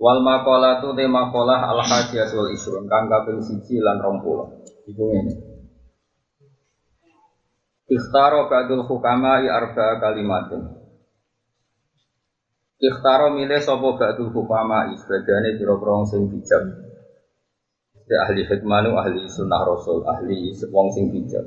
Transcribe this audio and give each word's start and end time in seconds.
Wal 0.00 0.24
maqalah 0.24 0.80
tu 0.80 0.96
te 0.96 1.04
maqalah 1.04 1.76
al 1.76 1.84
hajat 1.84 2.32
wal 2.32 2.48
isrun 2.56 2.88
kang 2.88 3.04
kaping 3.12 3.44
siji 3.44 3.84
lan 3.84 4.00
20. 4.00 4.88
Iku 4.88 5.02
ngene. 5.12 5.32
Ikhtaro 7.90 8.48
ba'dul 8.48 8.88
hukama 8.88 9.44
i 9.44 9.50
arba'a 9.50 10.00
kalimatin. 10.00 10.62
Ikhtaro 12.80 13.34
milih 13.36 13.60
sapa 13.60 13.92
ba'dul 13.92 14.32
hukama 14.32 14.88
i 14.88 14.96
sebagane 14.96 15.60
pira-pira 15.60 16.08
sing 16.08 16.32
bijak. 16.32 16.64
Ya 18.08 18.24
ahli 18.24 18.46
hikmanu, 18.48 18.96
ahli 18.96 19.28
sunnah 19.28 19.60
rasul, 19.68 20.06
ahli 20.06 20.54
wong 20.70 20.88
sing 20.96 21.12
bijak. 21.12 21.44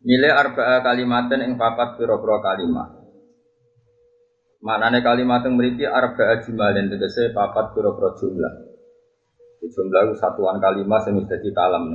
Milih 0.00 0.32
arba'a 0.32 0.80
kalimatin 0.80 1.44
ing 1.44 1.52
papat 1.60 2.00
pira-pira 2.00 2.40
kalimat. 2.40 3.01
Maknane 4.62 5.02
kalimat 5.02 5.42
yang 5.42 5.58
mriki 5.58 5.82
arba'a 5.82 6.38
jumalin 6.46 6.86
tegese 6.86 7.34
papat 7.34 7.74
pira-pira 7.74 8.14
jumlah. 8.14 8.52
Jumlah 9.62 10.00
itu 10.06 10.14
satuan 10.22 10.62
kalimat 10.62 11.02
sing 11.02 11.18
dadi 11.26 11.50
kalam. 11.50 11.90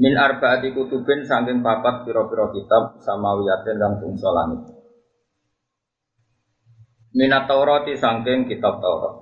Min 0.00 0.14
arba'ati 0.16 0.74
kutubin 0.74 1.22
saking 1.22 1.62
papat 1.62 2.02
pira-pira 2.02 2.50
kitab 2.50 2.98
samawiyatin 3.06 3.78
kang 3.78 3.94
bangsa 4.02 4.30
langit. 4.32 4.60
Minat 7.10 7.50
Taurati 7.50 7.98
saking 7.98 8.46
kitab 8.46 8.78
Taurat. 8.78 9.14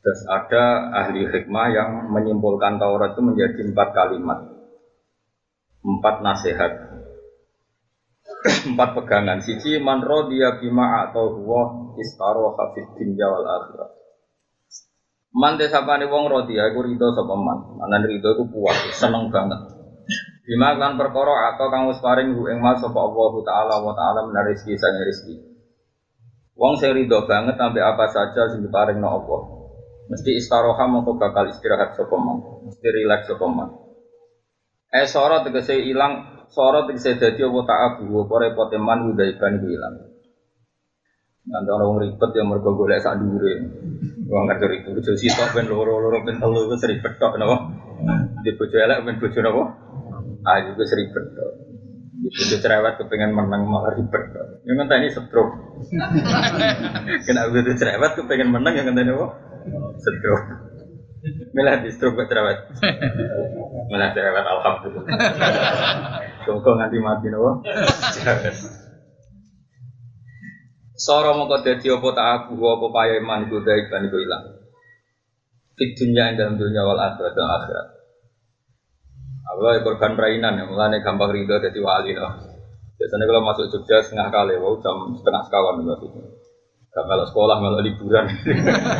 Terus 0.00 0.20
ada 0.28 0.92
ahli 0.96 1.28
hikmah 1.28 1.66
yang 1.72 1.90
menyimpulkan 2.12 2.80
Taurat 2.80 3.12
itu 3.16 3.20
menjadi 3.24 3.60
empat 3.68 3.88
kalimat, 3.92 4.38
empat 5.84 6.14
nasihat, 6.24 6.72
empat 8.40 8.96
pegangan. 8.96 9.38
Siji 9.44 9.76
man 9.80 10.00
dia 10.32 10.56
bima 10.56 11.04
atau 11.08 11.28
huwa 11.36 11.92
istaro 12.00 12.56
hafid 12.56 12.88
dunya 12.96 13.28
wal 13.28 13.44
akhirat. 13.44 13.90
Man 15.30 15.60
desapane 15.60 16.10
wong 16.10 16.26
rodiya 16.26 16.72
iku 16.72 16.82
rido 16.82 17.12
sapa 17.12 17.34
man. 17.36 17.76
Manan 17.78 18.02
rido 18.08 18.34
iku 18.34 18.50
puas, 18.50 18.74
seneng 18.96 19.30
banget. 19.30 19.60
Bima 20.42 20.74
kan 20.74 20.98
perkara 20.98 21.54
atau 21.54 21.70
kang 21.70 21.86
wis 21.86 22.02
paring 22.02 22.34
ing 22.34 22.58
mas 22.58 22.82
sapa 22.82 22.98
Allah 22.98 23.32
taala 23.46 23.74
wa 23.78 23.92
taala 23.94 24.26
menar 24.26 24.48
rezeki 24.48 24.74
sang 24.74 24.96
rezeki. 24.98 25.36
Wong 26.58 26.80
sing 26.80 26.96
rido 26.96 27.28
banget 27.28 27.54
sampai 27.54 27.84
apa 27.84 28.04
saja 28.10 28.50
sing 28.50 28.64
diparingno 28.64 29.06
Allah. 29.06 29.40
Mesti 30.10 30.34
istaroha 30.34 30.90
mongko 30.90 31.14
bakal 31.20 31.46
istirahat 31.46 31.94
sapa 31.94 32.16
man. 32.18 32.66
Mesti 32.66 32.88
rileks 32.90 33.30
sapa 33.30 33.46
man. 33.46 33.68
Eh 34.90 35.06
soro 35.06 35.46
tegese 35.46 35.78
ilang 35.78 36.39
sorot 36.50 36.90
bisa 36.90 37.14
jadi 37.14 37.40
apa 37.46 37.58
tak 37.62 37.78
abu 37.94 38.26
apa 38.26 38.34
repot 38.42 38.70
man 38.82 39.14
udah 39.14 39.26
ikan 39.38 39.54
hilang. 39.62 40.10
Nanti 41.50 41.70
orang 41.72 42.04
ribet 42.04 42.30
yang 42.36 42.52
mereka 42.52 42.68
golek 42.76 43.00
sak 43.00 43.16
dure 43.16 43.54
uang 44.30 44.44
ngerti 44.46 44.66
ribet 44.70 44.92
bojo 44.92 45.12
sitok 45.16 45.50
ben 45.56 45.66
loro 45.66 45.98
loro 45.98 46.22
ben 46.22 46.36
telu 46.38 46.68
itu 46.68 46.76
seribet 46.78 47.16
tok 47.18 47.40
napa? 47.40 47.66
Di 48.44 48.54
bojo 48.54 48.76
elek 48.76 49.02
ben 49.02 49.16
bojo 49.18 49.38
napa? 49.40 49.62
Ah 50.46 50.60
juga 50.62 50.84
seribet 50.86 51.24
tok. 51.32 51.50
Bojo 52.20 52.56
cerewet 52.60 52.94
kepengen 53.00 53.32
menang 53.32 53.66
malah 53.66 53.96
ribet 53.96 54.22
tok. 54.30 54.46
Yang 54.68 54.76
ngenteni 54.84 55.08
stroke. 55.10 55.54
Kena 57.26 57.48
bojo 57.50 57.72
cerewet 57.74 58.12
kepengen 58.14 58.48
menang 58.52 58.74
yang 58.76 58.86
ngenteni 58.92 59.10
apa? 59.10 59.26
Stroke. 59.98 60.46
Milah 61.56 61.82
di 61.82 61.88
stroke 61.90 62.28
cerewet. 62.28 62.68
Milah 63.90 64.08
cerewet 64.14 64.44
alhamdulillah. 64.44 65.04
Kok 66.58 66.74
nganti 66.74 66.98
mati 66.98 67.26
nopo? 67.30 67.62
Soro 71.00 71.32
mongko 71.32 71.64
dadi 71.64 71.86
apa 71.88 72.08
tak 72.12 72.26
aku 72.44 72.60
apa 72.60 73.00
iman 73.22 73.46
iku 73.46 73.62
daik 73.62 73.88
lan 73.88 74.10
iku 74.10 74.18
ilang. 74.20 74.44
Fid 75.78 75.96
dunya 75.96 76.28
ing 76.28 76.36
dalam 76.36 76.60
dunya 76.60 76.84
wal 76.84 76.98
akhirat 76.98 77.32
dan 77.32 77.48
akhirat. 77.48 77.86
Allah 79.50 79.80
korban 79.80 80.12
perainan 80.14 80.60
ya, 80.60 80.64
mulane 80.68 81.00
gampang 81.00 81.32
ridho 81.32 81.56
dadi 81.56 81.80
wali 81.80 82.12
no. 82.12 82.28
Biasanya 83.00 83.24
kalau 83.24 83.42
masuk 83.48 83.66
Jogja 83.72 84.04
setengah 84.04 84.28
kali, 84.28 84.60
wow 84.60 84.76
jam 84.84 85.16
setengah 85.16 85.40
sekawan 85.48 85.80
berarti. 85.88 86.06
Gak 86.92 87.04
kalau 87.08 87.24
sekolah, 87.24 87.56
kalau 87.56 87.80
liburan. 87.80 88.28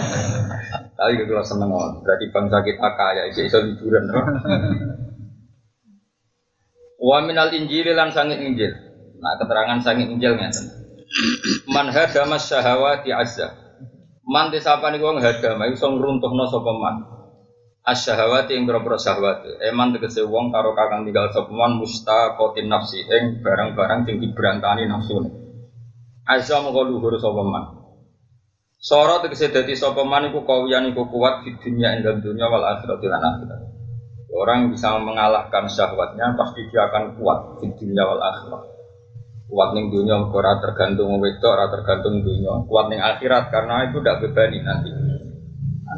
Tapi 0.96 1.20
kalau 1.20 1.44
seneng, 1.44 1.68
berarti 2.00 2.24
bangsa 2.32 2.64
kita 2.64 2.88
kaya, 2.96 3.28
bisa 3.28 3.60
liburan. 3.60 4.08
Wa 7.00 7.24
minal 7.24 7.48
injil 7.56 7.96
lan 7.96 8.12
sangit 8.12 8.44
injil. 8.44 8.76
Nah, 9.16 9.40
keterangan 9.40 9.80
sangit 9.80 10.12
injil 10.12 10.36
ngeten. 10.36 10.68
Man 11.72 11.88
hadama 11.88 12.36
syahawati 12.36 13.08
azza. 13.08 13.56
Man 14.28 14.52
disapani 14.52 15.00
wong 15.00 15.18
hadama 15.18 15.64
iso 15.72 15.88
ngruntuhno 15.88 16.44
sapa 16.44 16.72
man. 16.76 16.96
Asyahawati 17.88 18.52
ing 18.52 18.68
boro 18.68 19.00
syahwat. 19.00 19.42
Eman 19.64 19.96
tegese 19.96 20.20
wong 20.28 20.52
karo 20.52 20.76
kakang 20.76 21.08
tinggal 21.08 21.32
sapa 21.32 21.48
man 21.48 21.80
mustaqatin 21.80 22.68
nafsi 22.68 23.00
ing 23.00 23.40
barang-barang 23.40 24.04
sing 24.04 24.20
diberantani 24.20 24.84
nafsune. 24.84 25.32
Azza 26.28 26.60
mongko 26.60 26.84
luhur 26.84 27.16
sapa 27.16 27.42
man. 27.42 27.64
Sora 28.76 29.24
tegese 29.24 29.48
dadi 29.48 29.72
sapa 29.72 30.04
iku 30.04 30.44
iku 30.44 31.02
kuat 31.08 31.48
di 31.48 31.56
dunia 31.56 31.96
ing 31.96 32.04
dunya 32.20 32.46
wal 32.46 32.62
akhirat 32.76 33.00
lan 33.08 33.24
akhirat. 33.24 33.69
Orang 34.30 34.70
bisa 34.70 34.94
mengalahkan 35.02 35.66
syahwatnya 35.66 36.38
pasti 36.38 36.62
dia 36.70 36.86
akan 36.86 37.18
kuat 37.18 37.58
di 37.58 37.66
dunia 37.74 38.06
wal 38.06 38.22
akhirat. 38.22 38.62
Kuat 39.50 39.74
ning 39.74 39.90
dunia 39.90 40.22
ora 40.22 40.62
tergantung 40.62 41.18
wedok, 41.18 41.50
ora 41.50 41.66
tergantung 41.66 42.22
dunia. 42.22 42.62
Kuat 42.70 42.86
ning 42.94 43.02
akhirat 43.02 43.50
karena 43.50 43.90
itu 43.90 43.98
tidak 43.98 44.22
bebani 44.22 44.62
nanti. 44.62 44.90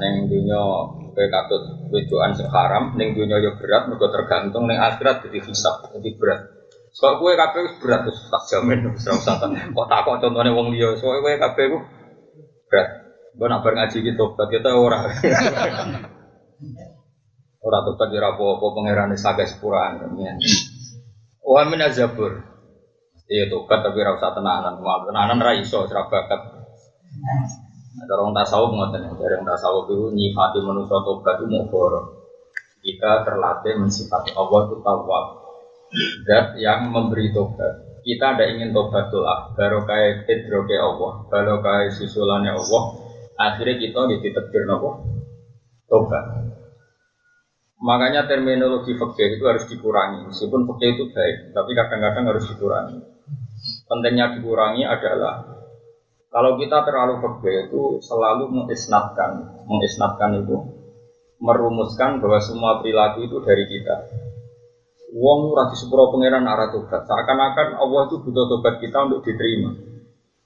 Ning 0.01 0.33
dunia 0.33 0.61
kowe 1.13 1.27
katut 1.29 1.63
wedokan 1.93 2.33
sing 2.33 2.49
haram, 2.49 2.97
dunia 2.97 3.37
yo 3.37 3.53
berat 3.61 3.93
mergo 3.93 4.09
tergantung 4.09 4.65
ning 4.65 4.81
akhirat 4.81 5.29
jadi 5.29 5.39
hisab, 5.45 5.85
jadi 5.93 6.11
berat. 6.17 6.41
Soal 6.89 7.21
kue 7.21 7.37
kabeh 7.37 7.77
berat 7.85 8.09
terus 8.09 8.33
tak 8.33 8.49
jamin 8.49 8.89
wis 8.97 9.05
ora 9.09 9.21
usah 9.21 9.37
kok 9.45 9.87
tak 9.93 10.01
kok 10.09 10.25
wong 10.33 10.73
liya. 10.73 10.97
Soal 10.97 11.21
kue 11.21 11.37
kabeh 11.37 11.65
ku 11.69 11.79
berat. 12.73 12.89
Gue 13.33 13.49
nak 13.49 13.65
ngaji 13.65 14.13
gitu, 14.13 14.25
kita 14.37 14.77
ora. 14.77 15.09
Ora 17.63 17.79
tobat 17.87 18.11
ya 18.11 18.27
apa-apa 18.27 18.67
pangerane 18.75 19.15
saged 19.15 19.47
sepuraan 19.47 20.03
ya. 20.19 20.35
Wa 21.47 21.63
min 21.71 21.79
azabur. 21.79 22.43
Iya 23.31 23.47
tobat 23.47 23.87
tapi 23.87 24.03
ora 24.03 24.19
usah 24.19 24.35
tenanan. 24.35 24.83
Wah, 24.83 25.07
tenanan 25.07 25.39
ra 25.39 25.55
iso 25.55 25.87
ora 25.87 26.11
bakat. 26.11 26.41
Ada 28.03 28.13
orang 28.19 28.35
tasawuf 28.35 28.73
ngoten, 28.73 29.05
ada 29.05 29.15
orang 29.15 29.47
tasawuf 29.47 29.85
itu 29.93 30.11
nyifati 30.11 30.59
manusia 30.65 30.99
tobat 31.07 31.39
itu 31.39 31.47
mau 31.55 32.03
Kita 32.83 33.23
terlatih 33.23 33.79
mensifati 33.79 34.35
Allah 34.35 34.61
itu 34.67 34.77
tawab. 34.83 35.25
Zat 36.27 36.59
yang 36.59 36.91
memberi 36.91 37.31
tobat. 37.31 38.03
Kita 38.03 38.35
ada 38.35 38.43
ingin 38.51 38.75
tobat 38.75 39.15
doa, 39.15 39.55
baru 39.55 39.87
kayak 39.87 40.27
idroke 40.27 40.75
Allah, 40.75 41.23
baru 41.31 41.63
kayak 41.63 41.95
susulannya 41.95 42.59
Allah. 42.59 42.83
Akhirnya 43.39 43.79
kita 43.79 44.01
dititipkan 44.11 44.67
apa? 44.67 44.91
Tobat. 45.87 46.25
Makanya 47.83 48.31
terminologi 48.31 48.95
fakir 48.95 49.35
itu 49.35 49.43
harus 49.43 49.67
dikurangi. 49.67 50.31
Meskipun 50.31 50.71
fakir 50.71 50.95
itu 50.95 51.11
baik, 51.11 51.51
tapi 51.51 51.71
kadang-kadang 51.75 52.25
harus 52.31 52.47
dikurangi. 52.47 52.99
Pentingnya 53.91 54.39
dikurangi 54.39 54.87
adalah 54.87 55.43
kalau 56.31 56.57
kita 56.63 56.87
terlalu 56.87 57.19
fakir 57.19 57.67
itu 57.67 57.99
selalu 57.99 58.49
mengisnatkan, 58.55 59.67
mengisnatkan 59.67 60.31
itu 60.47 60.57
merumuskan 61.43 62.23
bahwa 62.23 62.39
semua 62.39 62.79
perilaku 62.79 63.27
itu 63.27 63.43
dari 63.43 63.67
kita. 63.67 63.97
Wong 65.13 65.53
rati 65.53 65.75
sepuro 65.75 66.09
pangeran 66.15 66.47
arah 66.47 66.71
tobat. 66.71 67.03
Seakan-akan 67.05 67.77
Allah 67.77 68.03
itu 68.09 68.17
butuh 68.23 68.47
tobat 68.47 68.79
kita 68.79 69.11
untuk 69.11 69.27
diterima. 69.27 69.75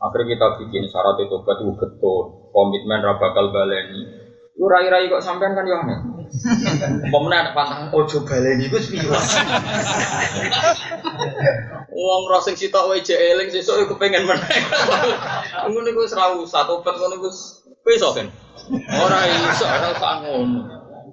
Akhirnya 0.00 0.34
kita 0.34 0.46
bikin 0.64 0.88
syarat 0.88 1.20
tobat 1.20 1.60
itu 1.60 1.72
betul, 1.76 2.48
komitmen 2.50 3.04
rabakal 3.04 3.52
baleni. 3.52 4.08
Lu 4.56 4.66
rai-rai 4.72 5.12
kok 5.12 5.20
sampean 5.20 5.52
kan 5.52 5.68
aneh. 5.68 6.15
Umpamane 7.06 7.36
ada 7.36 7.52
pantangan 7.56 7.88
ojo 7.94 8.22
baleni 8.26 8.66
iku 8.68 8.78
piye. 8.78 9.06
Wong 11.92 12.20
ora 12.28 12.38
sing 12.44 12.54
sitok 12.58 12.92
wae 12.92 13.00
jek 13.00 13.16
eling 13.16 13.48
sesuk 13.50 13.86
iku 13.86 13.94
pengen 13.96 14.28
meneh. 14.28 14.60
Ngono 15.70 15.86
iku 15.90 16.04
wis 16.04 16.14
ra 16.14 16.34
usah 16.36 16.66
tobat 16.68 16.94
ngono 16.98 17.14
iku 17.18 17.28
wis 17.30 17.38
iso 17.96 18.12
kan. 18.12 18.28
Ora 19.00 19.18
iso 19.26 19.64
ora 19.64 19.88
usah 19.94 20.12
ngono. 20.26 20.60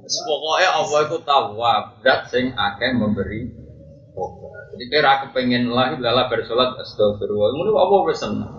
Pokoke 0.03 0.67
Allah 0.67 0.99
iku 1.07 1.17
tawwab, 1.23 2.03
zat 2.03 2.27
sing 2.27 2.51
akeh 2.51 2.91
memberi 2.91 3.47
obat. 4.13 4.75
Jadi 4.75 4.83
kira 4.91 5.23
kepengen 5.23 5.71
lah 5.71 5.95
lala 5.95 6.27
bersolat 6.27 6.75
astagfirullah. 6.81 7.49
Ngono 7.55 7.71
apa 7.79 7.95
wis 8.09 8.19
seneng. 8.19 8.51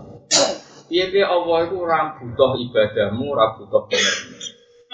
Piye-piye 0.84 1.24
Allah 1.24 1.64
iku 1.64 1.84
ora 1.84 2.16
butuh 2.20 2.60
ibadahmu, 2.60 3.24
ora 3.32 3.56
butuh. 3.56 3.88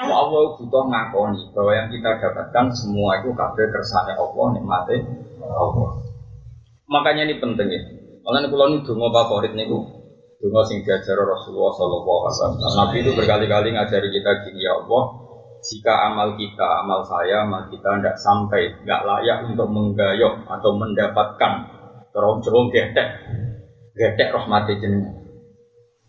Allah 0.01 0.57
butuh 0.57 0.85
ngakoni 0.89 1.53
bahwa 1.53 1.73
yang 1.77 1.89
kita 1.93 2.11
dapatkan 2.17 2.73
semua 2.73 3.21
itu 3.21 3.37
kabeh 3.37 3.67
kersane 3.69 4.17
Allah, 4.17 4.47
nikmate 4.57 4.97
Allah. 5.45 5.91
Makanya 6.89 7.29
ini 7.29 7.37
penting 7.37 7.69
ya. 7.69 7.81
Malah 8.25 8.45
nih 8.45 8.51
ini 8.53 8.77
dungo 8.81 9.09
favorit 9.13 9.53
nih 9.53 9.69
dungo 10.41 10.61
sing 10.65 10.81
diajar 10.81 11.21
Rasulullah 11.21 11.73
Sallallahu 11.77 12.21
Alaihi 12.25 12.33
Wasallam. 12.33 12.77
Nabi 12.81 12.97
itu 13.05 13.11
berkali-kali 13.13 13.69
ngajari 13.77 14.09
kita 14.09 14.31
gini 14.49 14.65
ya 14.65 14.73
Allah. 14.81 15.03
Jika 15.61 15.93
amal 16.09 16.41
kita, 16.41 16.65
amal 16.81 17.05
saya, 17.05 17.45
amal 17.45 17.69
kita 17.69 18.01
tidak 18.01 18.17
sampai, 18.17 18.81
nggak 18.81 19.05
layak 19.05 19.45
untuk 19.45 19.69
menggayok 19.69 20.49
atau 20.49 20.71
mendapatkan 20.73 21.53
terong-terong 22.17 22.73
gedek, 22.73 23.09
gedek 23.93 24.33
rahmati 24.33 24.81
jenengan. 24.81 25.21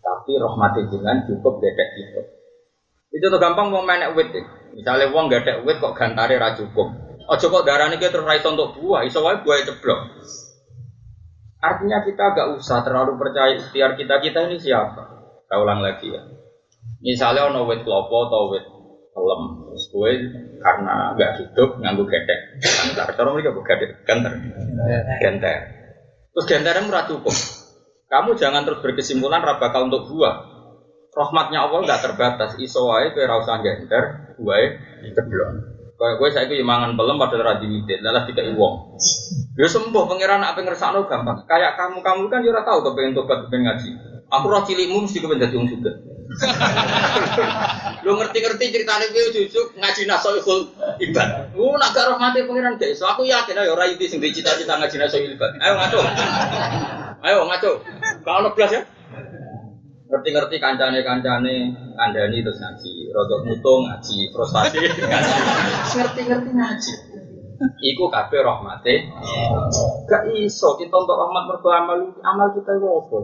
Tapi 0.00 0.40
rahmati 0.40 0.88
jenengan 0.88 1.28
cukup 1.28 1.60
gedek 1.60 1.88
itu. 2.00 2.20
Itu 3.12 3.28
tuh 3.28 3.36
gampang 3.36 3.68
mau 3.68 3.84
main 3.84 4.08
wit 4.16 4.32
deh. 4.32 4.44
Misalnya 4.72 5.12
uang 5.12 5.28
gak 5.28 5.44
ada 5.44 5.54
wit 5.60 5.76
kok 5.76 5.92
gantare 5.92 6.40
ra 6.40 6.56
cukup. 6.56 6.88
Ojo 7.28 7.46
kok 7.52 7.64
darah 7.68 7.92
ini 7.92 8.00
terus 8.00 8.24
ra 8.24 8.40
untuk 8.40 8.72
buah, 8.80 9.04
iso 9.04 9.20
wae 9.20 9.36
buah 9.44 9.60
ceblok. 9.68 10.00
Artinya 11.60 12.00
kita 12.02 12.24
gak 12.32 12.48
usah 12.56 12.80
terlalu 12.80 13.20
percaya 13.20 13.52
ikhtiar 13.54 13.94
kita 14.00 14.16
kita 14.18 14.48
ini 14.48 14.56
siapa. 14.56 15.04
Saya 15.44 15.60
ulang 15.60 15.84
lagi 15.84 16.08
ya. 16.08 16.24
Misalnya 17.04 17.52
ono 17.52 17.68
wit 17.68 17.84
klopo 17.84 18.32
atau 18.32 18.48
wit 18.48 18.64
terus 19.12 19.84
gue 19.92 20.10
karena 20.64 21.12
gak 21.12 21.32
hidup 21.36 21.68
nganggu 21.84 22.08
gedek. 22.08 22.40
Gantar, 22.64 23.12
cara 23.12 23.28
mereka 23.28 23.52
bukan 23.52 23.68
gedek, 23.76 23.90
gantar. 24.08 24.32
Gantar. 25.20 25.60
Terus 26.32 26.46
gantar 26.48 26.80
murah 26.80 27.04
cukup. 27.04 27.36
Kamu 28.08 28.36
jangan 28.40 28.64
terus 28.64 28.80
berkesimpulan 28.80 29.44
rabaka 29.44 29.84
untuk 29.84 30.08
buah 30.08 30.51
rahmatnya 31.12 31.68
Allah 31.68 31.78
nggak 31.84 32.02
terbatas. 32.02 32.50
Iso 32.56 32.88
wae 32.88 33.12
kowe 33.12 33.22
ora 33.24 33.36
usah 33.44 33.60
gender, 33.60 34.34
wae 34.40 34.80
ceblok. 35.12 35.50
Kayak 36.02 36.18
gue 36.18 36.28
saya 36.34 36.44
itu 36.50 36.66
mangan 36.66 36.98
belum 36.98 37.14
pada 37.14 37.38
radi 37.38 37.70
witir, 37.70 38.02
lalah 38.02 38.26
tidak 38.26 38.50
wong. 38.58 38.98
Ya 39.54 39.70
sembuh 39.70 40.02
pangeran 40.10 40.42
apa 40.42 40.58
ngersakno 40.66 41.06
gampang. 41.06 41.46
Kayak 41.46 41.78
kamu 41.78 42.02
kamu 42.02 42.26
kan 42.26 42.42
juga 42.42 42.66
tahu 42.66 42.82
kepengen 42.90 43.14
tobat 43.14 43.46
kepengen 43.46 43.70
ngaji. 43.70 43.90
Aku 44.32 44.50
roh 44.50 44.66
cilikmu 44.66 45.06
mesti 45.06 45.22
kepengen 45.22 45.46
dadi 45.46 45.54
wong 45.54 45.68
juga. 45.70 45.92
Lu 48.04 48.18
ngerti-ngerti 48.18 48.64
ceritanya 48.72 49.06
gue 49.14 49.24
jujuk 49.30 49.78
ngaji 49.78 50.02
nasoihul 50.10 50.74
ibad. 50.98 51.54
Lu 51.54 51.70
nak 51.78 51.94
gak 51.94 52.08
rahmati 52.10 52.50
pangeran 52.50 52.80
gak 52.82 52.90
iso. 52.98 53.06
Aku 53.06 53.22
yakin 53.22 53.62
ayo 53.62 53.78
ora 53.78 53.86
itu 53.86 54.02
sing 54.10 54.18
cita-cita 54.18 54.74
ngaji 54.80 54.96
nasoihul 54.98 55.38
ibad. 55.38 55.54
Ayo 55.62 55.78
ngaco. 55.78 56.00
Ayo 57.22 57.38
ngaco. 57.46 57.70
Ono 58.26 58.50
blas 58.58 58.74
ya? 58.74 58.82
Ngerti-ngerti 60.12 60.60
kancane-kancane 60.60 61.54
kandani 61.96 62.44
terus 62.44 62.60
ngaji, 62.60 62.92
rodok 63.16 63.48
mutung 63.48 63.88
ngaji, 63.88 64.28
frustasi 64.28 64.76
ngaji. 64.84 65.32
Ngerti-ngerti 65.96 66.50
ngaji. 66.52 66.94
Iku 67.80 68.12
kabeh 68.12 68.44
rahmate. 68.44 69.08
Gak 70.04 70.22
iso 70.36 70.76
kita 70.76 70.92
untuk 70.92 71.16
rahmat 71.16 71.48
mergo 71.48 71.68
amal 71.72 71.98
amal 72.20 72.52
kita 72.52 72.76
iku 72.76 72.88
apa? 73.00 73.18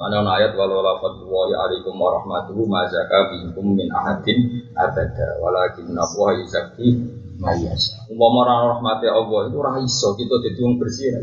Ana 0.00 0.24
ayat 0.40 0.56
walau 0.56 0.80
la 0.80 0.96
fadwa 0.96 1.52
ya 1.52 1.60
alaikum 1.60 1.92
warahmatuhu 2.00 2.64
ma 2.64 2.88
zaka 2.88 3.36
bikum 3.36 3.76
min 3.76 3.84
ahadin 3.92 4.64
abada 4.72 5.36
walakin 5.44 5.92
Allah 5.92 6.40
yuzakki 6.40 6.88
mayas. 7.36 8.00
Umpama 8.08 8.48
rahmate 8.48 9.12
Allah 9.12 9.52
itu 9.52 9.60
ora 9.60 9.76
iso 9.84 10.16
kita 10.16 10.40
dadi 10.40 10.60
wong 10.64 10.80
bersih 10.80 11.20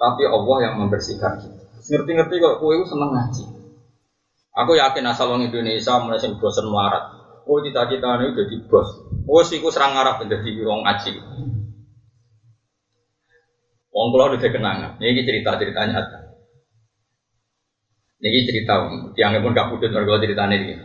Tapi 0.00 0.24
Allah 0.24 0.56
yang 0.64 0.74
membersihkan 0.80 1.36
kita. 1.36 1.61
Ngerti-ngerti 1.82 2.34
kok 2.38 2.58
kue 2.62 2.78
itu 2.78 2.84
seneng 2.86 3.10
ngaji. 3.10 3.44
Aku 4.52 4.76
yakin 4.76 5.08
asal 5.08 5.32
orang 5.32 5.48
Indonesia 5.48 5.96
mulai 5.98 6.20
sing 6.20 6.36
bosen 6.36 6.68
melarat. 6.68 7.08
Oh 7.48 7.58
cita-cita 7.58 8.20
ini 8.20 8.36
jadi 8.36 8.56
bos. 8.68 8.88
Oh 9.26 9.42
sih 9.42 9.58
serang 9.72 9.98
arah 9.98 10.20
menjadi 10.20 10.62
orang 10.62 10.82
ngaji. 10.86 11.10
Wong 13.92 14.06
kula 14.12 14.32
udah 14.32 14.40
kenangan. 14.40 14.96
Ini 15.00 15.24
cerita 15.26 15.58
cerita 15.58 15.80
nyata. 15.88 16.18
Ini 18.22 18.40
cerita, 18.46 18.86
yang 19.18 19.34
pun 19.42 19.50
gak 19.50 19.66
putih 19.74 19.90
kalau 19.90 20.14
ceritanya 20.22 20.54
ini. 20.54 20.78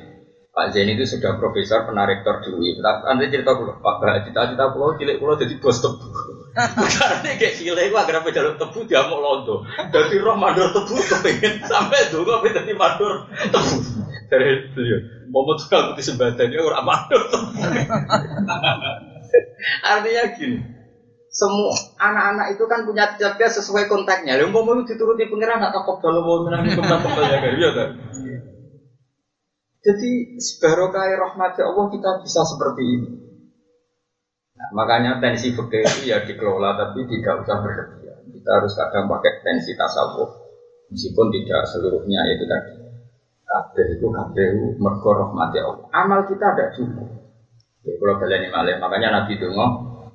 Pak 0.50 0.73
Zain 0.73 0.89
itu 0.89 1.05
sudah 1.05 1.38
profesor, 1.38 1.85
pernah 1.85 2.09
rektor 2.09 2.41
di. 2.41 2.50
Nanti 2.81 3.29
cerita 3.29 3.53
dulu, 3.53 3.77
Pak 3.77 4.25
cita-cita 4.25 4.73
pulau 4.73 4.97
cilik 4.97 5.21
pulau 5.21 5.38
jadi 5.38 5.53
bos 5.61 5.77
tebu. 5.77 6.37
Karena 6.57 7.38
kayak 7.38 7.54
cilik 7.54 7.94
gua 7.94 8.01
agar 8.09 8.25
jalur 8.33 8.57
tebu 8.57 8.89
dia 8.89 9.06
mau 9.06 9.21
londo. 9.21 9.62
Dari 9.94 10.18
roh 10.18 10.33
mandor 10.33 10.74
tebu 10.74 10.98
kepengen 10.98 11.62
sampai 11.62 12.09
dulu 12.09 12.42
apa 12.42 12.50
jadi 12.50 12.74
mandor 12.74 13.30
tebu. 13.54 13.77
Dari 14.27 14.74
beliau, 14.74 15.00
mau 15.30 15.45
mau 15.45 15.56
tukang 15.56 15.94
putih 15.94 16.04
sembatan 16.09 16.50
dia 16.50 16.65
orang 16.65 16.81
mandor 16.81 17.21
tebu. 17.30 17.62
Artinya 19.86 20.24
gini, 20.33 20.57
semua 21.30 21.77
anak-anak 22.01 22.57
itu 22.57 22.63
kan 22.65 22.89
punya 22.89 23.06
cerdas 23.13 23.62
sesuai 23.62 23.86
kontaknya. 23.86 24.42
Lalu 24.42 24.50
mau 24.50 24.65
mau 24.65 24.81
dituruti 24.81 25.30
pengiran 25.30 25.62
atau 25.62 25.86
kok 25.86 26.01
kalau 26.01 26.25
mau 26.25 26.42
menang 26.42 26.74
kembang 26.74 27.06
kembang 27.06 27.27
ya 27.30 27.38
kan? 27.38 27.53
Iya 27.53 27.69
kan? 27.77 27.89
Jadi 29.86 30.42
sebarokai 30.42 31.13
rahmati 31.15 31.62
Allah 31.62 31.86
kita 31.94 32.10
bisa 32.25 32.42
seperti 32.44 32.83
ini. 32.83 33.26
Nah, 34.57 34.69
makanya 34.74 35.21
tensi 35.21 35.54
fikih 35.54 35.86
itu 35.86 36.09
ya 36.09 36.25
dikelola 36.25 36.74
tapi 36.74 37.06
tidak 37.06 37.45
usah 37.45 37.62
berlebihan. 37.62 38.25
Kita 38.33 38.50
harus 38.57 38.74
kadang 38.74 39.06
pakai 39.06 39.45
tensi 39.45 39.77
tasawuf 39.77 40.33
meskipun 40.89 41.30
tidak 41.30 41.62
seluruhnya 41.69 42.21
itu 42.33 42.44
tadi. 42.50 42.74
Kabeh 43.48 43.86
itu 43.95 44.06
kabeh 44.09 44.48
mergo 44.81 45.12
rahmati 45.13 45.62
Allah. 45.62 45.88
Amal 45.94 46.25
kita 46.25 46.57
ada 46.57 46.74
cukup. 46.74 47.07
Ya, 47.88 47.95
kalau 47.95 48.19
kalian 48.19 48.44
ini 48.44 48.50
malah, 48.51 48.75
makanya 48.83 49.24
Nabi 49.24 49.39
itu 49.39 49.48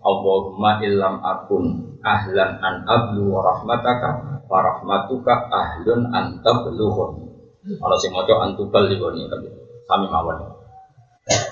Allahumma 0.02 0.82
illam 0.82 1.22
akun 1.22 1.96
ahlan 2.02 2.58
an 2.58 2.82
ablu 2.84 3.30
wa 3.30 3.40
rahmataka 3.46 4.42
wa 4.50 4.58
rahmatuka 4.58 5.48
ahlun 5.48 6.10
an 6.10 6.42
tabluhun. 6.42 7.30
Kalau 7.62 7.96
si 8.02 8.10
mojo 8.10 8.42
antubal 8.42 8.90
liboni 8.90 9.30
tapi 9.30 9.46
kami 9.86 10.06
mawon. 10.10 10.61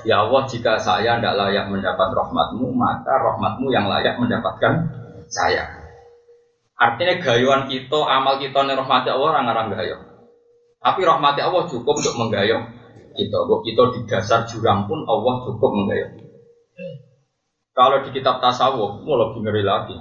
Ya 0.03 0.27
Allah, 0.27 0.43
jika 0.51 0.75
saya 0.83 1.21
tidak 1.21 1.35
layak 1.39 1.71
mendapat 1.71 2.11
rahmatmu, 2.11 2.75
maka 2.75 3.15
rahmatmu 3.15 3.71
yang 3.71 3.87
layak 3.87 4.19
mendapatkan 4.19 4.91
saya. 5.31 5.63
Artinya 6.75 7.21
gayuan 7.23 7.69
kita, 7.71 8.01
amal 8.09 8.41
kita 8.41 8.67
nih 8.67 8.75
rahmati 8.75 9.13
Allah 9.13 9.29
orang 9.37 9.47
orang 9.53 9.69
gayo. 9.77 9.97
Tapi 10.81 11.05
rahmati 11.05 11.45
Allah 11.45 11.69
cukup 11.69 12.01
untuk 12.01 12.17
menggayung 12.17 12.65
kita. 13.15 13.37
Kok 13.37 13.61
kita 13.63 13.83
di 13.95 14.01
dasar 14.09 14.49
jurang 14.49 14.89
pun 14.89 15.05
Allah 15.05 15.45
cukup 15.45 15.71
menggayung. 15.77 16.15
Kalau 17.77 18.03
di 18.03 18.11
kitab 18.11 18.43
tasawuf, 18.43 19.05
mau 19.07 19.15
lebih 19.21 19.47
ngeri 19.47 19.63
lagi. 19.63 19.97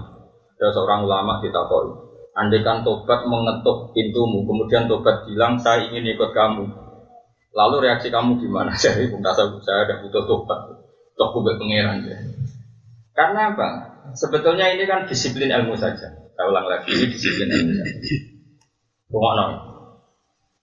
Ada 0.58 0.74
seorang 0.74 1.06
ulama 1.06 1.44
kita 1.44 1.68
tahu. 1.68 2.10
Andaikan 2.34 2.88
tobat 2.88 3.28
mengetuk 3.28 3.92
pintumu, 3.92 4.48
kemudian 4.48 4.88
tobat 4.88 5.28
bilang 5.28 5.60
saya 5.60 5.84
ingin 5.92 6.16
ikut 6.16 6.32
kamu, 6.32 6.72
Lalu 7.53 7.75
reaksi 7.89 8.13
kamu 8.13 8.38
gimana? 8.38 8.74
Jadi 8.84 9.10
saya 9.10 9.46
saya 9.62 9.77
ada 9.86 9.96
butuh 10.01 10.24
tobat, 10.25 10.60
toh 11.18 11.29
kubek 11.34 11.58
pangeran 11.58 12.06
ya. 12.06 12.18
Karena 13.18 13.53
apa? 13.53 13.68
Sebetulnya 14.15 14.72
ini 14.74 14.86
kan 14.88 15.06
disiplin 15.10 15.51
ilmu 15.51 15.75
saja. 15.75 16.08
Saya 16.10 16.46
ulang 16.48 16.65
lagi, 16.70 16.94
ini 16.94 17.06
disiplin 17.10 17.50
ilmu 17.51 17.72
saja. 17.74 18.00
Nol. 19.10 19.51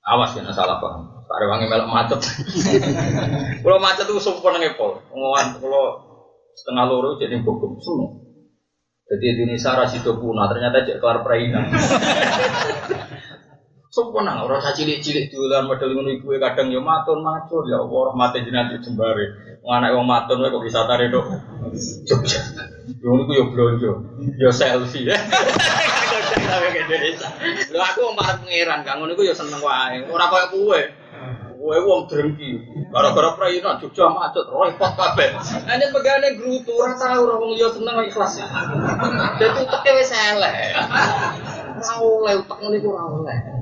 Awas 0.07 0.39
ya, 0.39 0.47
salah 0.55 0.79
paham. 0.79 1.17
Pak 1.27 1.37
Rewangi 1.43 1.67
melok 1.67 1.91
macet. 1.91 2.23
kalau 3.67 3.83
macet 3.83 4.07
itu 4.07 4.23
sumpah 4.23 4.55
ngepol. 4.63 5.03
Ngowan 5.11 5.59
kalau 5.59 5.99
setengah 6.55 6.87
loro 6.87 7.19
jadi 7.19 7.43
bogum 7.43 7.75
semua. 7.83 8.15
Jadi 9.07 9.35
Indonesia 9.35 9.75
rasido 9.75 10.19
punah 10.19 10.47
ternyata 10.47 10.87
jadi 10.87 11.03
kelar 11.03 11.27
perainan. 11.27 11.67
Sempurna 13.97 14.45
orang 14.45 14.61
saya 14.61 14.77
cilik-cilik 14.77 15.33
duluan 15.33 15.65
model 15.65 15.97
ngono 15.97 16.13
iku 16.13 16.37
kadang 16.37 16.69
ya 16.69 16.85
matun 16.85 17.25
matur 17.25 17.65
ya 17.65 17.81
Allah 17.81 18.13
mati 18.13 18.45
jenengan 18.45 18.77
jembare. 18.77 19.57
Wong 19.65 19.73
anak 19.73 19.97
wong 19.97 20.05
matun 20.05 20.45
kok 20.45 20.61
bisa 20.61 20.85
tarik 20.85 21.09
dok. 21.09 21.25
Jogja. 22.05 22.45
Yo 23.01 23.17
niku 23.17 23.33
yo 23.33 23.45
blonjo. 23.49 24.05
Yo 24.37 24.53
selfie 24.53 25.09
ya. 25.09 25.17
Lho 27.73 27.81
aku 27.81 28.13
marah 28.13 28.37
pangeran, 28.37 28.85
kang 28.85 29.01
ngono 29.01 29.17
iku 29.17 29.25
yo 29.25 29.33
seneng 29.33 29.65
wae. 29.65 30.05
Ora 30.13 30.29
koyo 30.29 30.47
kowe. 30.53 30.81
Kowe 31.57 31.77
wong 31.89 32.05
drengki. 32.05 32.53
Gara-gara 32.93 33.33
prayina 33.33 33.81
Jogja 33.81 34.13
macet, 34.13 34.45
repot 34.45 34.93
kabeh. 34.93 35.41
Hanya 35.73 35.89
pegane 35.89 36.37
grutu 36.37 36.77
ora 36.77 36.93
tau 37.01 37.25
ora 37.25 37.41
wong 37.41 37.57
liya 37.57 37.73
seneng 37.73 37.97
ikhlas. 38.05 38.45
Dadi 39.41 39.57
uteke 39.65 39.91
wis 39.97 40.13
elek. 40.13 40.77
Ora 41.81 41.93
oleh 41.97 42.35
utek 42.45 42.57
ngene 42.61 42.77
iku 42.77 42.93
ora 42.93 43.09
oleh. 43.09 43.56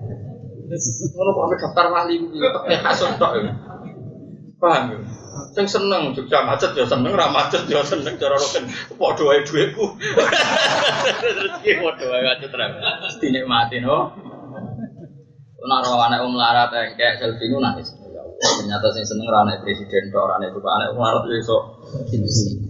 Ngono 1.14 1.31
kok 1.35 1.45
ame 1.47 1.57
daftar 1.62 1.87
wali 1.95 2.14
kuwi 2.19 2.38
uteke 2.43 2.75
hasud 2.83 3.12
tok. 3.21 3.33
Paham 4.61 4.85
ya? 4.90 4.99
Sing 5.54 5.66
seneng 5.66 6.14
Jogja 6.14 6.47
macet 6.47 6.73
ya 6.78 6.87
seneng, 6.87 7.14
ra 7.14 7.31
macet 7.31 7.66
ya 7.71 7.83
seneng 7.83 8.14
cara 8.19 8.38
roken 8.38 8.64
padha 8.99 9.23
wae 9.26 9.43
dhuwitku. 9.47 9.85
Rezeki 11.23 11.71
padha 11.83 12.04
wae 12.11 12.23
macet 12.26 12.52
ra. 12.54 12.66
Dinikmati 13.21 13.78
no. 13.83 14.14
Nek 15.64 15.81
ora 15.88 16.07
anak 16.12 16.21
wong 16.23 16.33
melarat 16.37 16.71
engkek 16.76 17.19
selfie 17.19 17.49
ku 17.50 17.59
nangis. 17.62 17.88
Ya 18.14 18.23
Ternyata 18.61 18.87
sing 18.95 19.04
seneng 19.07 19.26
ra 19.31 19.43
anak 19.47 19.62
presiden 19.62 20.11
tok 20.12 20.23
ora 20.26 20.35
anak 20.38 20.52
bapak 20.54 20.73
anak 20.78 20.88
melarat 20.97 21.23
yo 21.28 21.37
iso. 21.40 21.59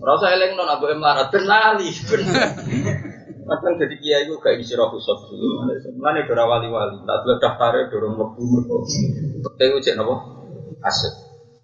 Ora 0.02 0.10
usah 0.18 0.30
eling 0.34 0.52
non 0.56 0.70
abu 0.70 0.88
melarat 0.94 1.28
ben 1.32 1.44
lali. 1.48 1.88
ben. 2.08 2.22
Kadang 3.44 3.74
jadi 3.76 3.94
kiai 4.00 4.22
itu 4.24 4.40
gak 4.40 4.56
isi 4.56 4.72
roh 4.72 4.88
khusus 4.88 5.28
dulu. 5.28 5.68
Mana 6.00 6.24
dora 6.24 6.48
wali-wali. 6.48 6.96
Tak 7.04 7.16
dulu 7.24 7.34
daftarnya 7.36 7.92
dorong 7.92 8.14
mereka. 8.16 8.76
Tapi 9.60 9.82
cek 9.84 9.94
nopo 10.00 10.14
asik. 10.80 11.12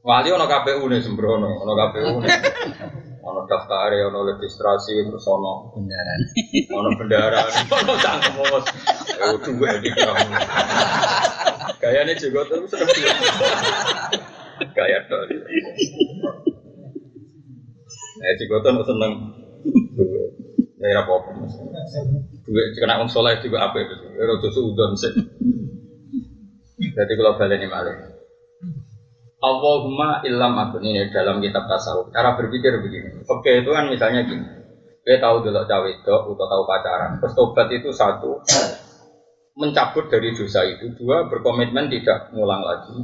Wali 0.01 0.29
ono 0.33 0.49
KPU 0.49 0.81
nih 0.89 1.01
sembrono, 1.05 1.49
ono 1.61 1.73
KPU 1.77 2.13
nih. 2.25 2.31
Ono 3.21 3.45
daftar 3.45 3.93
ono 4.09 4.25
registrasi 4.25 4.97
terus 5.07 5.29
ono 5.29 5.77
Beneran. 5.77 6.21
ono 6.73 6.89
bendara, 6.97 7.45
ono 7.85 7.93
cangkem 8.01 8.33
bos. 8.33 8.65
Ya 9.13 9.37
dua 9.37 9.77
di 9.77 9.93
kamu. 9.93 10.35
Kayaknya 11.85 12.17
juga 12.17 12.49
tuh 12.49 12.65
sudah 12.65 12.89
Kayak 14.73 15.01
tuh. 15.13 15.21
Eh 18.25 18.35
juga 18.41 18.57
tuh 18.65 18.89
seneng. 18.89 19.13
Ya 20.81 20.97
ora 20.97 21.05
apa-apa. 21.05 21.31
Duit 22.49 22.73
kena 22.73 22.97
wong 23.05 23.13
soleh 23.13 23.37
juga 23.45 23.69
apa 23.69 23.77
itu. 23.85 23.95
Ora 24.17 24.41
tuh 24.41 24.65
udon 24.65 24.97
sih. 24.97 25.13
Jadi 26.81 27.13
kalau 27.21 27.37
baleni 27.37 27.69
malih. 27.69 27.93
Allahumma 29.41 30.25
illam 30.25 30.57
akun 30.57 30.85
ini 30.85 31.13
dalam 31.13 31.45
kitab 31.45 31.69
tasawuf. 31.69 32.09
Cara 32.13 32.33
berpikir 32.37 32.81
begini. 32.81 33.21
Oke 33.29 33.61
itu 33.61 33.69
kan 33.73 33.93
misalnya 33.93 34.25
gini. 34.25 34.45
Kita 35.05 35.21
tahu 35.21 35.45
dulu 35.45 35.65
cawe 35.65 35.89
itu 35.89 36.09
atau 36.09 36.37
tahu 36.37 36.63
pacaran. 36.65 37.21
Terus 37.21 37.33
tobat 37.37 37.69
itu 37.73 37.89
satu 37.93 38.41
mencabut 39.57 40.09
dari 40.09 40.33
dosa 40.33 40.65
itu. 40.65 40.93
Dua 40.97 41.29
berkomitmen 41.29 41.93
tidak 41.93 42.33
ngulang 42.33 42.65
lagi. 42.65 43.01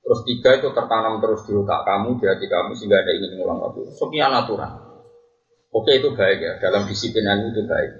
Terus 0.00 0.20
tiga 0.28 0.60
itu 0.60 0.68
tertanam 0.76 1.20
terus 1.24 1.44
di 1.48 1.56
otak 1.56 1.88
kamu, 1.88 2.20
di 2.20 2.24
hati 2.28 2.46
kamu 2.48 2.72
sehingga 2.76 3.00
ada 3.00 3.12
ingin 3.16 3.32
ngulang 3.36 3.60
lagi. 3.64 3.80
Sekian 3.96 4.32
aturan. 4.32 4.91
Oke 5.72 5.96
itu 5.96 6.12
baik 6.12 6.38
ya, 6.38 6.52
dalam 6.60 6.84
disiplin 6.84 7.24
itu 7.48 7.64
baik. 7.64 7.92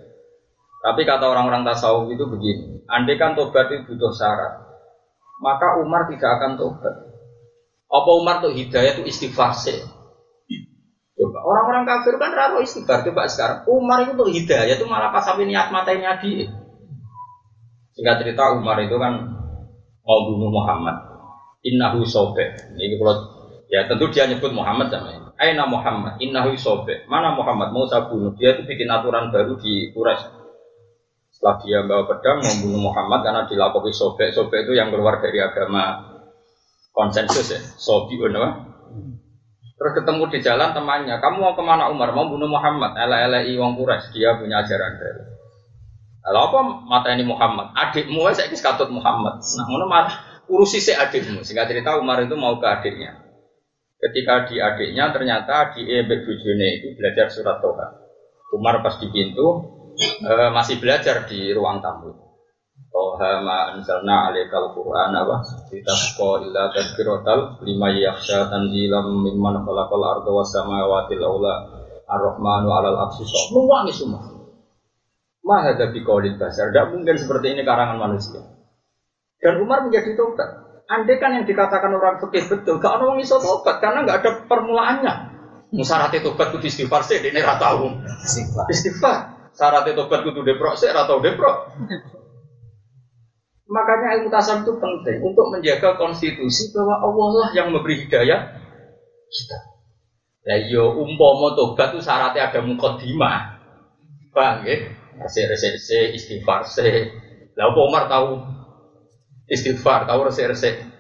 Tapi 0.82 1.00
kata 1.08 1.24
orang-orang 1.24 1.64
tasawuf 1.64 2.10
itu 2.12 2.28
begini, 2.28 2.84
andai 2.90 3.16
kan 3.16 3.32
tobat 3.32 3.70
itu 3.72 3.94
butuh 3.94 4.12
syarat, 4.12 4.60
maka 5.40 5.80
Umar 5.80 6.04
tidak 6.10 6.36
akan 6.36 6.60
tobat. 6.60 6.94
Apa 7.92 8.10
Umar 8.12 8.44
tuh 8.44 8.52
hidayah 8.52 8.96
itu 8.98 9.04
istighfar 9.08 9.56
sih? 9.56 9.80
Coba 11.12 11.38
orang-orang 11.44 11.84
kafir 11.84 12.16
kan 12.16 12.32
raro 12.32 12.58
istighfar. 12.64 13.04
Coba 13.04 13.28
sekarang 13.28 13.58
Umar 13.68 14.02
itu 14.04 14.16
tuh 14.16 14.28
hidayah 14.32 14.74
itu 14.74 14.84
malah 14.88 15.12
pas 15.12 15.22
sampai 15.22 15.44
niat 15.44 15.68
matanya 15.68 16.16
dia. 16.18 16.48
Singkat 17.92 18.24
cerita 18.24 18.56
Umar 18.56 18.80
itu 18.80 18.96
kan 18.96 19.22
mau 20.02 20.20
bunuh 20.24 20.48
Muhammad. 20.48 20.98
Innahu 21.62 22.02
sobek. 22.02 22.74
Ini 22.74 22.96
kalau 22.98 23.31
ya 23.72 23.88
tentu 23.88 24.12
dia 24.12 24.28
nyebut 24.28 24.52
Muhammad 24.52 24.92
sama 24.92 25.32
Aina 25.40 25.66
Muhammad, 25.66 26.20
innahu 26.22 26.54
sobek. 26.54 27.08
Mana 27.10 27.34
Muhammad 27.34 27.74
mau 27.74 27.82
saya 27.88 28.06
bunuh? 28.06 28.30
Dia 28.38 28.54
itu 28.54 28.62
bikin 28.62 28.86
aturan 28.86 29.34
baru 29.34 29.58
di 29.58 29.90
Quraisy. 29.90 30.28
Setelah 31.34 31.56
dia 31.64 31.78
bawa 31.82 32.06
pedang 32.06 32.38
mau 32.44 32.54
bunuh 32.62 32.80
Muhammad 32.86 33.26
karena 33.26 33.42
dilakukan 33.50 33.90
sobek. 33.90 34.30
Sobek 34.30 34.68
itu 34.68 34.78
yang 34.78 34.94
keluar 34.94 35.18
dari 35.18 35.42
agama 35.42 35.98
konsensus 36.94 37.50
ya. 37.50 37.58
Sobi 37.58 38.22
apa? 38.22 38.70
Terus 39.74 39.92
ketemu 39.98 40.30
di 40.30 40.38
jalan 40.46 40.70
temannya, 40.70 41.18
kamu 41.18 41.42
mau 41.42 41.58
ke 41.58 41.62
mana 41.66 41.90
Umar? 41.90 42.14
Mau 42.14 42.30
bunuh 42.30 42.46
Muhammad? 42.46 42.94
Ele-ele 42.94 43.58
wong 43.58 43.74
Quraisy, 43.74 44.14
dia 44.14 44.38
punya 44.38 44.62
ajaran 44.62 44.94
baru. 44.94 45.22
Lalu 46.22 46.38
apa 46.38 46.58
mata 46.86 47.08
ini 47.10 47.26
Muhammad? 47.26 47.74
Adikmu 47.74 48.30
saya 48.30 48.46
katut 48.46 48.94
Muhammad. 48.94 49.42
Nah, 49.42 49.66
mana 49.90 50.06
urusi 50.46 50.78
si 50.78 50.94
adikmu. 50.94 51.42
Sehingga 51.42 51.66
cerita 51.66 51.98
Umar 51.98 52.22
itu 52.22 52.38
mau 52.38 52.62
ke 52.62 52.66
adiknya. 52.70 53.21
Ketika 54.02 54.50
di 54.50 54.58
adiknya 54.58 55.14
ternyata 55.14 55.78
di 55.78 55.86
Ebek 55.86 56.26
Bujune 56.26 56.82
itu 56.82 56.98
belajar 56.98 57.30
surat 57.30 57.62
Toha. 57.62 58.02
Umar 58.50 58.82
pas 58.82 58.98
di 58.98 59.06
pintu 59.14 59.62
eh, 60.26 60.50
masih 60.50 60.82
belajar 60.82 61.22
di 61.30 61.54
ruang 61.54 61.78
tamu. 61.78 62.10
Toha 62.90 63.46
ma 63.46 63.70
anzalna 63.70 64.34
alaikal 64.34 64.74
Qur'an 64.74 65.14
apa? 65.14 65.46
Litasqa 65.70 66.42
illa 66.42 66.74
tadhkiratal 66.74 67.62
lima 67.62 67.94
yakhsha 67.94 68.50
tanzilam 68.50 69.22
mimman 69.22 69.62
khalaqal 69.62 70.02
arda 70.02 70.30
was 70.34 70.50
samawati 70.50 71.22
aula 71.22 71.70
ar-rahmanu 72.10 72.74
'alal 72.74 73.06
arsy 73.06 73.22
Nuwangi 73.54 73.94
semua. 73.94 74.20
Mahada 75.46 75.94
biqaulil 75.94 76.42
basar. 76.42 76.74
Tidak 76.74 76.90
mungkin 76.90 77.14
seperti 77.22 77.54
ini 77.54 77.62
karangan 77.62 78.02
manusia. 78.02 78.42
Dan 79.38 79.62
Umar 79.62 79.86
menjadi 79.86 80.18
tobat. 80.18 80.71
Andai 80.92 81.16
kan 81.16 81.32
yang 81.32 81.48
dikatakan 81.48 81.88
orang 81.88 82.20
fikih 82.20 82.52
betul, 82.52 82.76
gak 82.76 83.00
orang 83.00 83.16
iso 83.16 83.40
tobat 83.40 83.80
karena 83.80 84.04
nggak 84.04 84.18
ada 84.20 84.30
permulaannya. 84.44 85.14
Syaratnya 85.72 86.20
tobat 86.20 86.52
kudu 86.52 86.68
istighfar 86.68 87.00
sih, 87.00 87.16
ini 87.16 87.40
rata 87.40 87.72
tahu. 87.72 87.96
Istighfar. 88.28 88.64
Istighfar. 88.68 89.18
Syaratnya 89.56 89.96
tobat 89.96 90.20
kudu 90.20 90.44
deprok 90.44 90.76
sih, 90.76 90.92
rata 90.92 91.16
deprok. 91.16 91.72
Makanya 93.72 94.20
ilmu 94.20 94.28
tasawuf 94.28 94.68
itu 94.68 94.72
penting 94.76 95.16
untuk 95.24 95.48
menjaga 95.48 95.96
konstitusi 95.96 96.68
bahwa 96.76 97.00
Allah 97.00 97.28
lah 97.40 97.48
yang 97.56 97.72
memberi 97.72 98.04
hidayah 98.04 98.52
kita. 99.32 99.58
Ya 100.44 100.60
yo 100.68 100.92
umpama 100.92 101.56
tobat 101.56 101.96
itu 101.96 102.04
syaratnya 102.04 102.52
ada 102.52 102.60
mukodimah. 102.60 103.64
Bang, 104.36 104.68
ya? 104.68 104.92
Resik-resik 105.24 106.12
istighfar 106.20 106.68
sih. 106.68 107.08
Lah 107.56 107.72
Umar 107.72 108.12
tahu 108.12 108.44
istighfar, 109.52 110.08
tahu 110.08 110.24
resik-resik. 110.32 110.92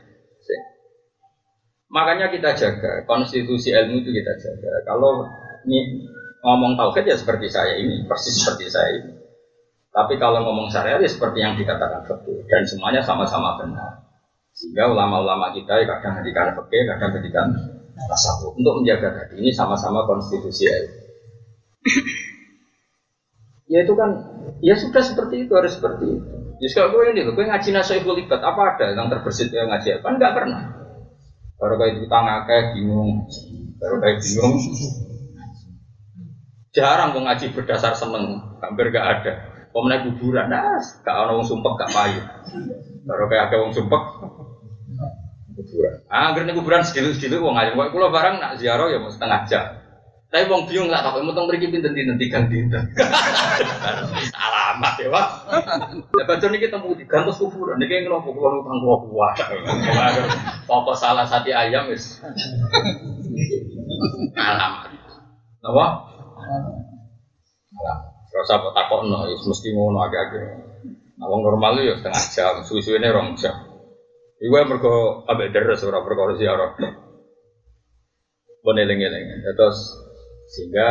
Makanya 1.92 2.32
kita 2.32 2.56
jaga 2.56 3.04
konstitusi 3.04 3.68
ilmu 3.68 4.00
itu 4.00 4.10
kita 4.16 4.32
jaga. 4.40 4.72
Kalau 4.88 5.28
ini 5.68 6.08
ngomong 6.40 6.80
tauhid 6.80 7.04
ya 7.04 7.16
seperti 7.20 7.52
saya 7.52 7.76
ini, 7.76 8.08
persis 8.08 8.32
seperti 8.32 8.72
saya 8.72 8.88
ini. 8.96 9.12
Tapi 9.92 10.16
kalau 10.16 10.40
ngomong 10.40 10.72
syariat 10.72 10.96
ya 11.04 11.10
seperti 11.12 11.44
yang 11.44 11.52
dikatakan 11.60 12.08
fikih 12.08 12.48
dan 12.48 12.64
semuanya 12.64 13.04
sama-sama 13.04 13.60
benar. 13.60 14.08
Sehingga 14.56 14.88
ulama-ulama 14.88 15.52
kita 15.52 15.84
ya 15.84 15.86
kadang 15.88 16.16
ngedikan 16.16 16.56
fikih, 16.56 16.80
kadang 16.96 17.10
ngedikan 17.12 17.46
tasawuf 18.08 18.56
untuk 18.56 18.80
menjaga 18.80 19.12
tadi 19.12 19.44
ini 19.44 19.52
sama-sama 19.52 20.08
konstitusi 20.08 20.64
ilmu. 20.64 20.96
ya 23.72 23.84
itu 23.84 23.92
kan 23.92 24.10
ya 24.64 24.80
sudah 24.80 25.04
seperti 25.04 25.44
itu 25.44 25.52
harus 25.52 25.76
seperti 25.76 26.04
itu. 26.08 26.41
Jadi 26.62 26.78
kalau 26.78 26.94
gue 26.94 27.10
ini, 27.10 27.26
gue 27.26 27.42
ngaji 27.42 27.68
nasoibul 27.74 28.14
libat 28.14 28.38
apa 28.38 28.78
ada 28.78 28.94
yang 28.94 29.10
terbersit 29.10 29.50
yang 29.50 29.66
ngaji 29.66 29.98
kan 29.98 30.14
nggak 30.14 30.30
pernah. 30.30 30.62
Baru 31.58 31.74
kayak 31.74 31.98
itu 31.98 32.06
akeh 32.06 32.62
bingung, 32.78 33.26
baru 33.82 33.98
kayak 33.98 34.22
bingung. 34.22 34.54
Jarang 36.70 37.18
mau 37.18 37.26
ngaji 37.26 37.50
berdasar 37.50 37.98
seneng, 37.98 38.38
hampir 38.62 38.94
gak 38.94 39.06
ada. 39.18 39.32
Pemenang 39.74 40.06
kuburan, 40.08 40.46
nah, 40.48 40.78
gak 41.02 41.12
ada 41.12 41.34
wong 41.34 41.44
sumpek 41.44 41.74
gak 41.82 41.90
payu. 41.90 42.22
Baru 43.06 43.26
kayak 43.26 43.50
akeh 43.50 43.58
wong 43.58 43.70
sumpek, 43.74 44.02
kuburan. 45.54 45.94
Ah, 46.08 46.30
akhirnya 46.30 46.54
kuburan 46.54 46.82
sedikit-sedikit 46.86 47.42
wong 47.42 47.58
ngaji. 47.58 47.74
Kok 47.74 47.90
kulo 47.90 48.06
barang 48.10 48.38
nak 48.38 48.52
ziarah 48.62 48.86
ya 48.86 49.02
mau 49.02 49.10
setengah 49.10 49.40
jam. 49.50 49.81
Tapi 50.32 50.48
wong 50.48 50.64
bingung 50.64 50.88
lah, 50.88 51.04
tapi 51.04 51.20
mau 51.20 51.44
mriki 51.44 51.68
pinten 51.68 51.92
dinten 51.92 52.16
tigang 52.16 52.48
dinten. 52.48 52.80
Alamat 54.48 54.94
ya, 54.96 55.12
Pak. 55.12 55.26
Ya 56.16 56.24
baca 56.24 56.46
niki 56.48 56.72
temu 56.72 56.96
di 56.96 57.04
gantos 57.04 57.36
kuburan, 57.36 57.76
niki 57.76 58.00
ngelompok 58.00 58.32
kulo 58.32 58.64
utang 58.64 58.80
kulo 58.80 58.96
kuat. 59.12 59.36
Pokok 60.64 60.96
salah 60.96 61.28
satu 61.28 61.52
ayam 61.52 61.92
wis. 61.92 62.24
Alamat. 64.40 64.88
Napa? 65.60 65.86
Alamat. 67.76 68.08
Rasa 68.32 68.56
apa 68.56 68.68
takokno, 68.72 69.28
wis 69.28 69.44
mesti 69.44 69.68
ngono 69.76 70.00
agak-agak. 70.00 70.64
Nah, 71.20 71.28
wong 71.28 71.44
normal 71.44 71.76
ya 71.84 72.00
setengah 72.00 72.24
jam, 72.32 72.54
suwi-suwine 72.64 73.12
rong 73.12 73.36
jam. 73.36 73.68
Iku 74.40 74.64
mergo 74.64 75.28
ambek 75.28 75.52
deres 75.52 75.84
ora 75.84 76.00
perkara 76.00 76.40
ziarah. 76.40 76.72
Boneling-eling. 78.64 79.44
Terus 79.44 79.78
sehingga 80.50 80.88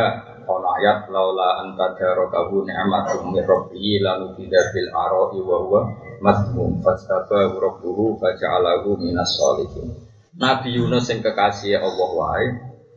ono 0.48 0.68
ayat 0.80 1.08
laula 1.12 1.64
anta 1.64 1.94
darakahu 1.94 2.64
ni'matum 2.66 3.30
min 3.32 3.44
rabbihi 3.44 4.02
lanu 4.02 4.34
bidar 4.34 4.72
bil 4.72 4.88
ara'i 4.90 5.38
wa 5.42 5.56
huwa 5.62 5.80
mazmum 6.24 6.80
fastaba 6.82 7.52
rabbuhu 7.52 8.16
faja'alahu 8.18 8.96
minas 8.98 9.38
solihin 9.38 9.92
Nabi 10.32 10.80
Yunus 10.80 11.12
yang 11.12 11.20
kekasih 11.20 11.76
Allah 11.76 12.10
wae 12.16 12.48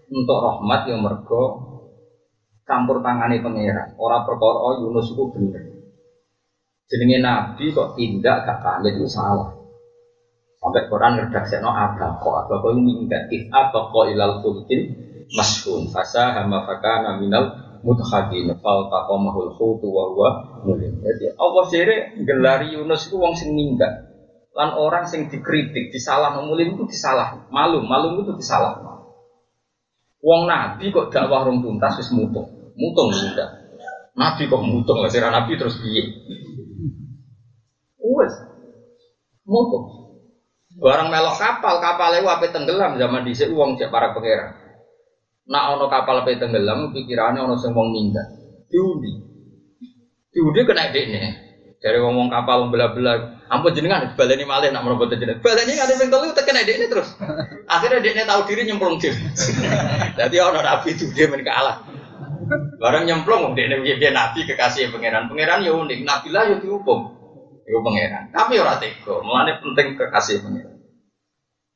untuk 0.08 0.38
rahmat 0.40 0.88
yang 0.88 1.04
mergo 1.04 1.44
campur 2.64 3.04
tangani 3.04 3.44
pangeran. 3.44 3.94
Orang 4.00 4.24
perkara 4.24 4.80
Yunus 4.80 5.12
itu 5.12 5.24
bener. 5.36 5.64
Jenenge 6.88 7.20
Nabi 7.20 7.76
kok 7.76 8.00
tindak 8.00 8.48
gak 8.48 8.64
pamit 8.64 8.96
itu 8.96 9.10
salah. 9.12 9.52
Sampai 10.64 10.88
Quran 10.90 11.28
no 11.62 11.70
apa 11.70 12.24
kok 12.24 12.36
apa 12.46 12.54
kok 12.58 12.74
minggat 12.74 13.30
kok 13.30 14.06
ilal 14.10 14.42
fulkin 14.42 15.05
mashun 15.34 15.90
fasa 15.90 16.38
hama 16.38 16.68
fakana 16.70 17.18
minal 17.18 17.66
mutakhadin 17.86 18.50
fal 18.62 18.90
taqamahul 18.90 19.54
khutu 19.54 19.90
wa 19.90 20.04
huwa 20.14 20.30
mulim. 20.66 21.02
Jadi 21.02 21.34
Allah 21.38 21.64
sire 21.70 21.98
gelari 22.26 22.74
Yunus 22.78 23.10
itu 23.10 23.16
wong 23.18 23.38
sing 23.38 23.54
minggat. 23.54 24.14
Lan 24.56 24.72
orang 24.80 25.06
sing 25.06 25.28
dikritik, 25.28 25.92
disalah 25.92 26.40
mulim 26.40 26.80
itu 26.80 26.88
disalah, 26.88 27.52
malum, 27.52 27.84
malum 27.86 28.24
itu 28.24 28.34
disalah. 28.40 28.80
Wong 30.26 30.50
nabi 30.50 30.90
kok 30.90 31.14
dakwah 31.14 31.46
rong 31.46 31.62
tuntas 31.62 32.02
wis 32.02 32.10
mutung. 32.10 32.74
Mutung 32.74 33.14
enggak. 33.14 33.62
Nabi 34.18 34.50
kok 34.50 34.64
mutung 34.66 35.04
lah 35.04 35.12
sira 35.12 35.30
nabi 35.30 35.54
terus 35.54 35.78
piye? 35.78 36.02
Wes. 38.02 38.34
Mutung. 39.46 39.86
Barang 40.82 41.08
melok 41.14 41.38
kapal, 41.40 41.78
kapal 41.80 42.20
itu 42.20 42.28
apa 42.28 42.52
tenggelam 42.52 42.98
zaman 42.98 43.24
dhisik 43.24 43.54
wong 43.54 43.78
cek 43.78 43.94
para 43.94 44.12
pangeran. 44.12 44.65
Nak 45.46 45.78
ono 45.78 45.86
kapal 45.86 46.26
apa 46.26 46.34
tenggelam, 46.42 46.90
pikirannya 46.90 47.46
ono 47.46 47.56
sing 47.62 47.78
wong 47.78 47.94
minggat. 47.94 48.28
Diundi. 48.66 49.14
Diundi 50.34 50.60
kena 50.66 50.90
dekne. 50.90 51.46
Dari 51.78 52.02
ngomong 52.02 52.34
kapal 52.34 52.74
belah-belah, 52.74 53.46
ampun 53.46 53.78
jenengan 53.78 54.18
baleni 54.18 54.42
malih 54.42 54.74
nak 54.74 54.82
merobot 54.82 55.06
jenengan. 55.14 55.38
Baleni 55.38 55.78
ada 55.78 55.94
yang 55.94 56.10
telu 56.10 56.34
tekan 56.34 56.58
ide 56.58 56.82
ini 56.82 56.90
terus. 56.90 57.14
Akhirnya 57.74 58.02
dia 58.02 58.26
tahu 58.26 58.42
diri 58.50 58.66
nyemplung 58.66 58.98
diri. 58.98 59.22
Jadi 60.18 60.36
orang 60.42 60.66
nabi 60.66 60.98
itu 60.98 61.14
dia 61.14 61.30
menikah 61.30 61.54
Allah. 61.62 61.78
Barang 62.82 63.06
nyemplung, 63.06 63.54
dia 63.54 63.70
dia 63.78 64.10
nabi 64.10 64.50
kekasih 64.50 64.90
pangeran. 64.90 65.30
Pangeran 65.30 65.62
ya 65.62 65.78
unik, 65.78 66.00
nabi 66.06 66.28
lah 66.34 66.44
ya 66.50 66.56
dihukum. 66.58 67.00
Itu 67.66 67.80
pangeran. 67.86 68.34
Tapi 68.34 68.54
orang 68.58 68.78
tega, 68.82 69.22
mulanya 69.22 69.62
penting 69.62 69.98
kekasih 69.98 70.42
pangeran. 70.42 70.78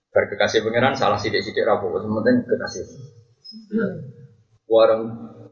Bar 0.09 0.25
kekasih 0.25 0.65
pangeran 0.65 0.93
salah 0.97 1.21
sidik-sidik 1.21 1.65
rapuh, 1.65 1.89
penting 2.01 2.49
kekasih. 2.49 2.85
Warang 4.69 5.01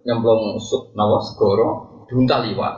nyemplung 0.06 0.62
sup 0.62 0.94
nawas 0.94 1.34
goro, 1.34 2.04
duntal 2.06 2.46
liwat. 2.46 2.76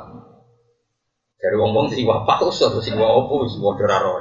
Dari 1.40 1.56
wong-wong 1.56 1.92
sing 1.92 2.04
wapak 2.04 2.44
usur, 2.44 2.72
sing 2.84 3.00
wa 3.00 3.16
opo 3.16 3.48
sing 3.48 3.60
wa 3.64 3.76
deraro. 3.76 4.20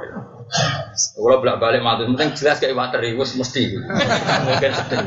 Kalau 1.15 1.39
bolak 1.39 1.59
balik 1.59 1.83
mati, 1.83 2.07
penting 2.07 2.31
jelas 2.35 2.59
kayak 2.59 2.75
water 2.75 2.99
wis 3.03 3.35
mesti. 3.35 3.75
Mungkin 3.75 4.71
sedih. 4.71 4.99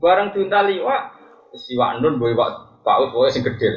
Barang 0.00 0.36
tuntali 0.36 0.80
wa 0.80 1.08
si 1.56 1.76
wa 1.76 1.96
andun 1.96 2.20
boy 2.20 2.36
paus 2.84 3.08
boy 3.12 3.28
sing 3.32 3.44
gede. 3.44 3.70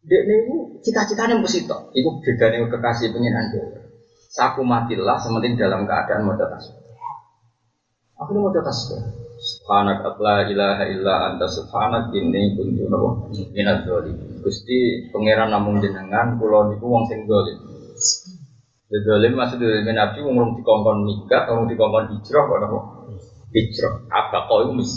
Dek 0.00 0.22
niku 0.24 0.80
cita-citanya 0.80 1.36
mesti 1.36 1.68
tok. 1.68 1.92
Iku 1.92 2.24
bedane 2.24 2.64
kekasih 2.64 3.12
pengiran 3.12 3.52
dhewe. 3.52 3.80
Saku 4.32 4.64
matilah 4.64 5.20
sementing 5.20 5.60
dalam 5.60 5.84
keadaan 5.84 6.24
mau 6.24 6.36
tasbih. 6.36 6.79
Aku 8.20 8.36
mau 8.36 8.52
tasbih. 8.52 9.00
Subhanak 9.40 10.04
la 10.20 10.44
ilaha 10.44 10.84
illa 10.92 11.32
anta 11.32 11.48
subhanak 11.48 12.12
ini 12.12 12.52
kuntu 12.52 12.84
napa 12.92 13.08
minadz 13.56 13.88
zalim. 13.88 14.16
Gusti 14.44 15.08
pangeran 15.08 15.48
namung 15.48 15.80
jenengan 15.80 16.36
kula 16.36 16.68
niku 16.68 16.84
wong 16.84 17.08
sing 17.08 17.24
zalim. 17.24 17.56
Zalim 18.92 19.32
maksud 19.32 19.56
dari 19.64 19.88
Nabi 19.88 20.20
wong 20.20 20.36
rong 20.36 20.52
dikongkon 20.60 21.08
nikah, 21.08 21.48
wong 21.48 21.72
dikongkon 21.72 22.12
hijrah 22.12 22.44
kok 22.44 22.58
napa? 22.60 22.78
Hijrah. 23.56 23.94
Apa 24.12 24.38
kau 24.52 24.68
itu 24.68 24.72
mis? 24.76 24.92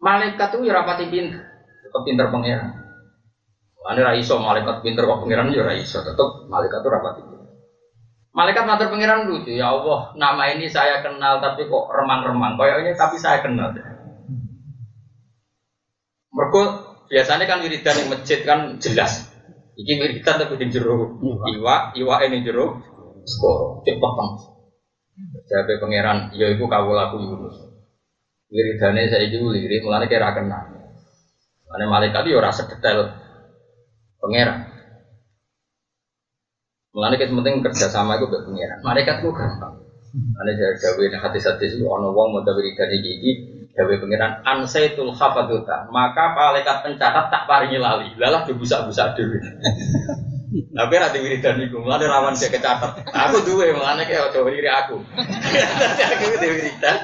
Malaikat 0.00 0.56
itu 0.56 0.64
ya 0.64 0.80
rapati 0.80 1.12
pinter, 1.12 1.44
tetap 1.84 2.00
pinter 2.08 2.30
pangeran. 2.32 2.72
Ane 3.84 4.00
ra 4.00 4.16
iso 4.16 4.40
malaikat 4.40 4.80
pinter 4.80 5.04
kok 5.04 5.20
pangeran 5.20 5.52
ya 5.52 5.60
ra 5.60 5.76
iso, 5.76 6.00
tetap 6.00 6.48
malaikat 6.48 6.80
itu 6.80 6.88
rapati 6.88 7.20
pinter. 7.20 7.35
Malaikat 8.36 8.68
matur 8.68 8.92
pengiran 8.92 9.24
lucu, 9.24 9.56
ya 9.56 9.72
Allah, 9.72 10.12
nama 10.12 10.52
ini 10.52 10.68
saya 10.68 11.00
kenal 11.00 11.40
tapi 11.40 11.64
kok 11.72 11.88
remang-remang. 11.88 12.60
Kayaknya 12.60 12.92
tapi 12.92 13.16
saya 13.16 13.40
kenal. 13.40 13.72
Mereka 16.36 16.62
biasanya 17.08 17.48
kan 17.48 17.64
wiridan 17.64 17.96
yang 17.96 18.12
masjid 18.12 18.44
kan 18.44 18.76
jelas. 18.76 19.24
Iki 19.80 19.92
wiridan 19.96 20.36
tapi 20.36 20.60
di 20.60 20.68
jero 20.68 21.16
iwa, 21.48 21.96
iwa 21.96 22.14
ini 22.28 22.44
jero 22.44 22.76
skor, 23.24 23.80
cepet 23.88 24.04
bang. 24.04 24.30
Jadi 25.48 25.80
pangeran, 25.80 26.28
ya 26.36 26.52
itu 26.52 26.68
kau 26.68 26.92
laku 26.92 27.16
Yunus. 27.24 27.56
Saya 28.52 29.16
itu 29.24 29.48
lirik, 29.48 29.80
mulanya 29.80 30.12
kira 30.12 30.36
kenal. 30.36 30.76
Mana 31.72 31.88
malaikat 31.88 32.28
itu 32.28 32.36
ya 32.36 32.44
rasa 32.44 32.68
detail 32.68 33.16
pangeran. 34.20 34.75
Mulane 36.96 37.20
kita 37.20 37.28
penting 37.28 37.60
kerjasama 37.60 38.16
itu 38.16 38.24
buat 38.32 38.48
pengiran. 38.48 38.80
Mereka 38.80 39.20
tuh 39.20 39.28
gampang. 39.36 39.84
Ane 40.16 40.56
dari 40.56 41.12
nek 41.12 41.20
hati 41.28 41.44
hati 41.44 41.68
itu 41.68 41.84
ono 41.84 42.08
wong 42.16 42.32
mau 42.32 42.40
dawe 42.40 42.56
dari 42.56 43.04
gigi 43.04 43.32
dawe 43.76 43.94
pengiran 44.00 44.40
ansaitul 44.40 45.12
hafaduta. 45.12 45.92
Maka 45.92 46.32
malaikat 46.32 46.88
pencatat 46.88 47.28
tak 47.28 47.44
paringi 47.44 47.76
lali. 47.76 48.16
Lalah 48.16 48.48
dibusak-busak 48.48 49.12
dhewe. 49.12 49.36
Tapi 50.56 50.94
nanti 50.96 51.20
wiridan 51.20 51.60
iku, 51.68 51.84
mulane 51.84 52.08
rawan 52.08 52.32
dia 52.32 52.48
kecatat. 52.48 53.04
Aku 53.12 53.44
duwe, 53.44 53.76
mulane 53.76 54.08
kayak 54.08 54.32
coba 54.32 54.48
diri 54.48 54.70
aku. 54.72 54.96
Nanti 55.04 56.00
aku 56.00 56.24
itu 56.32 56.48
wiridan. 56.48 56.96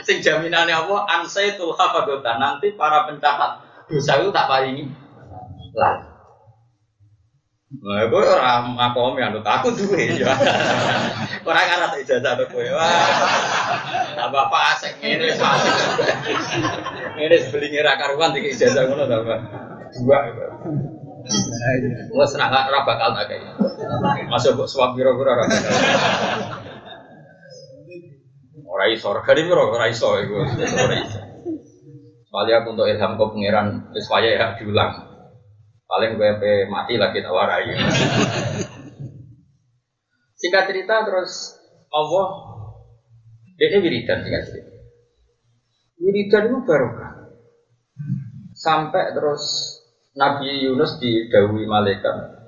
Sing 0.00 0.24
jaminannya 0.24 0.72
apa? 0.72 0.96
Ansaitul 1.20 1.76
hafaduta. 1.76 2.40
Nanti 2.40 2.72
para 2.72 3.04
pencatat 3.04 3.68
dosa 3.84 4.16
itu 4.16 4.32
tak 4.32 4.48
paringi 4.48 4.88
lali. 5.76 6.09
Nah, 7.80 8.04
gue 8.12 8.20
orang 8.20 8.76
makom 8.76 9.16
ya, 9.16 9.32
aku 9.32 9.72
duwe 9.72 10.12
ya. 10.20 10.28
Orang 11.48 11.64
ngarep 11.64 12.04
ijazah 12.04 12.36
tuh 12.36 12.46
gue. 12.52 12.68
Wah, 12.76 12.92
tambah 14.12 14.52
pasek 14.52 15.00
ini 15.00 15.32
pasek. 15.32 15.76
Ini 17.16 17.36
beli 17.48 17.66
ngira 17.72 17.96
karuan 17.96 18.36
tiga 18.36 18.52
ijazah 18.52 18.84
ngono 18.84 19.08
tambah 19.08 19.38
dua. 19.96 20.18
Gue 22.12 22.26
senang 22.28 22.52
nggak 22.52 22.84
bakal 22.84 23.16
tak 23.16 23.32
kayak. 23.32 23.56
Masuk 24.28 24.60
buat 24.60 24.68
suap 24.68 24.92
biro-biro 24.92 25.32
ora 25.32 25.48
bakal. 25.48 25.72
Ora 28.70 28.84
iso, 28.92 29.08
ora 29.08 29.24
gede 29.24 29.48
biro, 29.48 29.72
ora 29.72 29.88
iso 29.88 30.20
iku. 30.20 30.36
Ora 30.44 30.94
iso. 31.00 31.18
Soalnya 32.28 32.62
aku 32.62 32.76
untuk 32.76 32.86
ilham 32.86 33.18
kau 33.18 33.32
pangeran, 33.32 33.88
wis 33.90 34.06
ya 34.06 34.54
diulang. 34.60 35.09
Paling 35.90 36.14
gue 36.14 36.30
mati 36.70 36.94
lagi 36.94 37.18
tak 37.18 37.34
warai. 37.34 37.66
Singkat 40.38 40.70
cerita 40.70 41.02
terus 41.02 41.58
Allah 41.90 42.28
ini 43.58 43.76
wiridan 43.82 44.22
singkat 44.22 44.42
cerita. 44.46 44.72
Wiridan 45.98 46.46
itu 46.46 46.58
barokah. 46.62 47.12
Sampai 48.54 49.10
terus 49.18 49.42
Nabi 50.14 50.62
Yunus 50.62 51.02
didawi 51.02 51.66
malaikat. 51.66 52.38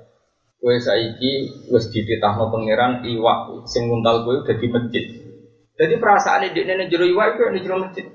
Kue 0.63 0.79
saiki 0.79 1.67
wis 1.67 1.91
dititahno 1.91 2.47
pangeran 2.47 3.03
iwak 3.03 3.67
sing 3.67 3.91
nguntal 3.91 4.23
udah 4.23 4.55
di 4.55 4.67
masjid. 4.71 5.05
Jadi 5.75 5.99
perasaan 5.99 6.47
di 6.47 6.63
jero 6.63 7.03
iwak 7.03 7.35
itu 7.35 7.43
di 7.51 7.59
jero 7.59 7.83
masjid. 7.83 8.07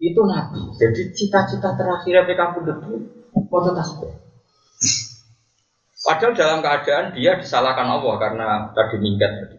Itu 0.00 0.20
Nabi. 0.24 0.72
Jadi 0.80 1.12
cita-cita 1.12 1.76
terakhir 1.76 2.24
kamu 2.24 2.64
dulu 2.64 3.15
foto 3.44 3.76
tasbih. 3.76 4.12
Padahal 6.06 6.32
dalam 6.38 6.58
keadaan 6.62 7.06
dia 7.18 7.34
disalahkan 7.34 7.86
Allah 7.90 8.14
karena 8.22 8.46
tadi 8.72 8.96
minggat 9.02 9.32
tadi. 9.42 9.56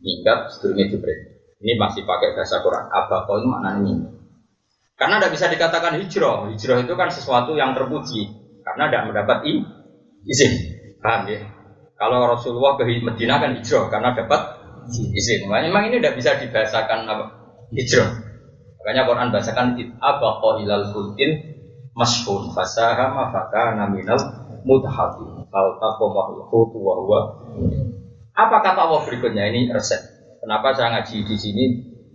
Minggat 0.00 0.54
sebelumnya 0.54 0.86
Jibril. 0.88 1.18
Ini 1.60 1.76
masih 1.76 2.08
pakai 2.08 2.32
bahasa 2.32 2.62
Quran. 2.64 2.88
Kau 2.88 3.36
itu 3.36 3.48
maknanya 3.50 3.80
minggat. 3.84 4.12
Karena 4.96 5.16
tidak 5.18 5.32
bisa 5.36 5.46
dikatakan 5.50 5.92
hijrah. 5.98 6.48
Hijrah 6.52 6.78
itu 6.84 6.94
kan 6.96 7.08
sesuatu 7.10 7.52
yang 7.58 7.76
terpuji. 7.76 8.32
Karena 8.64 8.88
tidak 8.88 9.04
mendapat 9.12 9.38
izin. 10.24 10.52
Paham 11.00 11.28
ya? 11.28 11.40
Kalau 11.96 12.24
Rasulullah 12.32 12.80
ke 12.80 12.84
Medina 12.86 13.40
kan 13.42 13.56
hijrah 13.56 13.92
karena 13.92 14.16
dapat 14.16 14.40
izin. 14.88 15.48
Memang 15.50 15.90
ini 15.90 16.00
tidak 16.00 16.16
bisa 16.16 16.38
dibahasakan 16.38 17.08
apa? 17.08 17.24
Hijrah. 17.74 18.08
Makanya 18.80 19.02
Quran 19.04 19.28
bahasakan 19.34 19.66
kau 20.00 20.56
ilal 20.64 20.88
masyhur 21.94 22.50
fasahama 22.54 23.30
fakana 23.34 23.90
minal 23.90 24.20
mudhati. 24.66 25.46
Al 25.50 25.68
taqamahul 25.82 26.46
hutu 26.46 26.78
wa 26.78 26.94
huwa. 27.02 27.20
Apa 28.34 28.62
kata 28.62 28.86
Allah 28.86 29.02
berikutnya? 29.02 29.50
Ini 29.50 29.74
resep. 29.74 29.98
Kenapa 30.40 30.72
saya 30.72 30.94
ngaji 30.96 31.26
di 31.26 31.36
sini 31.36 31.64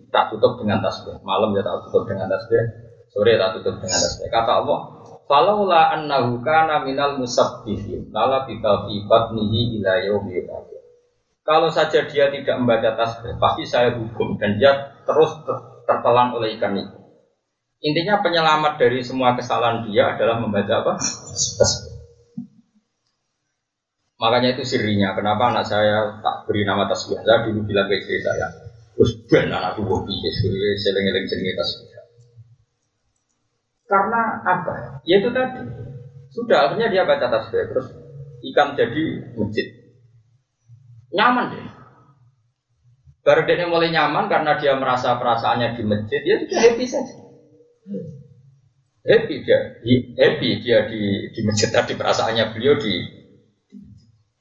tak 0.09 0.33
tutup 0.33 0.57
dengan 0.57 0.79
tasbih? 0.81 1.19
Malam 1.21 1.51
ya 1.53 1.61
tak 1.61 1.85
tutup 1.88 2.07
dengan 2.07 2.31
tasbih. 2.31 2.63
Sore 3.11 3.35
tak 3.35 3.59
tutup 3.59 3.83
dengan 3.83 3.99
tasbih. 3.99 4.27
Kata 4.31 4.63
Allah 4.63 4.79
Falaula 5.25 5.89
annahu 5.97 6.45
kana 6.45 6.85
minal 6.85 7.17
musabbihin 7.17 8.13
lala 8.13 8.45
bika 8.45 8.85
fi 8.85 9.01
batnihi 9.09 9.81
ila 9.81 9.93
Kalau 11.45 11.69
saja 11.73 12.05
dia 12.05 12.29
tidak 12.29 12.61
membaca 12.61 12.93
tasbih, 12.93 13.33
pasti 13.41 13.65
saya 13.65 13.97
hukum 13.97 14.38
dan 14.38 14.57
dia 14.61 15.01
terus 15.01 15.33
tertelan 15.89 16.33
oleh 16.33 16.53
ikan 16.57 16.77
itu. 16.77 16.97
Intinya 17.83 18.23
penyelamat 18.23 18.79
dari 18.79 19.03
semua 19.03 19.35
kesalahan 19.35 19.88
dia 19.89 20.15
adalah 20.15 20.39
membaca 20.39 20.73
apa? 20.83 20.93
Makanya 24.15 24.55
itu 24.55 24.63
sirinya. 24.63 25.11
Kenapa 25.11 25.51
anak 25.51 25.67
saya 25.67 26.23
tak 26.23 26.47
beri 26.47 26.63
nama 26.63 26.88
tasbih? 26.88 27.19
Saya 27.19 27.43
dulu 27.51 27.67
bilang 27.67 27.91
ke 27.91 27.99
istri 27.99 28.23
saya, 28.23 28.47
terus 28.95 29.11
ben 29.27 29.51
anak 29.51 29.75
tuh 29.75 29.83
piye 30.07 30.29
seling-eling 30.79 31.25
jenenge 31.27 31.53
tasbih. 31.59 31.89
Karena 33.85 34.21
apa? 34.41 35.03
Ya 35.03 35.19
itu 35.19 35.29
tadi. 35.35 35.61
Sudah 36.31 36.67
akhirnya 36.67 36.89
dia 36.89 37.03
baca 37.03 37.27
tasbih 37.27 37.69
terus 37.69 37.88
ikan 38.51 38.73
jadi 38.73 39.03
masjid. 39.35 39.67
Nyaman 41.11 41.45
deh. 41.53 41.67
Baru 43.25 43.41
dia 43.49 43.65
mulai 43.65 43.89
nyaman 43.89 44.29
karena 44.29 44.57
dia 44.61 44.77
merasa 44.77 45.17
perasaannya 45.17 45.73
di 45.73 45.83
masjid, 45.85 46.21
dia 46.21 46.45
sudah 46.45 46.59
happy 46.61 46.85
saja. 46.85 47.24
Happy 49.06 49.36
dia, 49.45 49.60
happy 50.17 50.50
dia 50.65 50.89
di 50.89 51.30
di 51.30 51.39
masjid 51.45 51.69
tadi 51.69 51.93
perasaannya 51.93 52.58
beliau 52.58 52.82
di. 52.82 52.93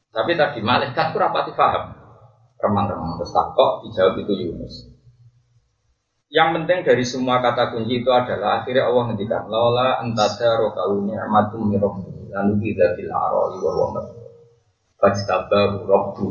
Tapi 0.08 0.32
tadi 0.32 0.64
malaikat 0.64 1.12
itu 1.12 1.18
rapati 1.20 1.52
paham. 1.52 1.92
Remang-remang 2.56 3.20
terus 3.20 3.34
tak 3.36 3.52
kok 3.52 3.84
dijawab 3.84 4.24
itu 4.24 4.32
Yunus. 4.32 4.74
Yang 6.32 6.48
penting 6.56 6.78
dari 6.88 7.04
semua 7.04 7.44
kata 7.44 7.76
kunci 7.76 8.00
itu 8.00 8.08
adalah 8.08 8.64
akhirnya 8.64 8.88
Allah 8.88 9.12
ngendikan 9.12 9.44
lola 9.46 10.00
entada 10.00 10.56
rokalu 10.56 11.12
ni'matum 11.12 11.68
mirabbi 11.68 12.32
lalu 12.32 12.52
tidak 12.64 12.98
bil 12.98 13.10
aroi 13.12 13.56
wa 13.60 13.72
wa 13.78 14.02
fajtabahu 14.98 15.76
rabbu 15.84 16.30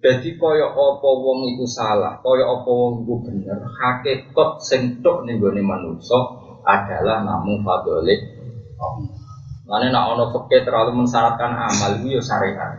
jadi 0.00 0.28
kaya 0.40 0.66
apa 0.72 1.08
wong 1.12 1.52
itu 1.52 1.68
salah, 1.68 2.16
kaya 2.24 2.44
apa 2.48 2.70
wong 2.72 3.04
itu 3.04 3.14
bener, 3.20 3.60
hakikat 3.68 4.50
sing 4.64 5.04
tok 5.04 5.28
ning 5.28 5.36
gone 5.36 5.60
adalah 6.64 7.24
namun 7.24 7.64
fadolik 7.64 8.20
Mana 9.70 9.86
nak 9.94 10.18
ono 10.18 10.24
fakir 10.34 10.66
terlalu 10.66 10.98
mensyaratkan 10.98 11.54
amal 11.54 12.02
itu 12.02 12.18
ya 12.18 12.22
syariat 12.26 12.74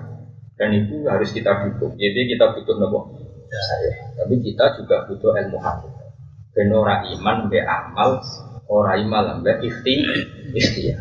dan 0.60 0.75
itu 0.75 1.07
harus 1.07 1.31
kita 1.31 1.63
butuh. 1.63 1.88
Jadi 1.95 2.36
kita 2.36 2.51
butuh 2.51 2.75
nopo 2.84 3.15
syariat. 3.47 4.12
Tapi 4.19 4.36
kita 4.43 4.75
juga 4.75 5.07
butuh 5.07 5.31
ilmu 5.39 5.55
hakikat. 5.55 6.07
Ben 6.51 6.67
ora 6.75 7.07
iman 7.15 7.47
be 7.47 7.63
amal, 7.63 8.19
ora 8.67 8.99
iman 8.99 9.39
be 9.39 9.55
ikhti 9.63 10.03
ikhtiar. 10.51 10.99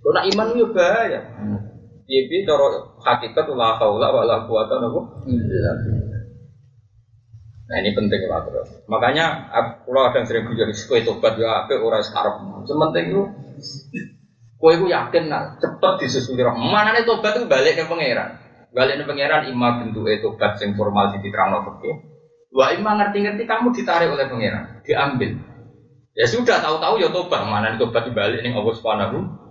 Kalau 0.00 0.22
iman 0.32 0.46
itu 0.56 0.66
bahaya. 0.72 1.20
Piye 2.08 2.48
cara 2.48 2.91
hakikat 3.02 3.46
la 3.52 3.76
haula 3.76 4.08
wala 4.14 4.46
quwata 4.46 4.78
illa 5.26 5.72
Nah 7.72 7.80
ini 7.80 7.96
penting 7.96 8.28
lah 8.28 8.44
terus. 8.44 8.84
Makanya 8.84 9.48
aku 9.48 9.96
ada 9.96 10.12
yang 10.12 10.28
sering 10.28 10.44
bujur 10.44 10.68
kue 10.68 11.00
tobat 11.08 11.40
ya 11.40 11.64
apa 11.64 11.72
orang 11.80 12.04
sekarang. 12.04 12.68
Sementing 12.68 13.16
itu 13.16 13.22
kue 14.60 14.72
itu 14.76 14.86
yakin 14.92 15.32
nak 15.32 15.56
cepet 15.56 15.92
disusuli 16.04 16.44
roh. 16.44 16.52
Mana 16.52 16.92
nih 16.92 17.08
tobat 17.08 17.32
itu 17.40 17.48
balik 17.48 17.80
ke 17.80 17.88
pangeran. 17.88 18.36
Balik 18.76 19.00
ke 19.00 19.04
pangeran 19.08 19.48
imam 19.48 19.88
bentuk 19.88 20.04
itu 20.04 20.20
tobat 20.20 20.60
sing 20.60 20.76
formal 20.76 21.16
di 21.16 21.24
terang 21.32 21.64
Wah 22.52 22.68
imam 22.76 23.00
ngerti-ngerti 23.00 23.48
kamu 23.48 23.72
ditarik 23.72 24.12
oleh 24.12 24.28
pangeran, 24.28 24.84
diambil. 24.84 25.40
Ya 26.12 26.28
sudah 26.28 26.60
tahu-tahu 26.60 27.00
ya 27.00 27.08
tobat, 27.08 27.48
mana 27.48 27.72
nih 27.72 27.80
tobat 27.80 28.04
dibalik 28.04 28.44
nih 28.44 28.52
Allah 28.52 28.74
Subhanahu 28.76 29.41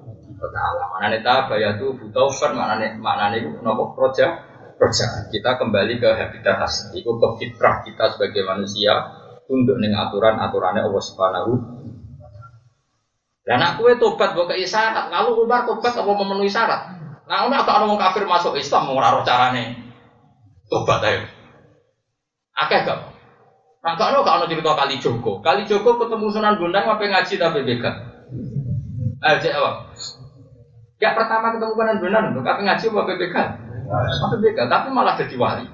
taala. 0.49 0.89
Mana 0.89 1.13
nih 1.13 1.21
tabaya 1.21 1.77
tuh 1.77 1.93
kan 2.09 2.51
mana 2.55 2.81
nih 2.81 2.97
mana 2.97 3.29
nih 3.29 3.45
nopo 3.61 3.93
proja 3.93 4.41
proja. 4.79 5.29
Kita 5.29 5.61
kembali 5.61 6.01
ke 6.01 6.09
habitat 6.09 6.57
asli, 6.65 7.05
itu 7.05 7.11
ke 7.13 7.27
fitrah 7.37 7.85
kita 7.85 8.17
sebagai 8.17 8.41
manusia 8.47 9.13
tunduk 9.45 9.77
nih 9.77 9.93
aturan 9.93 10.41
aturannya 10.41 10.81
Allah 10.81 11.03
Subhanahu 11.03 11.53
dan 13.41 13.57
aku 13.57 13.89
itu 13.89 13.97
tobat 13.97 14.37
bukan 14.37 14.53
isyarat. 14.53 15.09
Kalau 15.09 15.41
Umar 15.41 15.65
tobat 15.65 15.93
apa 15.97 16.11
memenuhi 16.13 16.49
syarat? 16.49 16.93
Nah, 17.25 17.45
aku 17.45 17.53
agak 17.53 17.75
orang 17.81 17.97
kafir 17.97 18.23
masuk 18.29 18.53
Islam 18.53 18.91
mau 18.91 19.01
ngaruh 19.01 19.25
carane 19.25 19.81
tobat 20.69 21.01
ayo. 21.09 21.25
Akeh 22.53 22.85
gak? 22.85 22.99
Nah, 23.81 23.97
gak 23.97 24.13
ono 24.13 24.21
gak 24.21 24.35
ono 24.39 24.45
cerita 24.45 24.77
kali 24.77 25.01
Joko. 25.01 25.41
Kali 25.41 25.65
Joko 25.65 25.97
ketemu 25.97 26.29
Sunan 26.29 26.61
Bonang 26.61 26.85
apa 26.85 27.01
ngaji 27.01 27.33
tapi 27.41 27.65
bega. 27.65 27.91
Ayo 29.25 29.35
cek 29.41 29.53
apa? 29.57 29.71
Ya 31.01 31.17
pertama 31.17 31.57
ketemu 31.57 31.73
Sunan 31.73 31.97
Bonang, 31.97 32.25
tapi 32.45 32.61
ngaji 32.61 32.85
apa 32.93 33.01
bega? 33.17 33.43
Apa 33.89 34.35
bega? 34.37 34.69
Tapi 34.69 34.87
malah 34.93 35.17
jadi 35.17 35.33
wali. 35.33 35.65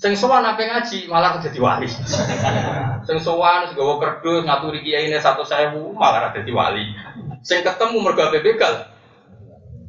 Sing 0.00 0.16
sowan 0.16 0.40
apa 0.40 0.64
ngaji 0.64 1.04
malah 1.04 1.36
jadi 1.36 1.60
wali. 1.60 1.84
Sing 3.04 3.18
sowan 3.20 3.68
gawa 3.76 4.00
kerdus 4.00 4.48
ngaturi 4.48 4.80
kiai 4.80 5.12
ini 5.12 5.20
satu 5.20 5.44
sewu 5.44 5.92
malah 5.92 6.32
jadi 6.32 6.48
wali. 6.48 6.80
Sing 7.44 7.60
ketemu 7.60 8.00
mergo 8.00 8.32
begal. 8.32 8.88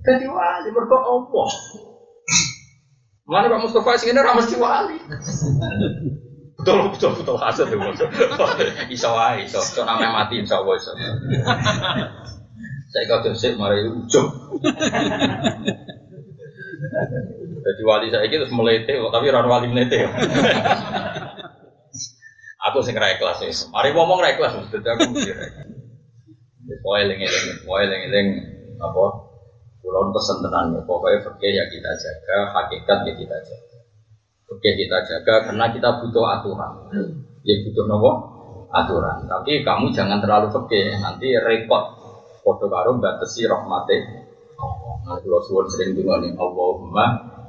Jadi 0.03 0.27
wali 0.27 0.69
mergo 0.75 0.97
Allah. 0.99 1.49
Mana 3.31 3.47
Pak 3.47 3.63
Mustafa 3.63 3.95
sing 3.95 4.11
ini 4.11 4.19
ramah 4.19 4.43
wali. 4.43 4.97
Betul 6.59 6.91
betul 6.91 7.15
betul 7.15 7.39
hasil 7.39 7.71
tuh. 7.71 7.79
Iso 8.91 9.09
wae 9.15 9.47
iso. 9.47 9.63
So 9.63 9.87
namanya 9.87 10.11
mati 10.11 10.43
insya 10.43 10.59
Allah 10.59 10.75
iso. 10.75 10.91
Saya 12.89 13.03
kau 13.05 13.21
sih 13.37 13.53
mari 13.53 13.85
ujung. 13.85 14.27
Jadi 17.59 17.81
wali 17.85 18.07
saya 18.09 18.25
itu 18.25 18.49
melete, 18.49 18.97
tapi 18.97 19.25
orang 19.29 19.45
wali 19.45 19.67
melete. 19.69 20.09
aku 22.65 22.81
sing 22.81 22.97
ra 22.97 23.13
ikhlas 23.13 23.45
wis. 23.45 23.69
Mari 23.69 23.93
ngomong 23.93 24.17
ra 24.19 24.33
ikhlas 24.33 24.57
mesti 24.57 24.77
aku 24.81 25.05
mikir. 25.13 25.37
Pokoke 26.79 27.01
eling-eling, 27.01 27.65
eling-eling 27.65 28.27
apa 28.77 29.29
Kulon 29.79 30.11
pesen 30.11 30.43
tenang 30.43 30.75
ya, 30.75 30.81
pokoknya 30.83 31.23
fakir 31.23 31.55
ya 31.55 31.63
kita 31.71 31.91
jaga, 31.95 32.37
hakikat 32.51 32.99
ya 33.07 33.13
kita 33.15 33.37
jaga. 33.47 33.77
Fakir 34.43 34.73
kita 34.75 34.97
jaga 35.07 35.33
karena 35.47 35.65
kita 35.71 35.89
butuh 36.03 36.25
aturan. 36.27 36.73
Ya 37.47 37.55
butuh 37.63 37.87
nopo 37.87 38.11
aturan. 38.75 39.23
Tapi 39.23 39.63
kamu 39.63 39.95
jangan 39.95 40.19
terlalu 40.19 40.51
fakir, 40.51 40.99
nanti 40.99 41.31
repot. 41.31 41.98
Foto 42.41 42.65
karo 42.71 42.97
batasi 42.97 43.45
rahmati. 43.45 43.97
Nah, 45.07 45.15
kalau 45.19 45.41
suwon 45.47 45.65
sering 45.71 45.95
dengar 45.95 46.19
nih, 46.19 46.35
Allahumma 46.35 47.05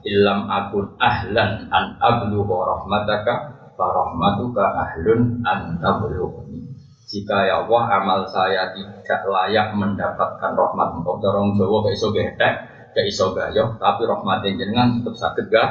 ilam 0.06 0.46
akun 0.46 0.96
ahlan 0.96 1.68
an 1.68 1.98
ablu 1.98 2.46
rahmataka 2.46 3.34
fa 3.74 3.86
rahmatuka 3.90 4.64
ahlun 4.64 5.42
an 5.42 5.76
tablughni. 5.82 6.70
Jika 7.10 7.36
ya 7.42 7.66
Allah 7.66 7.82
amal 7.98 8.20
saya 8.30 8.70
tidak 8.70 9.26
layak 9.26 9.74
mendapatkan 9.74 10.52
rahmat 10.54 10.88
engkau. 11.02 11.18
Dorong 11.18 11.58
Jawa 11.58 11.90
ke 11.90 11.98
iso 11.98 12.14
gede 12.14 12.70
ke 12.90 13.06
iso 13.06 13.30
gayo 13.34 13.78
tapi 13.78 14.02
rahmat 14.06 14.42
jenengan 14.46 14.98
tetap 14.98 15.14
sakit 15.14 15.46
gak 15.50 15.68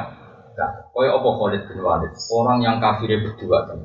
gak 0.56 0.70
kaya 0.92 1.16
apa 1.16 1.28
Khalid 1.28 1.62
bin 1.68 1.78
Walid? 1.84 2.12
Orang 2.32 2.64
yang 2.64 2.80
kafir 2.80 3.12
berdua 3.20 3.68
kan 3.68 3.80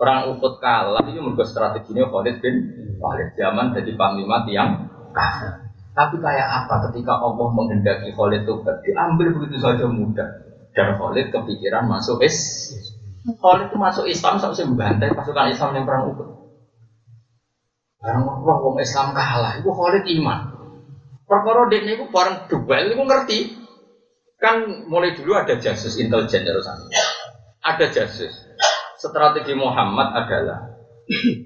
perang 0.00 0.32
ukut 0.32 0.64
kalah 0.64 1.04
itu 1.04 1.20
menurut 1.20 1.44
strateginya 1.44 2.08
Khalid 2.08 2.40
bin 2.40 2.56
Walid 3.00 3.32
zaman 3.34 3.72
jadi 3.72 3.96
panglima 3.96 4.44
tiang 4.44 4.86
kafir 5.16 5.72
tapi 5.90 6.16
kayak 6.22 6.48
apa 6.64 6.88
ketika 6.88 7.18
Allah 7.18 7.48
menghendaki 7.50 8.14
Khalid 8.14 8.46
itu 8.46 8.54
diambil 8.62 9.26
begitu 9.34 9.58
saja 9.58 9.90
mudah 9.90 10.28
dan 10.76 10.94
Khalid 11.00 11.34
kepikiran 11.34 11.90
masuk 11.90 12.22
is 12.22 12.36
Khalid 13.26 13.72
itu 13.72 13.76
masuk 13.80 14.04
Islam 14.06 14.38
sampai 14.38 14.68
membantai 14.68 15.10
pasukan 15.16 15.50
Islam 15.50 15.74
yang 15.74 15.84
perang 15.88 16.14
ukut 16.14 16.40
Barang 18.00 18.24
roh 18.24 18.58
wong 18.64 18.80
Islam 18.80 19.12
kalah, 19.12 19.60
ibu 19.60 19.76
Khalid 19.76 20.08
iman. 20.16 20.56
Perkara 21.28 21.68
ini 21.68 22.00
iku 22.00 22.08
bareng 22.08 22.48
duel 22.48 22.84
iku 22.96 23.02
ngerti. 23.04 23.38
Kan 24.40 24.88
mulai 24.88 25.12
dulu 25.12 25.36
ada 25.36 25.60
jasus 25.60 26.00
intelijen 26.00 26.48
Ada 27.60 27.86
jasus. 27.92 28.32
Strategi 28.96 29.52
Muhammad 29.52 30.16
adalah 30.16 30.69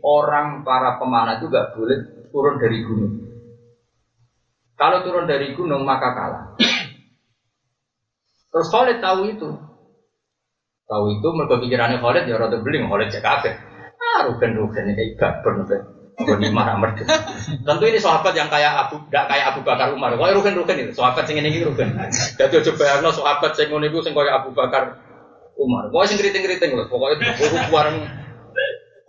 orang 0.05 0.63
para 0.63 1.01
pemanah 1.01 1.41
itu 1.41 1.49
gak 1.49 1.73
boleh 1.73 2.29
turun 2.29 2.57
dari 2.61 2.79
gunung. 2.85 3.15
Kalau 4.75 4.99
turun 5.07 5.25
dari 5.31 5.55
gunung 5.55 5.87
maka 5.87 6.09
kalah. 6.13 6.45
Terus 8.51 8.69
Khalid 8.71 8.99
tahu 9.03 9.21
itu. 9.31 9.49
Tahu 10.85 11.05
itu 11.17 11.29
mereka 11.33 11.59
pikirannya 11.63 11.99
Khalid 11.99 12.25
ya 12.29 12.37
rada 12.37 12.59
beling 12.61 12.87
Khalid 12.87 13.09
cek 13.09 13.23
kafir. 13.25 13.55
Ah 13.99 14.29
rugen-rugen 14.29 14.95
kayak 14.95 15.17
gabur 15.17 15.65
Ghanimah 16.15 16.79
merdu. 16.79 17.03
Tentu 17.67 17.85
ini 17.91 17.99
sahabat 17.99 18.39
yang 18.39 18.47
kayak 18.47 18.87
Abu, 18.87 19.03
tidak 19.11 19.27
kayak 19.27 19.51
Abu 19.51 19.67
Bakar 19.67 19.91
Umar. 19.91 20.15
Kau 20.15 20.31
rugen 20.31 20.55
rugen 20.55 20.87
itu, 20.87 20.95
sahabat 20.95 21.27
sing 21.27 21.43
ini 21.43 21.59
rugen. 21.67 21.91
Jadi 22.39 22.63
coba 22.71 22.79
bayangno 22.79 23.11
sahabat 23.11 23.59
sing 23.59 23.67
iku 23.67 23.99
sing 23.99 24.15
kayak 24.15 24.47
Abu 24.47 24.55
Bakar 24.55 25.03
Umar. 25.59 25.91
Kau 25.91 26.07
sing 26.07 26.15
keriting 26.15 26.47
keriting 26.47 26.79
loh, 26.79 26.87
pokoknya 26.87 27.35
bareng. 27.67 27.97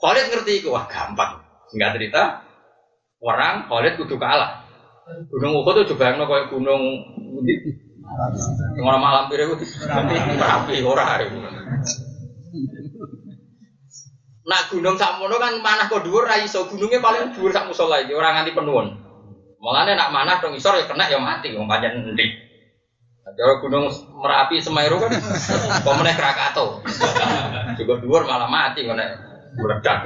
Khalid 0.05 0.25
ngerti 0.29 0.61
itu, 0.61 0.69
wah 0.69 0.85
gampang. 0.85 1.41
Singkat 1.73 1.97
cerita, 1.97 2.45
Orang 3.25 3.65
Khalid 3.65 3.97
kudu 3.97 4.21
kalah. 4.21 4.61
Gunung 5.33 5.61
Uhud 5.61 5.81
itu 5.81 5.93
juga 5.97 6.13
yang 6.13 6.25
kayak 6.25 6.49
gunung 6.53 6.81
Orang 8.85 9.01
malam 9.01 9.25
itu 9.33 9.65
merapi 10.37 10.85
orang. 10.85 11.25
Nak 14.45 14.61
gunung 14.69 14.93
sakmono 14.93 15.41
kan 15.41 15.57
manah 15.57 15.89
kok 15.89 16.05
dhuwur 16.05 16.29
ra 16.29 16.37
iso, 16.37 16.69
gunungnya 16.69 17.01
paling 17.01 17.33
dhuwur 17.33 17.49
sak 17.49 17.65
musala 17.65 18.05
iki, 18.05 18.13
ora 18.13 18.37
nganti 18.37 18.53
penuhun. 18.53 18.93
Mulane 19.57 19.97
nak 19.97 20.13
manah 20.13 20.37
dong 20.37 20.53
isor 20.53 20.77
ya 20.77 20.85
kena 20.85 21.09
ya 21.09 21.17
mati 21.17 21.49
wong 21.57 21.65
pancen 21.65 22.13
endi. 22.13 22.29
Kalau 23.25 23.57
gunung 23.57 23.89
Merapi 24.21 24.61
Semeru 24.61 25.01
kan 25.01 25.09
pemenang 25.81 26.13
Krakatau. 26.13 26.85
Juga 27.73 27.93
dhuwur 28.05 28.29
malah 28.29 28.45
mati 28.45 28.85
kena 28.85 29.34
meledak. 29.57 29.99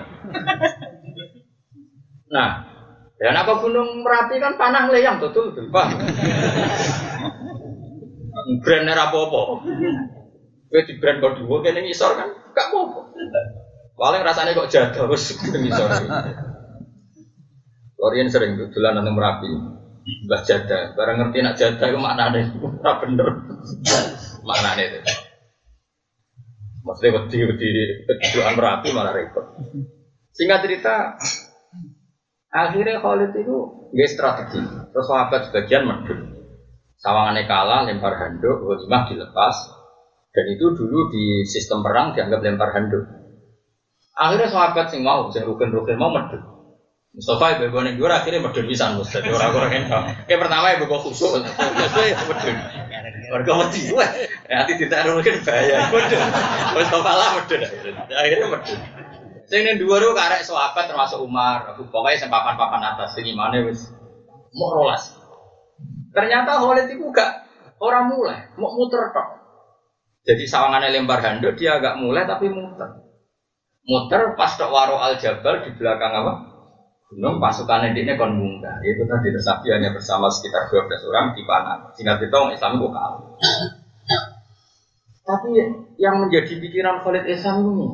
Nah, 2.29 2.49
dan 3.19 3.35
apa 3.35 3.51
gunung 3.59 4.05
Merapi 4.05 4.39
kan 4.39 4.55
panah 4.55 4.87
leyang 4.87 5.19
betul 5.19 5.51
betul, 5.51 5.67
Pak. 5.73 5.87
Brand 8.63 8.87
apa-apa. 8.87 9.41
Kowe 10.69 10.81
di 10.85 10.93
brand 11.01 11.17
dhuwur 11.17 11.65
kene 11.65 11.81
ngisor 11.81 12.13
kan 12.13 12.29
gak 12.53 12.67
apa-apa. 12.69 13.01
Paling 13.99 14.21
rasanya 14.23 14.55
kok 14.55 14.69
jaga 14.71 15.03
terus 15.03 15.35
ngisor. 15.35 15.89
Korean 17.99 18.31
sering 18.31 18.55
dolan 18.55 19.03
nang 19.03 19.11
Merapi. 19.11 19.51
Mbah 20.25 20.41
jada, 20.41 20.95
barang 20.97 21.15
ngerti 21.21 21.37
nak 21.43 21.57
jada 21.59 21.85
itu 21.85 21.99
maknane 21.99 22.49
ora 22.57 22.97
bener. 22.97 23.27
maknane 24.41 24.83
itu. 24.89 25.28
Maksudnya 26.89 27.21
wedi 27.21 27.37
wedi 27.45 27.69
kejuan 28.09 28.57
Merapi 28.57 28.89
malah 28.97 29.13
repot. 29.13 29.45
Singkat 30.33 30.59
cerita, 30.65 31.13
akhirnya 32.49 32.97
Khalid 32.97 33.37
itu 33.37 33.57
nggak 33.93 34.09
strategi. 34.09 34.57
Terus 34.89 35.05
sahabat 35.05 35.53
sebagian 35.53 35.85
medun. 35.85 36.33
Sawangannya 36.97 37.45
kalah, 37.45 37.85
lempar 37.85 38.17
handuk, 38.17 38.57
ghanimah 38.65 39.05
dilepas. 39.05 39.55
Dan 40.33 40.45
itu 40.49 40.73
dulu 40.73 41.13
di 41.13 41.45
sistem 41.45 41.85
perang 41.85 42.17
dianggap 42.17 42.41
lempar 42.41 42.73
handuk. 42.73 43.05
Akhirnya 44.17 44.49
sahabat 44.49 44.89
sing 44.89 45.05
mau, 45.05 45.29
sing 45.29 45.45
rugen-rugen 45.45 45.93
mau 45.93 46.09
medun. 46.09 46.41
Mustafa 47.13 47.57
ibu 47.57 47.69
ibu 47.69 47.77
nih 47.85 47.93
akhirnya 48.09 48.41
medun 48.41 48.65
bisa 48.69 48.93
mus, 48.93 49.09
jadi 49.09 49.33
orang-orang 49.33 49.71
yang 49.73 49.85
kayak 50.29 50.39
pertama 50.45 50.77
ibu 50.77 50.85
gue 50.85 50.99
biasanya 51.73 52.13
medun. 52.29 52.57
Warga 53.29 53.51
mati 53.61 53.79
gue, 53.85 54.05
nanti 54.49 54.73
tidak 54.81 55.05
mungkin 55.13 55.37
bahaya 55.45 55.85
medun. 55.93 56.27
Mustafa 56.73 57.11
lah 57.13 57.29
medun, 57.37 57.61
akhirnya 58.09 58.47
medun. 58.49 58.79
Sing 59.49 59.65
ning 59.65 59.81
dua 59.81 59.97
itu 60.01 60.13
karek 60.13 60.45
sahabat 60.45 60.85
termasuk 60.89 61.21
Umar, 61.21 61.73
pokoknya 61.73 62.17
sing 62.17 62.29
papan-papan 62.29 62.93
atas, 62.93 63.17
sing 63.17 63.25
gimana 63.25 63.61
wis 63.65 63.89
mau 64.53 64.73
rolas. 64.73 65.13
Ternyata 66.09 66.57
Khalid 66.57 66.89
itu 66.89 67.05
gak 67.13 67.45
orang 67.77 68.09
mulai, 68.09 68.49
mau 68.57 68.73
muter 68.73 69.13
tok. 69.13 69.27
Jadi 70.25 70.43
sawangannya 70.45 70.93
lempar 70.93 71.21
handuk 71.21 71.53
dia 71.57 71.77
agak 71.77 71.97
mulai 72.01 72.25
tapi 72.25 72.49
muter. 72.49 73.05
Muter 73.85 74.33
pas 74.37 74.53
tok 74.57 74.73
waro 74.73 74.97
al 74.97 75.17
jabal 75.21 75.65
di 75.65 75.73
belakang 75.77 76.13
apa? 76.13 76.48
Gunung 77.09 77.41
pasukan 77.41 77.89
ini 77.89 78.13
kon 78.13 78.37
munggah. 78.37 78.85
Itu 78.85 79.01
tadi 79.09 79.33
tersapi 79.33 79.73
hanya 79.73 79.89
bersama 79.89 80.29
sekitar 80.29 80.69
12 80.69 81.09
orang 81.09 81.33
di 81.33 81.41
panah. 81.41 81.89
Singkat 81.97 82.21
kita 82.21 82.37
orang 82.37 82.53
Islam 82.53 82.77
kok 82.77 82.91
kalah. 82.93 83.21
Tapi 85.25 85.49
yang 85.97 86.21
menjadi 86.21 86.57
pikiran 86.57 87.01
Khalid 87.01 87.25
Islam 87.29 87.65
ini, 87.65 87.87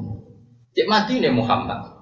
cek 0.72 0.88
mati 0.88 1.20
nih 1.20 1.32
Muhammad. 1.32 1.96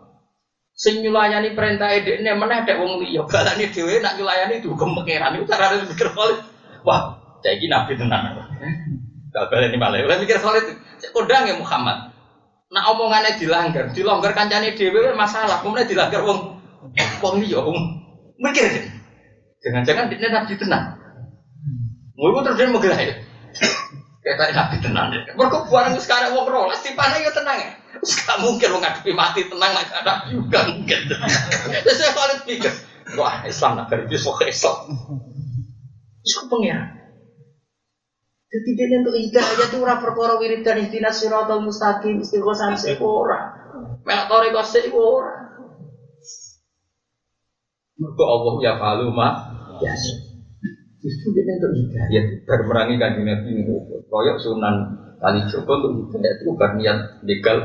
Sing 0.74 1.06
nyulayani 1.06 1.54
perintah 1.54 1.90
edek 1.94 2.22
ini 2.22 2.34
mana 2.34 2.66
ada 2.66 2.82
wong 2.82 3.02
liya 3.06 3.26
balani 3.30 3.70
dhewe 3.70 4.02
nak 4.02 4.18
nyulayani 4.18 4.62
itu 4.62 4.74
pangeran 4.74 5.38
itu 5.38 5.46
cara 5.50 5.74
mikir 5.74 6.10
Khalid. 6.10 6.38
Wah, 6.82 7.18
saya 7.42 7.58
ini 7.58 7.70
nabi 7.70 7.94
tenan. 7.94 8.42
Gak 9.34 9.46
balani 9.54 9.78
malah. 9.78 10.18
Mikir 10.22 10.38
Khalid, 10.42 10.66
cek 10.98 11.14
kodang 11.14 11.46
ya 11.46 11.58
Muhammad. 11.58 12.14
Nak 12.74 12.90
omongannya 12.94 13.38
dilanggar, 13.38 13.90
dilanggar 13.94 14.34
kancane 14.34 14.74
dhewe 14.74 15.14
masalah, 15.14 15.62
kemudian 15.62 15.86
dilanggar 15.86 16.26
wong 16.26 16.53
wong 17.24 17.36
liya 17.44 17.60
wong 17.64 17.80
mikir. 18.40 18.68
Jangan-jangan 19.64 20.12
dia 20.12 20.28
nabi 20.28 20.60
tenan. 20.60 21.00
Mau 22.20 22.44
terus 22.44 22.60
dia 22.60 22.68
menggelah 22.68 23.00
ya. 23.00 23.16
Kayak 24.24 24.56
nabi 24.56 24.78
tenan. 24.84 25.12
Mereka 25.12 25.58
barang 25.72 25.96
sekarang 26.04 26.36
wong 26.36 26.48
rolas 26.52 26.84
di 26.84 26.92
panah 26.96 27.20
ya 27.20 27.32
tenang 27.32 27.58
ya. 27.60 27.72
Gak 28.04 28.40
mungkin 28.44 28.68
lo 28.74 28.84
ngadepi 28.84 29.16
mati 29.16 29.48
tenang 29.48 29.72
lah 29.72 29.86
ada 29.88 30.28
juga 30.28 30.68
mungkin. 30.68 31.00
Terus 31.08 31.96
saya 31.96 32.12
paling 32.12 32.44
pikir, 32.44 32.74
wah 33.16 33.48
Islam 33.48 33.80
nak 33.80 33.88
kerja 33.88 34.18
sok 34.20 34.44
Islam. 34.44 34.92
Itu 36.24 36.48
pengiran. 36.52 37.00
Jadi 38.54 38.70
dia 38.78 39.02
untuk 39.02 39.18
hidayah 39.18 39.66
itu 39.66 39.78
ora 39.82 39.98
perkara 39.98 40.38
wiridan 40.38 40.78
ihdinas 40.86 41.18
siratal 41.18 41.66
mustaqim 41.66 42.22
istiqosan 42.22 42.78
sik 42.78 43.02
ora. 43.02 43.50
Melak 44.06 44.30
toriko. 44.30 44.62
Mergo 47.94 48.24
Allah 48.26 48.54
ya 48.62 48.74
falu 48.82 49.14
ma 49.14 49.30
ya. 49.82 49.94
Justru 51.04 51.36
dia 51.36 51.60
untuk 51.60 51.76
hidayah 51.76 52.24
bermerangi 52.48 52.96
kanjeng 52.96 53.28
Nabi 53.28 53.68
koyok 54.08 54.38
sunan 54.40 54.76
kali 55.20 55.44
Joko 55.52 55.72
untuk 55.78 55.92
hidayah 56.10 56.32
itu 56.40 56.44
bukan 56.48 56.72
niat 56.80 56.98
legal 57.28 57.58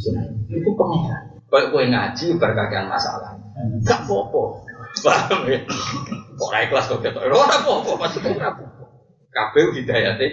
sunan. 0.00 0.24
Itu 0.50 0.72
pengiran. 0.72 1.22
Kayak 1.46 1.66
kowe 1.70 1.84
ngaji 1.84 2.26
berkakian 2.42 2.90
masalah. 2.90 3.38
Gak 3.86 4.02
popo. 4.08 4.66
Paham 5.04 5.46
ya? 5.46 5.62
Kok 6.36 6.50
naik 6.50 6.68
kelas 6.72 6.88
kok 6.90 7.00
ketok. 7.04 7.22
Ora 7.28 7.56
popo 7.62 7.94
maksudnya 8.00 8.34
ora 8.34 8.50
popo. 8.56 8.82
Kabeh 9.30 9.76
hidayate 9.76 10.28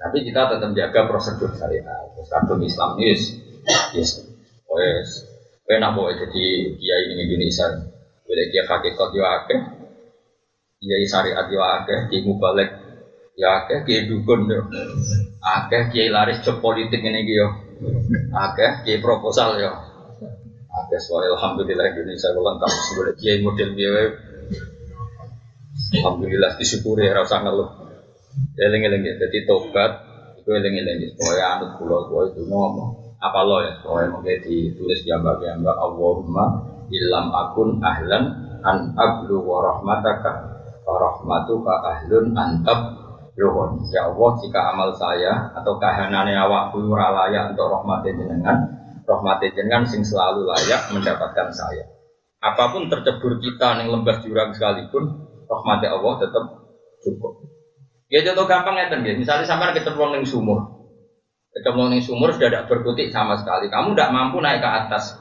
tapi 0.00 0.24
kita 0.24 0.48
tetap 0.56 0.70
jaga 0.72 1.00
prosedur 1.12 1.52
syariat. 1.52 2.08
Terus 2.16 2.28
kadung 2.32 2.64
Islam 2.64 2.96
yes, 2.96 3.36
yes, 3.92 4.24
wes, 4.72 5.29
enak 5.78 5.90
boleh 5.94 6.14
jadi 6.18 6.44
kiai 6.74 7.04
ini 7.14 7.22
Indonesia. 7.26 7.66
Boleh 8.26 8.44
kiai 8.50 8.66
hakikat 8.66 9.08
yo 9.14 9.22
akeh, 9.26 9.60
kiai 10.82 11.04
syariat 11.06 11.46
yo 11.50 11.60
akeh, 11.62 11.98
kiai 12.10 12.22
mubalek 12.26 12.70
ya 13.38 13.62
akeh, 13.62 13.86
kiai 13.86 14.06
dukun 14.10 14.50
yo 14.50 14.60
akeh, 15.42 15.90
kiai 15.94 16.10
laris 16.10 16.42
job 16.42 16.58
politik 16.58 17.02
ini 17.02 17.22
yo 17.26 17.46
akeh, 18.34 18.86
kiai 18.86 18.98
proposal 18.98 19.58
yo 19.58 19.70
akeh. 20.70 20.98
Soalnya 21.02 21.34
alhamdulillah 21.38 21.86
Indonesia 21.90 22.28
lengkap. 22.30 22.70
Sebagai 22.70 23.14
kiai 23.18 23.38
model 23.42 23.70
biaya 23.74 24.10
Alhamdulillah 25.90 26.54
disyukuri 26.60 27.08
ya 27.08 27.16
rasa 27.16 27.42
ngeluh. 27.42 27.66
Eling-eling 28.54 29.02
ya, 29.02 29.14
jadi 29.26 29.42
tobat 29.48 29.90
itu 30.38 30.50
eling-eling. 30.54 31.16
Supaya 31.18 31.58
anut 31.58 31.74
pulau 31.80 32.06
itu 32.30 32.46
ngomong 32.46 32.99
apa 33.20 33.40
lo 33.44 33.60
ya 33.60 33.72
supaya 33.80 34.08
mungkin 34.08 34.40
ditulis 34.40 35.04
jambak 35.04 35.44
jambak 35.44 35.76
Allahumma 35.76 36.64
ilam 36.88 37.26
akun 37.30 37.76
ahlan 37.84 38.24
an 38.64 38.96
ablu 38.96 39.44
wa 39.44 39.60
rahmataka 39.60 40.32
wa 40.88 40.94
rahmatuka 40.96 41.74
ahlun 41.84 42.32
antab 42.32 42.96
luhun 43.36 43.84
ya 43.92 44.08
Allah 44.08 44.30
jika 44.40 44.60
amal 44.72 44.90
saya 44.96 45.52
atau 45.54 45.76
kahanane 45.76 46.32
awakku 46.34 46.80
ora 46.88 47.12
layak 47.12 47.52
untuk 47.54 47.68
rahmatin 47.68 48.16
jenengan 48.16 48.56
rahmatin 49.04 49.52
jenengan 49.52 49.84
sing 49.84 50.00
selalu 50.00 50.48
layak 50.48 50.88
mendapatkan 50.92 51.48
saya 51.52 51.84
apa 52.40 52.72
pun 52.72 52.88
tercebur 52.88 53.36
kita 53.36 53.84
yang 53.84 53.92
lembah 53.92 54.16
jurang 54.24 54.56
sekalipun 54.56 55.28
rahmati 55.44 55.86
Allah 55.92 56.12
tetap 56.24 56.44
cukup. 57.04 57.32
Ya 58.10 58.24
contoh 58.26 58.46
gampang 58.46 58.80
ya 58.80 58.88
ya. 58.88 59.14
Misalnya 59.14 59.46
sampai 59.46 59.76
ketemu 59.76 60.22
di 60.22 60.28
sumur, 60.28 60.79
ketemu 61.50 61.98
di 61.98 62.00
sumur 62.02 62.30
sudah 62.30 62.48
tidak 62.48 62.66
berkutik 62.70 63.10
sama 63.10 63.34
sekali. 63.34 63.66
Kamu 63.66 63.94
tidak 63.94 64.10
mampu 64.14 64.38
naik 64.38 64.62
ke 64.62 64.70
atas. 64.70 65.18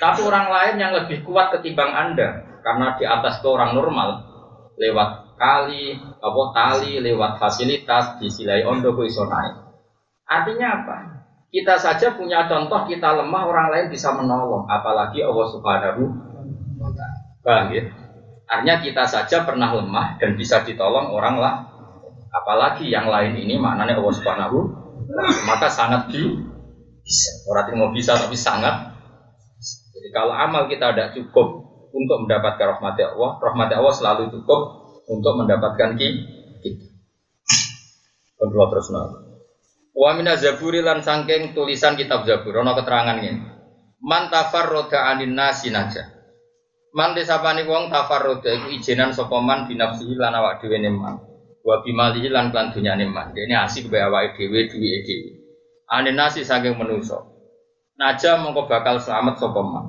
Tapi 0.00 0.20
orang 0.24 0.48
lain 0.48 0.74
yang 0.80 0.92
lebih 0.96 1.24
kuat 1.24 1.52
ketimbang 1.56 1.92
anda, 1.92 2.60
karena 2.64 2.96
di 2.96 3.04
atas 3.04 3.40
itu 3.40 3.48
orang 3.48 3.76
normal, 3.76 4.08
lewat 4.76 5.36
kali, 5.40 5.96
apa 5.96 6.42
tali, 6.52 7.00
lewat 7.00 7.40
fasilitas, 7.40 8.20
disilai 8.20 8.64
ondo 8.64 8.92
iso 9.04 9.24
naik. 9.24 9.56
Artinya 10.28 10.68
apa? 10.84 10.96
Kita 11.50 11.74
saja 11.74 12.14
punya 12.14 12.46
contoh 12.46 12.86
kita 12.86 13.18
lemah, 13.18 13.42
orang 13.48 13.68
lain 13.74 13.86
bisa 13.90 14.14
menolong, 14.14 14.70
apalagi 14.70 15.24
Allah 15.24 15.46
Subhanahu 15.50 16.02
wa 16.78 16.90
taala. 16.94 17.74
ya? 17.74 17.82
Artinya 18.46 18.76
kita 18.78 19.04
saja 19.10 19.42
pernah 19.42 19.74
lemah 19.74 20.20
dan 20.22 20.38
bisa 20.38 20.62
ditolong 20.62 21.10
orang 21.10 21.42
lah. 21.42 21.54
Apalagi 22.30 22.86
yang 22.86 23.10
lain 23.10 23.34
ini 23.34 23.58
maknanya 23.58 23.98
Allah 23.98 24.14
Subhanahu 24.14 24.58
maka 25.46 25.68
sangat 25.70 26.10
di 26.10 26.22
bisa. 27.02 27.30
Orang 27.50 27.74
mau 27.76 27.90
bisa 27.90 28.14
tapi 28.14 28.38
sangat. 28.38 28.94
Jadi 29.90 30.08
kalau 30.14 30.32
amal 30.32 30.70
kita 30.70 30.94
tidak 30.94 31.12
cukup 31.18 31.66
untuk 31.90 32.24
mendapatkan 32.24 32.78
rahmat 32.78 32.96
Allah, 33.02 33.30
rahmat 33.42 33.68
Allah 33.74 33.94
selalu 33.94 34.30
cukup 34.30 34.60
untuk 35.10 35.32
mendapatkan 35.42 35.98
kita. 35.98 36.86
Kedua 38.40 38.72
terus 38.72 38.88
Wa 39.90 40.16
mina 40.16 40.38
zaburi 40.38 40.80
lan 40.80 41.04
sangking 41.04 41.52
tulisan 41.52 41.98
kitab 41.98 42.24
Zabur 42.24 42.62
ana 42.62 42.72
keterangan 42.78 43.20
ini. 43.20 43.42
Man 44.00 44.32
tafarroda 44.32 45.12
anin 45.12 45.36
nasi 45.36 45.68
naja. 45.68 46.08
Man 46.96 47.12
wong 47.14 47.92
tafarroda 47.92 48.48
iku 48.48 48.72
ijenan 48.72 49.12
sapa 49.12 49.36
man 49.44 49.68
binafsihi 49.68 50.16
lan 50.16 50.32
awak 50.32 50.64
dhewe. 50.64 50.80
Wa 51.60 51.84
bimalihi 51.84 52.28
lan 52.32 52.50
lan 52.54 52.72
dunyane 52.72 53.04
man. 53.08 53.32
Dene 53.36 53.54
asik 53.56 53.88
bae 53.92 54.00
awake 54.00 54.36
dhewe 54.36 54.68
duwe 54.70 55.04
dhewe. 55.04 55.30
Anin 55.90 56.16
nasi 56.16 56.44
saking 56.46 56.76
manusa. 56.78 57.20
Naja 58.00 58.40
mongko 58.40 58.64
bakal 58.64 58.96
selamat 58.96 59.36
sapa 59.36 59.60
man. 59.60 59.84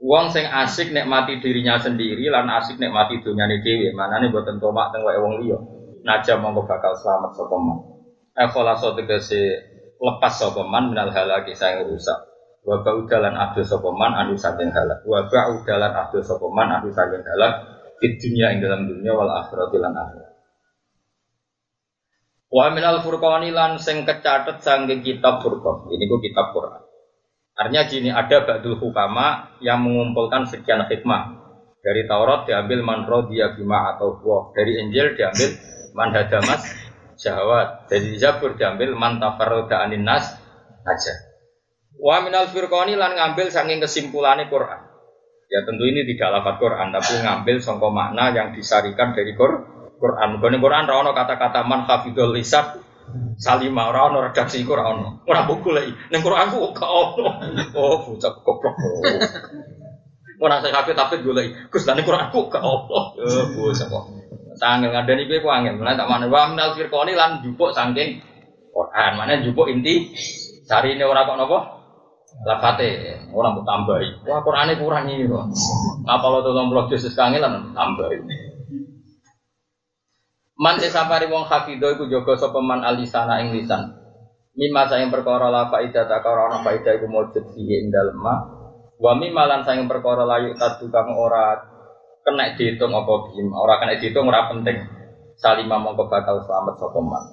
Wong 0.00 0.28
sing 0.32 0.44
asik 0.48 0.92
nikmati 0.92 1.40
dirinya 1.40 1.80
sendiri 1.80 2.28
lan 2.28 2.48
asik 2.48 2.80
nikmati 2.80 3.20
dunyane 3.20 3.60
dhewe. 3.60 3.92
Manane 3.92 4.32
boten 4.32 4.56
tomak 4.56 4.92
teng 4.92 5.04
wong 5.04 5.44
liya. 5.44 5.58
Naja 6.04 6.40
mongko 6.40 6.64
bakal 6.64 6.96
selamat 6.96 7.32
sapa 7.36 7.56
man. 7.60 7.78
Kholaso 8.36 8.96
tegese 8.96 9.40
lepas 9.96 10.32
sapa 10.36 10.60
man 10.64 10.92
minal 10.92 11.08
halaki 11.12 11.56
rusak 11.84 12.18
wa 12.66 12.82
ba'udalan 12.82 13.34
adu 13.38 13.62
sopeman 13.62 14.10
anu 14.18 14.34
saking 14.34 14.74
halak 14.74 14.98
wa 15.06 15.22
ba'udalan 15.30 15.92
adu 15.94 16.18
sopeman 16.18 16.66
anu 16.74 16.90
saking 16.90 17.22
halak 17.22 17.62
di 18.02 18.10
dunia 18.18 18.50
ing 18.50 18.58
dalam 18.58 18.90
dunia 18.90 19.14
wal 19.14 19.30
akhirat 19.30 19.70
lan 19.78 19.94
akhirat 19.94 20.25
wa 22.56 22.72
minal 22.72 23.04
furqani 23.04 23.52
lan 23.52 23.76
sing 23.76 24.08
kecatet 24.08 24.64
saking 24.64 25.04
kitab 25.04 25.44
furqan. 25.44 25.92
Ini 25.92 26.08
ku 26.08 26.16
kitab 26.24 26.56
Quran. 26.56 26.80
Artinya 27.56 27.82
gini 27.84 28.08
ada 28.08 28.48
ba'dul 28.48 28.80
hukama 28.80 29.60
yang 29.60 29.84
mengumpulkan 29.84 30.48
sekian 30.48 30.88
hikmah. 30.88 31.36
Dari 31.84 32.08
Taurat 32.08 32.48
diambil 32.48 32.80
man 32.80 33.04
dia 33.28 33.52
bima 33.52 33.96
atau 33.96 34.16
buah. 34.20 34.56
Dari 34.56 34.72
Injil 34.80 35.12
diambil 35.16 35.50
man 35.92 36.16
hadamas 36.16 36.64
syahwat. 37.20 37.92
Dari 37.92 38.16
Zabur 38.16 38.56
diambil 38.56 38.96
man 38.96 39.20
tafarroda 39.20 39.84
anin 39.84 40.04
nas 40.04 40.36
aja. 40.84 41.14
Wa 41.96 42.24
minal 42.24 42.48
firqani 42.48 42.96
lan 42.96 43.16
ngambil 43.16 43.52
saking 43.52 43.84
kesimpulannya 43.84 44.48
Quran. 44.48 44.80
Ya 45.46 45.62
tentu 45.62 45.86
ini 45.86 46.02
tidak 46.02 46.42
lafaz 46.42 46.58
Quran, 46.58 46.90
tapi 46.90 47.22
ngambil 47.22 47.56
songko 47.62 47.88
makna 47.94 48.34
yang 48.34 48.50
disarikan 48.50 49.14
dari 49.14 49.32
Quran. 49.38 49.75
Bukan 49.96 50.60
Quran 50.60 50.84
rawon 50.84 51.08
kata-kata 51.16 51.64
man 51.64 51.88
hafidul 51.88 52.36
lisan 52.36 52.84
salima 53.36 53.88
ora 53.92 54.28
redaksi 54.28 54.60
iku 54.64 54.76
ora 54.76 54.92
ono. 54.92 55.22
Ora 55.24 55.44
buku 55.46 55.72
lagi. 55.72 55.92
Ning 56.12 56.20
Quran 56.20 56.52
ku 56.52 56.72
gak 56.72 56.90
ono. 56.90 57.26
Oh, 57.76 57.96
bocah 58.04 58.32
goblok. 58.42 58.74
Ora 60.36 60.60
saya 60.60 60.76
hafid 60.82 60.96
tapi 60.96 61.24
golek. 61.24 61.72
Gus 61.72 61.84
lan 61.88 62.02
Quran 62.02 62.28
ku 62.32 62.48
gak 62.48 62.64
ono. 62.64 63.16
Eh, 63.20 63.44
bocah 63.56 63.86
kok. 63.88 64.04
Sangel 64.56 64.92
ngadani 64.92 65.28
kowe 65.28 65.38
ku 65.44 65.48
angel. 65.52 65.74
Mulai 65.80 65.96
tak 65.96 66.08
mana 66.08 66.26
wa 66.28 66.48
minal 66.48 66.72
firqani 66.76 67.12
lan 67.12 67.44
jupuk 67.44 67.72
saking 67.76 68.20
Quran. 68.72 69.10
Mana 69.16 69.40
jupuk 69.44 69.68
inti 69.68 70.12
cari 70.66 70.96
ini 70.96 71.04
orang 71.04 71.28
kok 71.28 71.38
nopo? 71.40 71.58
lafate 72.44 73.16
orang 73.32 73.56
mau 73.56 73.64
tambahi 73.64 74.28
wah 74.28 74.44
Qur'ane 74.44 74.76
kurang 74.76 75.08
ini 75.08 75.24
kok 75.24 75.56
apa 76.04 76.26
lo 76.28 76.44
tolong 76.44 76.68
blog 76.68 76.92
Yesus 76.92 77.16
kangelan 77.16 77.72
tambahi 77.72 78.18
Man 80.56 80.80
sesapari 80.80 81.28
wong 81.28 81.44
hafido 81.44 81.92
iku 81.92 82.08
jaga 82.08 82.32
sapa 82.40 82.64
man 82.64 82.80
alisana 82.80 83.44
ing 83.44 83.52
lisan. 83.52 83.92
Mimma 84.56 84.88
sayang 84.88 85.12
perkara 85.12 85.52
la 85.52 85.68
faida 85.68 86.08
ta 86.08 86.24
karo 86.24 86.48
ana 86.48 86.64
faida 86.64 86.96
iku 86.96 87.04
mujud 87.04 87.44
fihi 87.52 87.84
ing 87.84 87.92
dalem 87.92 88.16
ma. 88.16 88.40
Wa 88.96 89.12
mimma 89.12 89.44
lan 89.44 89.68
sayang 89.68 89.84
perkara 89.84 90.24
layu 90.24 90.56
tadu 90.56 90.88
kang 90.88 91.12
ora 91.12 91.60
kena 92.24 92.56
dihitung 92.56 92.96
apa 92.96 93.28
bim, 93.28 93.52
ora 93.52 93.76
kena 93.76 94.00
dihitung 94.00 94.24
ora 94.32 94.48
penting. 94.48 94.80
Salima 95.36 95.76
mongko 95.76 96.08
bakal 96.08 96.40
selamat 96.40 96.80
sapa 96.80 97.00
man. 97.04 97.24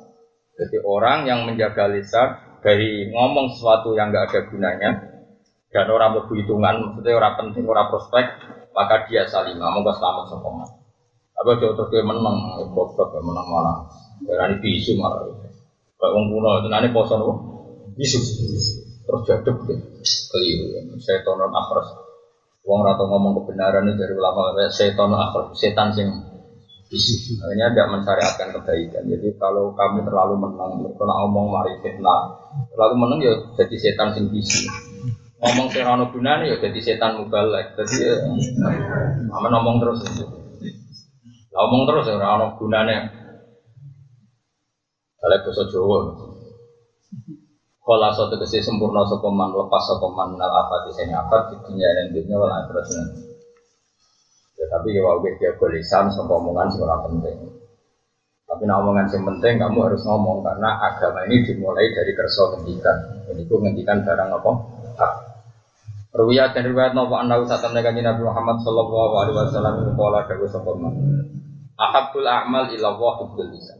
Jadi 0.59 0.83
orang 0.83 1.23
yang 1.23 1.47
menjaga 1.47 1.87
lisan 1.87 2.35
dari 2.59 3.07
ngomong 3.07 3.55
sesuatu 3.55 3.95
yang 3.95 4.11
nggak 4.11 4.27
ada 4.27 4.39
gunanya 4.51 4.91
dan 5.73 5.89
orang 5.89 6.13
lebih 6.19 6.45
hitungan, 6.45 6.85
maksudnya 6.85 7.17
orang 7.17 7.33
penting, 7.33 7.65
orang 7.65 7.89
prospek, 7.89 8.25
maka 8.77 9.09
dia 9.09 9.25
salimah, 9.25 9.73
mau 9.73 9.81
selamat 9.81 10.25
sama 10.29 10.82
Apa 11.33 11.57
jauh 11.57 11.73
terus 11.73 11.89
dia 11.89 12.05
menang, 12.05 12.61
goblok 12.71 13.09
dia 13.09 13.19
menang 13.19 13.47
malah, 13.49 13.77
ini 14.23 14.55
bisu 14.61 14.95
malah. 14.95 15.25
Kayak 15.97 16.11
orang 16.13 16.25
kuno 16.29 16.49
itu 16.59 16.67
nanti 16.69 16.87
poso 16.91 17.13
nopo, 17.15 17.33
bisu, 17.95 18.19
terus 19.07 19.21
jaduk 19.23 19.57
deh, 19.65 19.79
keliru. 20.29 20.65
Setan 20.99 21.35
non 21.35 21.51
akhras, 21.51 21.89
Wong 22.63 22.79
rata 22.79 23.03
ngomong 23.03 23.43
kebenaran 23.43 23.91
itu 23.91 23.99
dari 23.99 24.13
ulama, 24.15 24.55
setan 24.71 25.11
akhras, 25.11 25.51
setan 25.57 25.91
sing 25.91 26.07
bisu. 26.87 27.39
Akhirnya 27.43 27.73
tidak 27.73 27.87
mensyariatkan 27.91 28.47
kebaikan. 28.55 29.03
Jadi 29.09 29.27
kalau 29.35 29.73
kamu 29.73 30.05
terlalu 30.05 30.35
menang, 30.37 30.79
kalau 30.95 31.13
ngomong 31.25 31.49
mari 31.51 31.75
fitnah, 31.81 32.29
terlalu 32.71 32.95
menang 32.99 33.19
ya 33.19 33.33
jadi 33.57 33.75
setan 33.79 34.15
sing 34.15 34.29
bisu. 34.29 34.69
Ngomong 35.43 35.67
serano 35.75 36.07
gunane 36.07 36.51
ya 36.51 36.55
jadi 36.61 36.79
setan 36.79 37.19
mubalek. 37.19 37.75
Jadi 37.75 37.95
ya, 37.99 38.15
ngomong 39.27 39.81
terus. 39.81 39.99
Ngomong 41.53 41.81
terus 41.85 42.09
ya 42.09 42.17
ora 42.17 42.49
gunane. 42.57 42.97
Kalau 45.21 45.37
bahasa 45.39 45.63
Jawa. 45.69 45.97
Kala 47.83 48.09
satu 48.15 48.39
kesi 48.39 48.63
sempurna 48.63 49.03
sokoman 49.03 49.51
lepas 49.51 49.83
sokoman 49.91 50.39
nal 50.39 50.47
afati 50.47 50.95
seni 50.95 51.11
afat 51.11 51.51
di 51.51 51.55
dunia 51.67 51.91
dan 51.91 52.15
dunia 52.15 52.39
wal 52.39 52.47
akhirat 52.47 52.87
Ya, 54.55 54.65
tapi 54.71 54.95
ya 54.95 55.03
wae 55.03 55.35
dia 55.35 55.51
lisan 55.51 56.07
sampai 56.07 56.39
omongan 56.39 56.71
sih 56.71 56.79
penting. 56.79 57.37
Tapi 58.47 58.63
nah 58.63 58.79
omongan 58.79 59.11
yang 59.11 59.23
penting 59.27 59.53
kamu 59.59 59.77
harus 59.83 59.99
ngomong 60.07 60.39
karena 60.47 60.79
agama 60.79 61.27
ini 61.27 61.43
dimulai 61.43 61.91
dari 61.91 62.11
kerso 62.15 62.55
ngendikan. 62.55 62.95
Jadi 63.27 63.43
itu 63.43 63.55
ngendikan 63.59 63.99
barang 64.07 64.29
apa? 64.31 64.51
Ruwiyat 66.13 66.53
dan 66.53 66.69
riwayat 66.69 66.93
nopo 66.93 67.17
anda 67.17 67.41
usah 67.41 67.57
Nabi 67.67 68.21
Muhammad 68.21 68.61
Sallallahu 68.61 69.13
Alaihi 69.25 69.35
Wasallam 69.43 69.73
itu 69.81 69.91
pola 69.97 70.21
dagu 70.23 70.45
sopoma. 70.45 70.87
Ahabul 71.83 72.27
amal 72.27 72.71
ila 72.71 72.95
hubbul 72.95 73.49
lisan. 73.51 73.79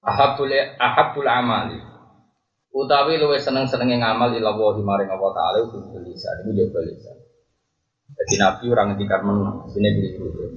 Ahabul 0.00 0.52
ahabul 0.80 1.28
amali. 1.28 1.78
Utawi 2.70 3.18
luwe 3.18 3.36
seneng 3.42 3.66
senenge 3.68 3.98
ngamal 4.00 4.32
ila 4.32 4.54
wahi 4.56 4.80
maring 4.80 5.10
Allah 5.12 5.30
Taala 5.36 5.58
hubbul 5.68 6.00
lisan. 6.00 6.40
Itu 6.48 6.64
juga 6.64 6.80
lisan. 6.80 7.16
Jadi 8.10 8.34
Nabi 8.42 8.64
orang 8.72 8.86
ngendikan 8.94 9.22
menang, 9.22 9.62
sini 9.70 9.88
diri 9.94 10.18
dulu. 10.18 10.50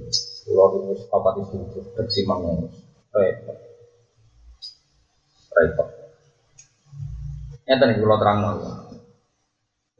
Pulau 0.44 0.76
itu 0.76 1.06
apa 1.08 1.28
itu 1.38 1.56
bersih 1.94 2.24
menang. 2.26 2.66
Repot. 3.14 3.56
Repot. 5.54 5.88
Yang 7.64 7.78
tadi 7.80 7.92
pulau 7.96 8.18
terang 8.20 8.38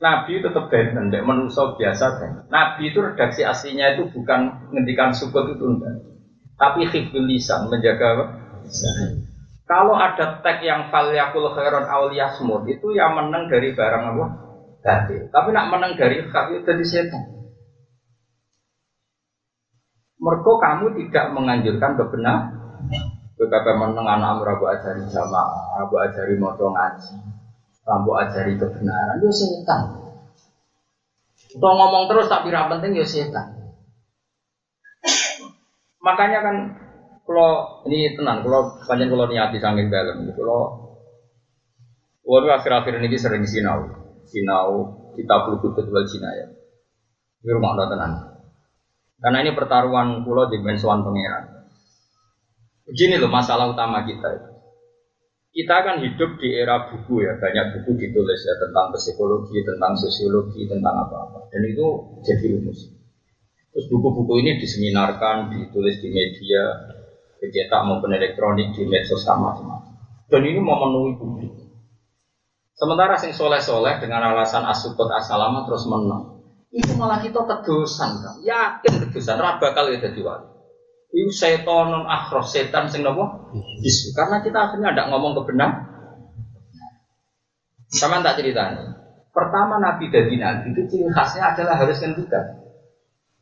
Nabi 0.03 0.43
tetap 0.43 0.67
benten, 0.69 1.09
tidak 1.09 1.23
manusia 1.23 1.71
biasa 1.79 2.07
kan. 2.19 2.33
Nabi 2.51 2.91
itu 2.91 2.99
redaksi 2.99 3.47
aslinya 3.47 3.95
itu 3.95 4.11
bukan 4.11 4.71
ngendikan 4.75 5.15
sukut 5.15 5.55
itu 5.55 5.65
enggak. 5.65 6.03
Tapi 6.59 6.87
hifdul 6.91 7.31
lisan, 7.31 7.71
menjaga 7.71 8.19
apa? 8.19 8.25
Kalau 9.65 9.97
ada 9.97 10.45
tag 10.45 10.61
yang 10.61 10.93
falyakul 10.93 11.49
khairon 11.57 11.89
awliyasmud 11.89 12.69
itu 12.69 12.93
yang 12.93 13.17
menang 13.17 13.49
dari 13.49 13.73
barang 13.73 14.05
apa? 14.13 14.25
Tadi. 14.85 15.17
Tapi 15.33 15.49
nak 15.57 15.73
menang 15.73 15.97
dari 15.97 16.21
kafir 16.29 16.61
dari 16.61 16.85
setan. 16.85 17.23
Mereka 20.21 20.53
kamu 20.61 20.87
tidak 21.01 21.27
menganjurkan 21.33 21.97
kebenaran. 21.97 22.53
Betapa 23.35 23.75
meneng 23.75 24.07
anak 24.07 24.47
rabu 24.47 24.71
ajari 24.71 25.03
jamaah, 25.11 25.81
rabu 25.81 25.99
ajari 25.99 26.39
moco 26.39 26.71
ngaji, 26.71 27.34
rabu 27.85 28.11
ajari 28.17 28.57
kebenaran, 28.57 29.21
yo 29.21 29.31
setan. 29.31 29.83
Untuk 31.55 31.71
ngomong 31.71 32.11
terus 32.11 32.27
tapi 32.27 32.51
tidak 32.51 32.73
penting 32.73 32.99
yo 32.99 33.07
setan. 33.07 33.65
Makanya 36.05 36.41
kan 36.45 36.57
kalau 37.25 37.81
ini 37.89 38.13
tenang, 38.13 38.45
kalau 38.45 38.77
panjang 38.85 39.09
kalau 39.09 39.25
niati 39.29 39.57
saking 39.57 39.89
dalam, 39.89 40.29
kalau 40.37 40.61
waduh 42.25 42.57
akhir-akhir 42.61 43.01
ini 43.01 43.17
sering 43.17 43.45
sinau, 43.49 43.89
sinau 44.29 44.69
kita 45.17 45.35
perlu 45.49 45.61
kutut 45.65 45.89
wal 45.89 46.05
ya. 46.05 46.47
Ini 47.45 47.51
rumah 47.53 47.77
tenang. 47.89 48.13
Karena 49.21 49.41
ini 49.41 49.57
pertaruhan 49.57 50.21
pulau 50.25 50.53
di 50.53 50.61
Mensuan 50.61 51.01
Pangeran. 51.01 51.45
Begini 52.85 53.17
loh 53.17 53.33
masalah 53.33 53.73
utama 53.73 54.05
kita 54.05 54.29
itu. 54.37 54.54
Kita 55.55 55.87
kan 55.87 56.03
hidup 56.03 56.35
di 56.43 56.51
era 56.51 56.91
buku 56.91 57.23
ya, 57.23 57.39
banyak 57.39 57.79
buku 57.79 57.95
ditulis 57.95 58.43
ya 58.43 58.59
tentang 58.59 58.91
psikologi, 58.91 59.63
tentang 59.63 59.95
sosiologi, 59.95 60.67
tentang 60.67 61.07
apa-apa. 61.07 61.47
Dan 61.55 61.63
itu 61.71 61.87
jadi 62.27 62.59
rumus. 62.59 62.91
Terus 63.71 63.87
buku-buku 63.87 64.43
ini 64.43 64.59
diseminarkan, 64.59 65.55
ditulis 65.55 66.03
di 66.03 66.11
media, 66.11 66.91
dicetak 67.39 67.87
maupun 67.87 68.11
elektronik, 68.11 68.75
di 68.75 68.83
medsos 68.83 69.23
sama 69.23 69.55
sama. 69.55 69.79
Dan 70.27 70.43
ini 70.43 70.59
memenuhi 70.59 71.15
publik. 71.23 71.55
Sementara 72.75 73.15
sing 73.15 73.31
soleh-soleh 73.31 74.03
dengan 74.03 74.35
alasan 74.35 74.67
asukut 74.67 75.07
asalama 75.07 75.63
terus 75.71 75.87
menang 75.87 76.35
itu 76.75 76.91
malah 76.99 77.23
kita 77.23 77.39
kedosan 77.47 78.19
kan 78.19 78.37
yakin 78.43 79.07
kedosan 79.07 79.39
ora 79.39 79.63
bakal 79.63 79.87
ya 79.87 80.03
dadi 80.03 80.19
wali 80.27 80.54
itu 81.15 81.31
setan 81.31 81.95
non 81.95 82.05
akhros 82.11 82.51
setan 82.51 82.91
sing 82.91 83.07
nopo 83.07 83.55
bisu 83.79 84.11
karena 84.19 84.43
kita 84.43 84.59
akhirnya 84.59 84.91
tidak 84.91 85.09
ngomong 85.15 85.39
kebenar 85.39 85.71
sama 87.95 88.19
tak 88.27 88.43
ceritanya 88.43 89.05
Pertama 89.35 89.83
Nabi 89.83 90.15
dari 90.15 90.39
Nabi 90.39 90.71
itu 90.71 90.87
ciri 90.87 91.11
khasnya 91.11 91.51
adalah 91.51 91.75
harus 91.75 91.99
ngendikan. 91.99 92.55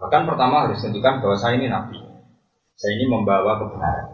Bahkan 0.00 0.24
pertama 0.24 0.64
harus 0.64 0.80
ngendikan 0.80 1.20
bahwa 1.20 1.36
saya 1.36 1.60
ini 1.60 1.68
Nabi. 1.68 2.00
Saya 2.80 2.96
ini 2.96 3.04
membawa 3.12 3.60
kebenaran. 3.60 4.08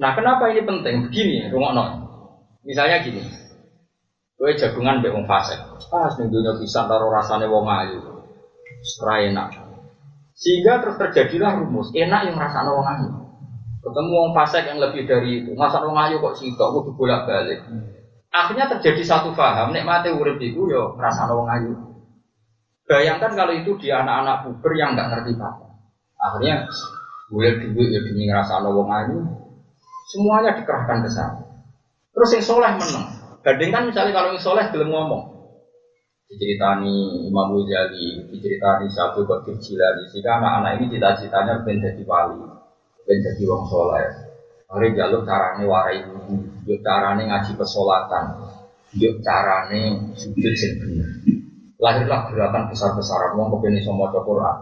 Nah 0.00 0.10
kenapa 0.16 0.48
ini 0.48 0.64
penting? 0.64 0.94
Begini, 1.12 1.52
rumah 1.52 2.08
Misalnya 2.64 3.04
gini, 3.04 3.20
gue 4.40 4.50
jagungan 4.56 5.04
be 5.04 5.12
wong 5.12 5.28
fasik. 5.28 5.60
Pas 5.92 6.16
ning 6.16 6.32
taruh 6.32 7.12
rasane 7.12 7.44
wong 7.52 7.68
ayu. 7.68 8.17
Ora 9.02 9.14
enak. 9.24 9.48
Sehingga 10.38 10.78
terus 10.78 10.96
terjadilah 11.02 11.58
rumus, 11.58 11.90
enak 11.94 12.30
yang 12.30 12.36
rasa 12.38 12.62
wong 12.62 12.86
ayu. 12.86 13.10
Ketemu 13.82 14.10
wong 14.14 14.30
fasik 14.34 14.66
yang 14.66 14.78
lebih 14.78 15.06
dari 15.06 15.42
itu, 15.42 15.50
masa 15.58 15.82
wong 15.82 15.98
ayu 15.98 16.22
kok 16.22 16.38
sitok 16.38 16.78
kudu 16.78 16.90
bolak-balik. 16.94 17.66
Akhirnya 18.30 18.70
terjadi 18.70 19.02
satu 19.02 19.34
paham, 19.34 19.74
mati 19.74 20.12
urip 20.14 20.38
iku 20.38 20.70
yo 20.70 20.94
rasa 20.94 21.26
wong 21.30 21.48
ayu. 21.50 21.74
Bayangkan 22.86 23.34
kalau 23.34 23.52
itu 23.52 23.74
di 23.82 23.88
anak-anak 23.90 24.46
puber 24.46 24.72
yang 24.78 24.94
nggak 24.94 25.08
ngerti 25.10 25.32
apa. 25.36 25.66
Akhirnya 26.18 26.66
gue 27.28 27.48
duit 27.74 27.88
ya 27.92 28.00
demi 28.00 28.24
ngerasa 28.26 28.64
wong 28.64 28.88
ayu, 28.88 29.16
semuanya 30.10 30.56
dikerahkan 30.58 31.04
ke 31.04 31.10
sana. 31.10 31.42
Terus 32.14 32.30
yang 32.34 32.44
soleh 32.44 32.72
menang. 32.74 33.06
Bandingkan 33.46 33.90
misalnya 33.90 34.12
kalau 34.14 34.34
yang 34.34 34.42
soleh 34.42 34.66
belum 34.74 34.90
ngomong. 34.90 35.37
Diceritani 36.28 37.24
Imam 37.24 37.56
Ghazali, 37.56 38.28
diceritani 38.28 38.84
Syafi'i 38.92 39.24
Qadir 39.24 39.56
Jilani. 39.64 40.04
Jika 40.12 40.36
anak-anak 40.36 40.76
ini 40.76 40.92
cita-citanya 40.92 41.64
pengen 41.64 41.88
jadi 41.88 42.02
wali, 42.04 42.44
pengen 43.08 43.24
jadi 43.32 43.42
wong 43.48 43.64
soleh. 43.64 44.04
Hari 44.68 44.92
jalur 44.92 45.24
carane 45.24 45.64
warai 45.64 46.04
ibu, 46.04 46.36
yuk 46.68 46.84
carane 46.84 47.24
ngaji 47.24 47.56
pesolatan, 47.56 48.44
yuk 49.00 49.24
carane 49.24 50.12
sujud 50.12 50.52
sing 50.52 50.72
Lahirlah 51.80 52.28
gerakan 52.28 52.68
besar-besaran 52.68 53.32
wong 53.32 53.48
kepengen 53.48 53.80
iso 53.80 53.96
maca 53.96 54.20
Quran. 54.20 54.56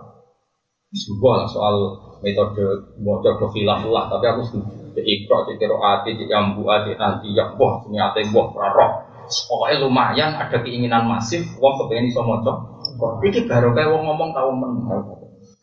Sebuah 0.94 1.50
soal 1.50 1.98
metode 2.22 2.94
maca 3.02 3.34
khilaf 3.42 3.82
lah, 3.90 4.06
tapi 4.06 4.24
aku 4.30 4.46
setuju 4.46 5.02
ikro, 5.02 5.42
cek 5.50 5.58
kiro 5.58 5.82
ati, 5.82 6.14
cek 6.14 6.30
yambu 6.30 6.62
ati, 6.70 6.94
nanti 6.94 7.34
ya 7.34 7.50
ini 7.90 7.98
ati 7.98 8.22
boh, 8.30 8.54
raro. 8.54 9.05
Pokoknya 9.26 9.82
lumayan 9.82 10.30
ada 10.38 10.56
keinginan 10.62 11.10
masif, 11.10 11.42
wong 11.58 11.74
kepengen 11.82 12.10
iso 12.10 12.22
moco. 12.22 12.52
Kok 12.96 13.20
iki 13.26 13.44
baru 13.44 13.74
kayak 13.74 13.90
wong 13.92 14.02
ngomong 14.06 14.30
tahu 14.32 14.50
men. 14.54 14.72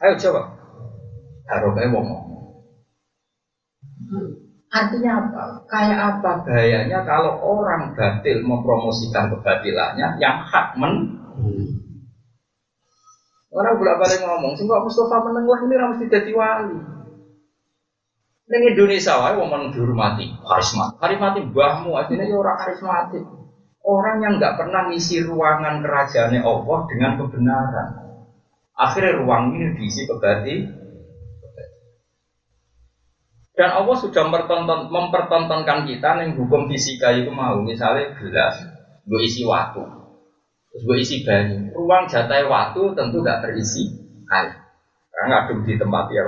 Ayo 0.04 0.14
coba. 0.20 0.42
Baru 1.48 1.70
kayak 1.74 1.92
wong 1.96 2.06
ngomong. 2.06 2.34
Artinya 4.74 5.12
apa? 5.22 5.44
Kayak 5.70 6.00
apa 6.02 6.30
bahayanya 6.46 7.06
kalau 7.06 7.38
orang 7.46 7.94
batil 7.94 8.42
mempromosikan 8.42 9.30
kebatilannya 9.30 10.18
yang 10.18 10.42
hak 10.42 10.78
men. 10.78 11.14
Orang 13.54 13.78
bolak 13.78 14.02
balik 14.02 14.26
ngomong, 14.26 14.58
sih 14.58 14.66
kok 14.66 14.82
Mustafa 14.82 15.30
meneng 15.30 15.46
lah 15.46 15.62
ini 15.62 15.78
harus 15.78 16.02
jadi 16.02 16.32
wali. 16.34 16.74
Neng 18.50 18.62
Indonesia 18.66 19.14
wae 19.22 19.38
wong 19.38 19.50
men 19.54 19.64
dihormati, 19.70 20.26
karisma. 20.42 20.98
Karismati 20.98 21.46
mbahmu 21.54 21.94
asline 21.94 22.26
ya 22.28 22.34
ora 22.34 22.58
karismatik. 22.58 23.43
Orang 23.84 24.24
yang 24.24 24.40
nggak 24.40 24.56
pernah 24.56 24.88
ngisi 24.88 25.20
ruangan 25.28 25.84
kerajaannya 25.84 26.40
Allah 26.40 26.80
dengan 26.88 27.12
kebenaran. 27.20 27.90
Akhirnya 28.80 29.20
ruang 29.20 29.52
ini 29.60 29.76
diisi 29.76 30.08
kebati. 30.08 30.56
Dan 33.54 33.70
Allah 33.70 33.96
sudah 34.02 34.24
mempertonton, 34.26 34.90
mempertontonkan 34.90 35.86
kita 35.86 36.10
yang 36.26 36.34
hukum 36.34 36.66
fisika 36.66 37.14
itu 37.14 37.30
mau 37.30 37.62
misalnya 37.62 38.10
gelas, 38.18 38.58
gue 39.06 39.22
isi 39.22 39.46
waktu, 39.46 39.86
terus 40.74 40.82
gue 40.90 40.98
isi 40.98 41.22
banyu. 41.22 41.70
Ruang 41.78 42.10
jatah 42.10 42.50
waktu 42.50 42.82
tentu 42.98 43.22
gak 43.22 43.46
terisi 43.46 43.94
air, 44.26 44.58
karena 45.14 45.26
ngaduk 45.30 45.70
di 45.70 45.78
tempat 45.78 46.06
ya, 46.10 46.24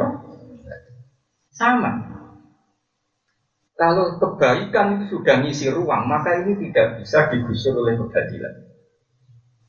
Sama. 1.49 2.14
Kalau 3.75 4.15
kebaikan 4.15 4.95
itu 4.95 5.19
sudah 5.19 5.43
ngisi 5.43 5.67
ruang, 5.67 6.07
maka 6.07 6.39
ini 6.39 6.55
tidak 6.55 6.95
bisa 6.95 7.27
digusur 7.27 7.75
oleh 7.75 7.99
kebatilan. 7.99 8.63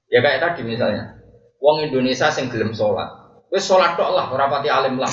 Ya 0.06 0.22
kayak 0.22 0.38
tadi 0.38 0.62
misalnya, 0.62 1.18
wong 1.58 1.90
Indonesia 1.90 2.30
sing 2.30 2.46
gelem 2.46 2.70
sholat, 2.70 3.10
wes 3.50 3.66
sholat 3.66 3.98
tok 3.98 4.14
lah, 4.14 4.30
rapati 4.30 4.70
alim 4.70 5.02
lah. 5.02 5.10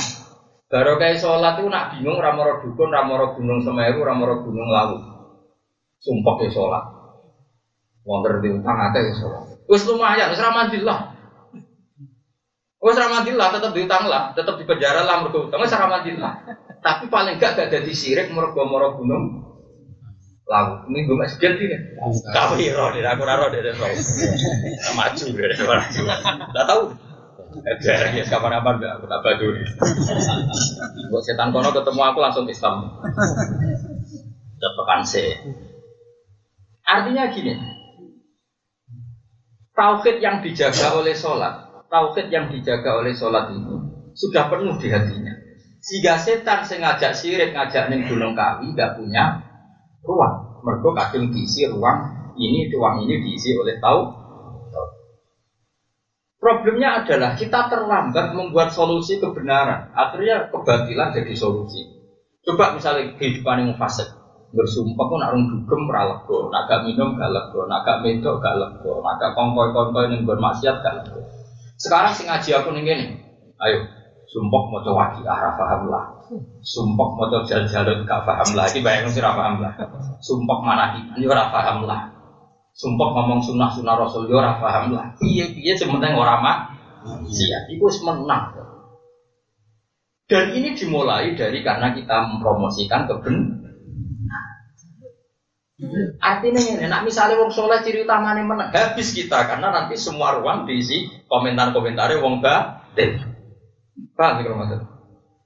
Baru 0.70 1.02
kayak 1.02 1.18
sholat 1.18 1.58
itu 1.58 1.66
nak 1.74 1.98
bingung, 1.98 2.22
ramoro 2.22 2.62
dukun, 2.62 2.94
ramoro 2.94 3.34
gunung 3.34 3.66
semeru, 3.66 4.06
ramoro 4.06 4.46
gunung 4.46 4.70
lawu. 4.70 5.02
Sumpah 5.98 6.36
ya 6.46 6.50
sholat. 6.54 6.84
Wong 8.06 8.22
terdi 8.22 8.54
utang 8.54 8.78
akeh 8.78 9.10
ya 9.10 9.14
sholat. 9.18 9.58
Wes 9.66 9.90
lumayan, 9.90 10.30
wes 10.30 10.38
ramadillah. 10.38 11.00
Wes 12.78 12.98
ramadillah, 13.00 13.48
tetap 13.50 13.72
diutang 13.74 14.06
lah, 14.06 14.38
tetap 14.38 14.54
di 14.62 14.70
penjara 14.70 15.02
lah, 15.02 15.26
mergo 15.26 15.50
utang, 15.50 15.58
wes 15.66 15.74
ramadillah. 15.74 16.46
Tapi 16.84 17.08
paling 17.08 17.40
gak 17.40 17.56
gak 17.56 17.72
jadi 17.72 17.92
sirik 17.96 18.28
mergo 18.36 18.68
moro 18.68 19.00
gunung 19.00 19.48
lagu 20.44 20.84
ini. 20.92 21.08
Gue 21.08 21.16
masih 21.16 21.40
ganti 21.40 21.64
kan 21.72 21.82
kau 22.36 22.60
hero 22.60 22.92
deh 22.92 23.00
aku 23.08 23.24
raro 23.24 23.48
deh 23.48 23.64
deh 23.64 23.74
maju 23.80 25.26
deh 25.32 25.60
maju. 25.64 26.02
Nggak 26.52 26.66
tahu 26.68 26.82
Ejar 27.54 28.10
ya 28.18 28.26
kapan 28.28 28.60
kapan 28.60 28.74
gak 28.82 28.92
aku 28.98 29.06
tak 29.06 29.22
baju 29.22 29.46
nih 29.54 29.68
buat 31.10 31.22
setan 31.22 31.54
kono 31.54 31.70
ketemu 31.72 32.02
aku 32.02 32.20
langsung 32.20 32.46
Islam. 32.50 32.92
Tekan 34.60 35.02
sih 35.08 35.30
artinya 36.84 37.32
gini. 37.32 37.54
Tauhid 39.74 40.22
yang 40.22 40.46
dijaga 40.46 40.94
oleh 41.00 41.18
sholat 41.18 41.64
tauhid 41.94 42.34
yang 42.34 42.50
dijaga 42.50 42.98
oleh 42.98 43.14
sholat 43.14 43.54
ini 43.54 43.78
sudah 44.18 44.50
penuh 44.50 44.78
di 44.82 44.90
hatinya 44.90 45.33
sehingga 45.84 46.16
setan 46.16 46.64
sengaja 46.64 47.12
sirik 47.12 47.52
ngajak 47.52 47.92
neng 47.92 48.08
gunung 48.08 48.32
kawi 48.32 48.72
gak 48.72 48.96
punya 48.96 49.44
ruang. 50.08 50.64
Mergo 50.64 50.96
kadung 50.96 51.28
diisi 51.36 51.68
ruang 51.68 52.32
ini 52.40 52.72
ruang 52.72 53.04
ini 53.04 53.20
diisi 53.20 53.52
oleh 53.52 53.76
tahu. 53.84 54.24
Problemnya 56.40 57.04
adalah 57.04 57.36
kita 57.36 57.72
terlambat 57.72 58.36
membuat 58.36 58.72
solusi 58.72 59.20
kebenaran. 59.20 59.92
Akhirnya 59.92 60.48
kebatilan 60.52 61.16
jadi 61.16 61.36
solusi. 61.36 61.84
Coba 62.44 62.76
misalnya 62.76 63.16
kehidupan 63.16 63.64
yang 63.64 63.76
fasik 63.80 64.08
bersumpah 64.54 65.08
pun 65.10 65.20
arung 65.20 65.50
dugem 65.50 65.90
ralego, 65.90 66.54
naga 66.54 66.86
minum 66.86 67.18
gak 67.18 67.32
lego, 67.34 67.66
naga 67.66 68.06
medok 68.06 68.38
gak 68.38 68.56
lego, 68.62 69.02
kongkoi 69.02 69.74
kongkoi 69.74 70.14
yang 70.14 70.30
bermaksiat 70.30 70.78
gak. 70.86 71.10
Sekarang 71.82 72.14
sing 72.14 72.30
ngaji 72.30 72.50
aku 72.54 72.70
nih 72.78 73.18
ayo 73.64 73.80
Sumpok 74.34 74.74
mau 74.74 74.82
coba 74.82 75.14
waki 75.14 75.22
ah 75.30 75.54
paham 75.54 75.94
lah. 75.94 76.26
Sumpok 76.66 77.10
mau 77.14 77.30
coba 77.30 77.46
jalan-jalan 77.46 78.02
gak 78.02 78.26
paham 78.26 78.50
lah. 78.58 78.66
Ini 78.66 78.82
bayangin 78.82 79.14
sih 79.14 79.22
paham 79.22 79.62
lah. 79.62 79.78
Sumpok 80.26 80.66
mana 80.66 80.98
ini 80.98 81.26
ora 81.30 81.54
paham 81.54 81.86
lah. 81.86 82.10
Sumpok 82.74 83.14
ngomong 83.14 83.46
sunnah 83.46 83.70
sunnah 83.70 83.94
rasul 83.94 84.26
yo 84.26 84.42
ora 84.42 84.58
paham 84.58 84.90
lah. 84.98 85.14
Iya 85.22 85.54
iya 85.54 85.78
sementing 85.78 86.18
orang 86.18 86.42
mak. 86.42 86.58
Iya, 87.04 87.68
itu 87.70 87.86
menang. 88.02 88.58
Dan 90.26 90.56
ini 90.56 90.74
dimulai 90.74 91.36
dari 91.36 91.62
karena 91.62 91.92
kita 91.94 92.32
mempromosikan 92.32 93.06
keben 93.12 93.60
Artinya 96.24 96.62
ini, 96.64 96.88
nak 96.88 97.04
misalnya 97.04 97.44
wong 97.44 97.52
soleh 97.52 97.84
ciri 97.84 98.08
utamanya 98.08 98.40
menang, 98.40 98.72
habis 98.72 99.12
kita 99.12 99.36
karena 99.52 99.68
nanti 99.68 100.00
semua 100.00 100.40
ruang 100.40 100.64
diisi 100.64 101.12
komentar-komentarnya 101.28 102.24
wong 102.24 102.40
batin. 102.40 103.33
Paham 104.18 104.34
sih 104.40 104.44
kalau 104.46 104.58
maksud? 104.62 104.82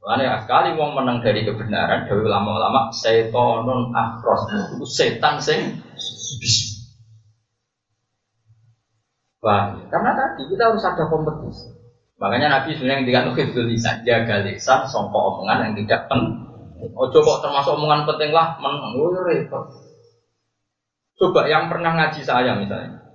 Makanya 0.07 0.39
sekali 0.47 0.69
wong 0.79 0.91
menang 0.95 1.19
dari 1.19 1.43
kebenaran, 1.43 2.07
dari 2.07 2.21
ulama-ulama, 2.23 2.87
setonun 2.95 3.91
akros, 3.91 4.47
itu 4.47 4.85
setan 4.87 5.35
sing. 5.43 5.83
Paham? 9.43 9.83
Karena 9.91 10.11
tadi 10.15 10.47
kita 10.47 10.71
harus 10.71 10.83
ada 10.87 11.03
kompetisi. 11.11 11.75
Makanya 12.17 12.47
Nabi 12.49 12.73
sebenarnya 12.73 13.05
dikatakan 13.05 13.51
itu 13.53 13.61
lisan, 13.67 14.01
jaga 14.01 14.41
lisan, 14.41 14.87
songkok 14.89 15.37
omongan 15.37 15.69
yang 15.69 15.73
tidak 15.85 16.01
penting. 16.09 16.47
Oh 16.97 17.09
coba 17.09 17.41
termasuk 17.45 17.77
omongan 17.77 18.07
penting 18.09 18.31
lah, 18.33 18.57
menang, 18.57 18.97
oh 18.97 19.11
repot. 19.11 19.69
Coba 21.17 21.49
yang 21.49 21.69
pernah 21.69 21.97
ngaji 21.97 22.21
saya 22.21 22.53
misalnya, 22.57 23.06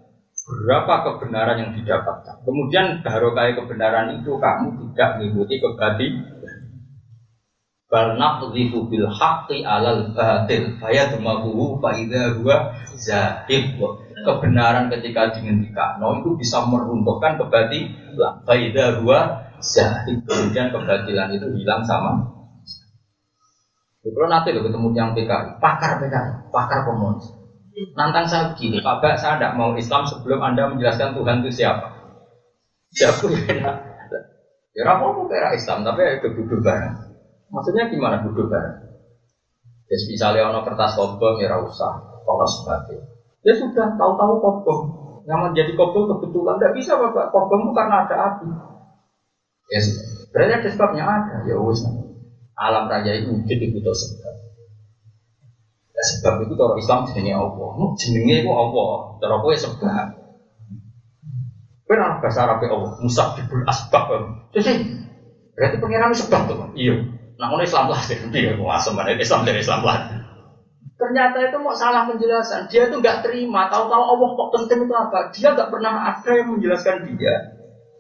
berapa 0.53 0.95
kebenaran 1.09 1.57
yang 1.57 1.73
didapatkan. 1.73 2.45
Kemudian 2.45 3.01
barokah 3.01 3.57
kebenaran 3.57 4.21
itu 4.21 4.37
kamu 4.37 4.67
tidak 4.77 5.09
mengikuti 5.19 5.57
kebati. 5.59 6.09
Bal 7.93 8.17
naqdhifu 8.17 8.89
bil 8.89 9.09
haqqi 9.09 9.65
alal 9.65 10.17
batil 10.17 10.81
fayadmahu 10.81 11.81
fa 11.81 11.91
idza 11.97 12.37
huwa 12.41 12.73
zahib. 12.97 13.81
Kebenaran 14.23 14.87
ketika 14.93 15.35
dihentikan, 15.35 15.99
itu 15.99 16.31
bisa 16.39 16.63
meruntuhkan 16.69 17.37
kebatilan. 17.41 18.45
Fa 18.45 18.55
idza 18.57 19.01
huwa 19.01 19.49
zahib. 19.61 20.25
Kemudian 20.25 20.73
kebatilan 20.73 21.37
itu 21.37 21.49
hilang 21.53 21.85
sama 21.85 22.33
kalau 24.03 24.27
nanti 24.27 24.51
lo 24.51 24.67
ketemu 24.67 24.89
yang 24.99 25.15
PKI, 25.15 25.63
pakar 25.63 26.03
PKI, 26.03 26.51
pakar 26.51 26.83
komunis. 26.83 27.42
Nantang 27.97 28.29
saya 28.29 28.53
begini, 28.53 28.85
Pak 28.85 29.17
saya 29.17 29.41
tidak 29.41 29.57
mau 29.57 29.73
Islam 29.73 30.05
sebelum 30.05 30.45
Anda 30.45 30.69
menjelaskan 30.69 31.17
Tuhan 31.17 31.41
itu 31.45 31.51
siapa. 31.65 31.89
Siapa 32.93 33.25
ya? 33.49 33.73
Apa 34.89 35.05
kira 35.29 35.57
Islam, 35.57 35.85
tapi 35.85 36.01
ya 36.05 36.21
duduk 36.21 36.61
bareng. 36.61 36.97
Maksudnya 37.53 37.89
gimana 37.89 38.21
duduk 38.25 38.49
bareng? 38.49 38.93
Ya 39.89 39.97
misalnya 40.09 40.49
ono 40.49 40.65
kertas 40.65 40.97
kobong 40.97 41.41
ya 41.41 41.53
usah, 41.61 41.93
kalau 42.25 42.49
sebagai. 42.49 43.05
Ya 43.45 43.53
sudah 43.57 43.93
tahu-tahu 43.97 44.35
kobong. 44.41 44.83
Yang 45.29 45.41
menjadi 45.49 45.73
kobong 45.77 46.17
kebetulan 46.17 46.57
tidak 46.57 46.75
bisa 46.77 46.93
bapak 46.97 47.29
kobong 47.29 47.73
karena 47.77 48.05
ada 48.09 48.17
api. 48.33 48.49
Ya 49.69 49.81
sudah. 49.81 50.07
Berarti 50.33 50.53
ada 50.61 50.69
sebabnya 50.73 51.05
ada. 51.05 51.37
Ya 51.45 51.57
wis. 51.61 51.85
Alam 52.57 52.89
raya 52.89 53.13
itu 53.17 53.33
wujud 53.33 53.61
butuh 53.77 53.97
sebab. 53.97 54.42
Ya, 55.93 56.03
sebab 56.03 56.49
itu 56.49 56.55
kalau 56.57 56.75
Islam 56.81 57.05
jenenge 57.09 57.37
Allah. 57.37 57.71
Jenenge 58.01 58.35
itu 58.43 58.51
Allah. 58.51 58.93
Cara 59.21 59.35
kowe 59.45 59.55
sebab. 59.55 60.07
Kowe 61.85 61.97
bahasa 61.97 62.39
Arab 62.49 62.65
Allah, 62.65 62.93
musabbibul 63.05 63.65
asbab. 63.69 64.09
Jadi 64.57 64.73
berarti 65.53 65.77
pengiran 65.77 66.17
sebab 66.17 66.41
tuh. 66.49 66.57
Iya. 66.73 66.97
Nah, 67.37 67.59
Islam 67.59 67.91
lah, 67.91 68.01
dia 68.07 68.55
mau 68.55 68.71
asam 68.73 68.97
Islam 68.97 69.43
dari 69.43 69.61
Islam 69.61 69.83
lah. 69.83 70.23
Ternyata 71.03 71.51
itu 71.51 71.59
mau 71.59 71.75
salah 71.75 72.07
penjelasan. 72.07 72.71
Dia 72.71 72.87
itu 72.87 73.03
nggak 73.03 73.27
terima. 73.27 73.67
Tahu-tahu 73.67 74.05
Allah 74.15 74.29
kok 74.39 74.49
penting 74.55 74.87
itu 74.87 74.95
apa? 74.95 75.35
Dia 75.35 75.51
nggak 75.51 75.69
pernah 75.75 75.93
ada 76.15 76.31
yang 76.31 76.55
menjelaskan 76.55 77.11
dia 77.19 77.35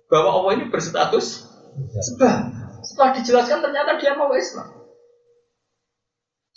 bahwa 0.06 0.30
Allah 0.38 0.50
ini 0.60 0.64
berstatus 0.70 1.50
sebab. 1.90 2.38
Setelah 2.86 3.10
dijelaskan 3.18 3.58
ternyata 3.58 3.98
dia 3.98 4.14
mau 4.14 4.30
Islam. 4.30 4.81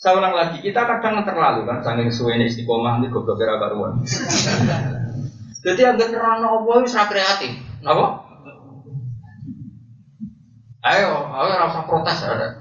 Saya 0.06 0.22
ulang 0.22 0.38
lagi, 0.38 0.62
kita 0.62 0.86
kadang 0.86 1.26
terlalu 1.26 1.66
kan, 1.66 1.82
saking 1.82 2.14
suwe 2.14 2.38
ini 2.38 2.46
istiqomah 2.46 3.02
ini 3.02 3.10
goblok 3.10 3.42
kira 3.42 3.58
karuan. 3.58 4.06
Jadi 5.66 5.82
agak 5.82 6.14
terang 6.14 6.46
Allah 6.46 6.78
itu 6.86 6.94
kreatif, 6.94 7.58
apa? 7.82 8.06
Ayo, 10.86 11.10
ayo 11.10 11.54
rasa 11.58 11.90
protes 11.90 12.22
ada. 12.22 12.54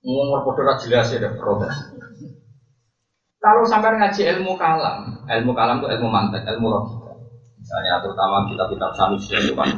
Ngomong 0.00 0.48
podo 0.48 0.64
jelas 0.80 1.12
ya 1.12 1.20
ada 1.20 1.36
protes. 1.36 1.76
Kalau 3.36 3.60
sampai 3.68 4.00
ngaji 4.00 4.32
ilmu 4.32 4.56
kalam, 4.56 5.28
ilmu 5.28 5.52
kalam 5.52 5.84
itu 5.84 5.92
ilmu 5.92 6.08
mantek, 6.08 6.40
ilmu 6.56 6.72
logika. 6.72 7.12
Misalnya 7.60 8.00
terutama 8.00 8.48
kitab-kitab 8.48 8.96
Sanusi 8.96 9.36
itu 9.36 9.52
kan. 9.52 9.68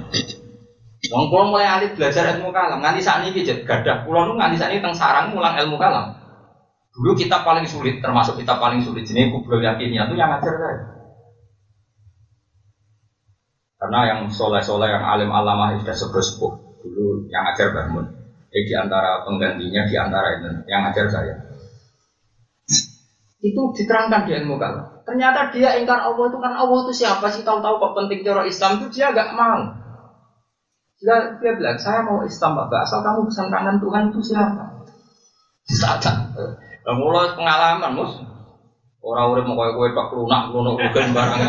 Wong 1.12 1.28
kula 1.28 1.44
mulai 1.52 1.68
alih 1.68 1.90
belajar 1.92 2.36
ilmu 2.36 2.48
kalam, 2.54 2.80
nganti 2.80 3.00
saat 3.04 3.26
ini 3.28 3.44
jet 3.44 3.66
gadah. 3.66 4.08
Kula 4.08 4.24
nu 4.24 4.40
nganti 4.40 4.56
saat 4.56 4.72
ini 4.72 4.80
teng 4.80 4.96
sarang 4.96 5.36
mulang 5.36 5.52
ilmu 5.58 5.76
kalam. 5.76 6.16
Dulu 6.94 7.12
kita 7.18 7.42
paling 7.42 7.66
sulit, 7.66 7.98
termasuk 7.98 8.38
kita 8.38 8.56
paling 8.56 8.80
sulit 8.80 9.02
jenis 9.04 9.28
kubro 9.34 9.58
yakinnya 9.58 10.06
itu 10.06 10.14
yang 10.14 10.30
ngajar 10.30 10.54
saya. 10.54 10.80
Karena 13.76 14.00
yang 14.08 14.20
soleh-soleh, 14.30 14.88
yang 14.88 15.04
alim 15.04 15.28
alamah 15.28 15.76
sudah 15.76 16.22
sepuh 16.22 16.52
dulu 16.80 17.26
yang 17.28 17.42
ngajar 17.50 17.74
bangun. 17.74 18.06
Eh, 18.54 18.62
di 18.62 18.72
antara 18.72 19.26
penggantinya, 19.26 19.82
di 19.84 19.96
antara 19.98 20.38
itu 20.38 20.48
yang 20.70 20.86
ngajar 20.86 21.10
saya 21.10 21.34
itu 23.44 23.60
diterangkan 23.76 24.24
di 24.24 24.32
ilmu 24.40 24.56
kalam. 24.56 25.04
Ternyata 25.04 25.52
dia 25.52 25.76
ingkar 25.76 26.00
Allah 26.00 26.24
itu 26.32 26.38
kan 26.40 26.56
Allah 26.56 26.78
itu 26.88 27.04
siapa 27.04 27.28
sih 27.28 27.44
tahu-tahu 27.44 27.76
kok 27.76 27.92
penting 27.92 28.24
cara 28.24 28.48
Islam 28.48 28.80
itu 28.80 28.88
dia 28.88 29.12
agak 29.12 29.36
mau. 29.36 29.83
Dia, 31.04 31.36
dia 31.36 31.52
bilang 31.52 31.76
saya 31.76 32.00
mau 32.00 32.24
Islam 32.24 32.64
asal 32.64 33.04
kamu 33.04 33.28
bisa 33.28 33.44
kangen 33.52 33.76
Tuhan 33.76 34.08
itu 34.08 34.20
siapa? 34.24 34.88
Saat 35.68 36.00
nah, 36.00 36.96
mulai 36.96 37.36
pengalaman 37.36 37.92
mus 37.92 38.12
orang 39.04 39.36
orang 39.36 39.44
mau 39.44 39.56
kue 39.60 39.68
kue 39.76 39.88
pak 39.92 40.08
lunak 40.16 40.48
lunak 40.48 40.80
bukan 40.80 41.12
barang. 41.12 41.40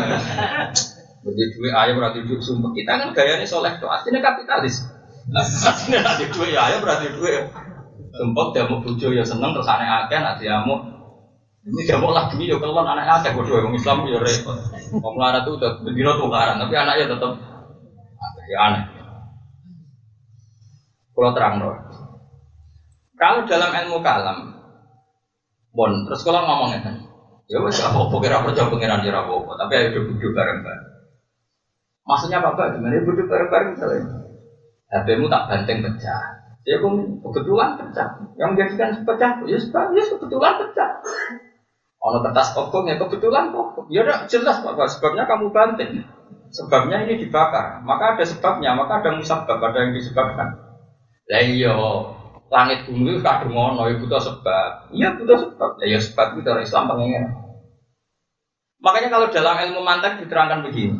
Jadi 1.24 1.42
duit 1.56 1.72
ayah 1.72 1.96
berarti 1.96 2.20
duit 2.28 2.40
sumpah 2.44 2.68
kita 2.76 3.00
kan 3.00 3.08
gayanya 3.16 3.48
soleh 3.48 3.72
tuh 3.80 3.88
aslinya 3.88 4.20
kapitalis. 4.20 4.84
Aslinya 5.32 6.04
nanti 6.04 6.28
duit 6.28 6.52
ayah 6.52 6.76
berarti 6.84 7.16
duit. 7.16 7.48
Sumpah 8.12 8.52
dia 8.52 8.68
mau 8.68 8.84
bujo 8.84 9.08
ya 9.08 9.24
seneng 9.24 9.56
terus 9.56 9.68
aneh 9.72 9.88
aja 9.88 10.16
nanti 10.20 10.52
mau 10.68 10.84
ini 11.66 11.82
gak 11.82 11.98
mau 11.98 12.14
lagi 12.14 12.38
ya 12.38 12.62
kalau 12.62 12.78
anaknya 12.78 13.24
ada 13.24 13.28
gue 13.34 13.42
dua 13.42 13.66
Islam 13.72 14.04
ya 14.04 14.20
repot. 14.20 14.56
Mau 15.00 15.16
melarat 15.16 15.42
tuh 15.42 15.58
udah 15.58 15.82
berdiri 15.82 16.14
tukaran, 16.14 16.62
tapi 16.62 16.74
anaknya 16.78 17.10
tetap 17.16 17.32
ya 18.46 18.58
aneh. 18.70 18.95
Kalau 21.16 21.32
terang 21.32 21.64
dong. 21.64 21.80
Kalau 23.16 23.48
dalam 23.48 23.72
ilmu 23.72 24.04
kalam, 24.04 24.52
bon, 25.72 25.92
terus 26.04 26.20
kalau 26.20 26.44
ngomongnya 26.44 26.84
kan, 26.84 26.96
ya 27.48 27.64
wes 27.64 27.80
apa 27.80 27.96
apa 27.96 28.16
kira 28.20 28.44
percaya 28.44 28.68
pengiran 28.68 29.00
kira 29.00 29.24
apa 29.24 29.52
tapi 29.56 29.72
ayo 29.72 29.88
duduk 29.96 30.36
bareng 30.36 30.60
bareng. 30.60 30.88
Maksudnya 32.04 32.44
apa 32.44 32.52
apa? 32.52 32.76
Gimana 32.76 33.00
duduk 33.00 33.24
bareng 33.32 33.48
bareng 33.48 33.68
misalnya? 33.72 34.04
HPmu 34.92 35.26
tak 35.32 35.42
banteng 35.48 35.78
pecah. 35.80 36.22
Ya 36.68 36.76
kebetulan 37.24 37.80
pecah. 37.80 38.08
Yang 38.36 38.48
menjadikan 38.52 38.90
pecah, 39.08 39.30
ya 39.48 39.56
sebab 39.56 39.96
ya 39.96 40.02
kebetulan 40.12 40.52
pecah. 40.60 40.90
Ono 42.04 42.18
kertas 42.20 42.52
kobong 42.52 42.84
ya 42.92 43.00
kebetulan 43.00 43.56
kok. 43.56 43.88
Ya 43.88 44.04
udah 44.04 44.28
jelas 44.28 44.60
Pak, 44.60 44.76
sebabnya 44.92 45.24
kamu 45.24 45.48
banting. 45.50 46.04
Sebabnya 46.52 47.08
ini 47.08 47.18
dibakar. 47.24 47.80
Maka 47.82 48.14
ada 48.14 48.24
sebabnya, 48.28 48.76
maka 48.76 49.00
ada 49.00 49.16
musabab, 49.16 49.58
ada 49.58 49.78
yang 49.80 49.96
disebabkan. 49.96 50.65
Lah 51.26 51.42
iya, 51.42 51.74
langit 52.46 52.86
bumi 52.86 53.18
kadung 53.18 53.54
ngono, 53.58 53.90
ya 53.90 53.98
butuh 53.98 54.22
sebab. 54.22 54.94
Iya 54.94 55.18
butuh 55.18 55.38
sebab. 55.42 55.70
Ya, 55.82 55.96
ya 55.96 55.98
sebab 55.98 56.38
itu 56.38 56.46
orang 56.46 56.66
Islam 56.66 56.84
pengen. 56.94 57.24
Makanya 58.78 59.08
kalau 59.10 59.26
dalam 59.34 59.56
ilmu 59.66 59.80
mantek 59.82 60.22
diterangkan 60.22 60.62
begini. 60.62 60.94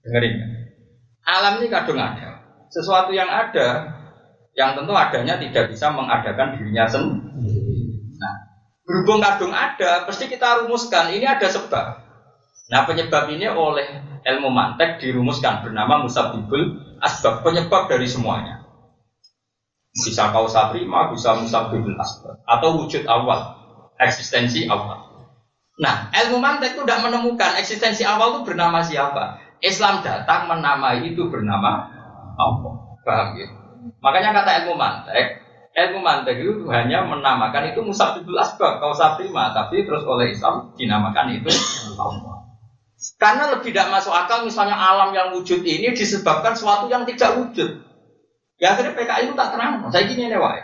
Dengerin. 0.00 0.34
Alam 1.28 1.60
ini 1.60 1.68
kadung 1.68 2.00
ada. 2.00 2.40
Sesuatu 2.72 3.12
yang 3.12 3.28
ada, 3.28 3.92
yang 4.56 4.72
tentu 4.72 4.96
adanya 4.96 5.36
tidak 5.36 5.68
bisa 5.68 5.92
mengadakan 5.92 6.56
dirinya 6.56 6.88
sendiri. 6.88 7.68
Berhubung 8.88 9.20
kadung 9.20 9.52
ada, 9.52 10.08
pasti 10.08 10.32
kita 10.32 10.64
rumuskan 10.64 11.12
ini 11.12 11.28
ada 11.28 11.44
sebab. 11.44 12.08
Nah 12.72 12.88
penyebab 12.88 13.28
ini 13.28 13.44
oleh 13.44 13.84
ilmu 14.24 14.48
mantek 14.48 15.00
dirumuskan 15.00 15.60
bernama 15.60 16.04
musabibul 16.04 16.80
asbab 17.00 17.44
penyebab 17.44 17.88
dari 17.92 18.08
semuanya. 18.08 18.57
Bisa 19.98 20.30
kausa 20.30 20.70
prima, 20.70 21.10
bisa 21.10 21.34
musabibul 21.34 21.98
asbab 21.98 22.38
atau 22.46 22.78
wujud 22.78 23.02
awal, 23.10 23.58
eksistensi 23.98 24.70
awal. 24.70 25.10
Nah 25.78 26.10
ilmu 26.14 26.38
mantek 26.38 26.78
itu 26.78 26.86
tidak 26.86 27.02
menemukan 27.06 27.58
eksistensi 27.58 28.06
awal 28.06 28.38
itu 28.38 28.40
bernama 28.46 28.78
siapa. 28.82 29.42
Islam 29.58 30.06
datang 30.06 30.46
menamai 30.46 31.02
itu 31.02 31.26
bernama 31.26 31.90
Allah. 32.38 32.74
Paham 33.02 33.34
ya? 33.34 33.48
Makanya 33.98 34.30
kata 34.38 34.50
ilmu 34.62 34.78
mantek, 34.78 35.42
ilmu 35.78 35.98
mantek 36.02 36.36
itu 36.42 36.66
hanya 36.70 37.06
menamakan 37.06 37.70
itu 37.70 37.80
musabibul 37.82 38.38
asbab 38.38 38.82
kausa 38.82 39.14
prima 39.14 39.54
tapi 39.54 39.86
terus 39.86 40.02
oleh 40.02 40.34
Islam 40.34 40.74
dinamakan 40.74 41.38
itu 41.38 41.50
Allah 41.98 42.38
karena 43.14 43.54
lebih 43.54 43.70
tidak 43.70 43.94
masuk 43.94 44.10
akal 44.10 44.42
misalnya 44.42 44.74
alam 44.74 45.14
yang 45.14 45.30
wujud 45.30 45.62
ini 45.62 45.94
disebabkan 45.94 46.58
sesuatu 46.58 46.90
yang 46.90 47.06
tidak 47.06 47.38
wujud 47.38 47.78
ya 48.58 48.74
akhirnya 48.74 48.94
PKI 48.94 49.30
itu 49.30 49.34
tak 49.38 49.48
terang 49.54 49.86
saya 49.88 50.04
gini 50.06 50.30
nih 50.30 50.38
wae 50.38 50.60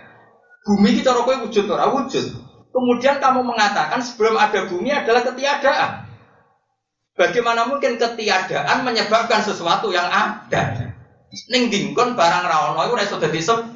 bumi 0.67 0.91
kita 0.99 1.11
rokok 1.15 1.49
wujud 1.49 1.65
orang 1.71 1.91
wujud 1.95 2.27
kemudian 2.75 3.23
kamu 3.23 3.41
mengatakan 3.47 4.03
sebelum 4.03 4.35
ada 4.35 4.67
bumi 4.67 4.91
adalah 4.91 5.23
ketiadaan 5.23 6.11
bagaimana 7.15 7.71
mungkin 7.71 7.97
ketiadaan 7.97 8.83
menyebabkan 8.83 9.41
sesuatu 9.47 9.95
yang 9.95 10.11
ada 10.11 10.95
ning 11.51 11.71
dingkon 11.71 12.19
barang 12.19 12.45
rawono 12.47 12.83
itu 12.83 12.95
iso 13.03 13.17
dadi 13.19 13.41
sebab 13.43 13.75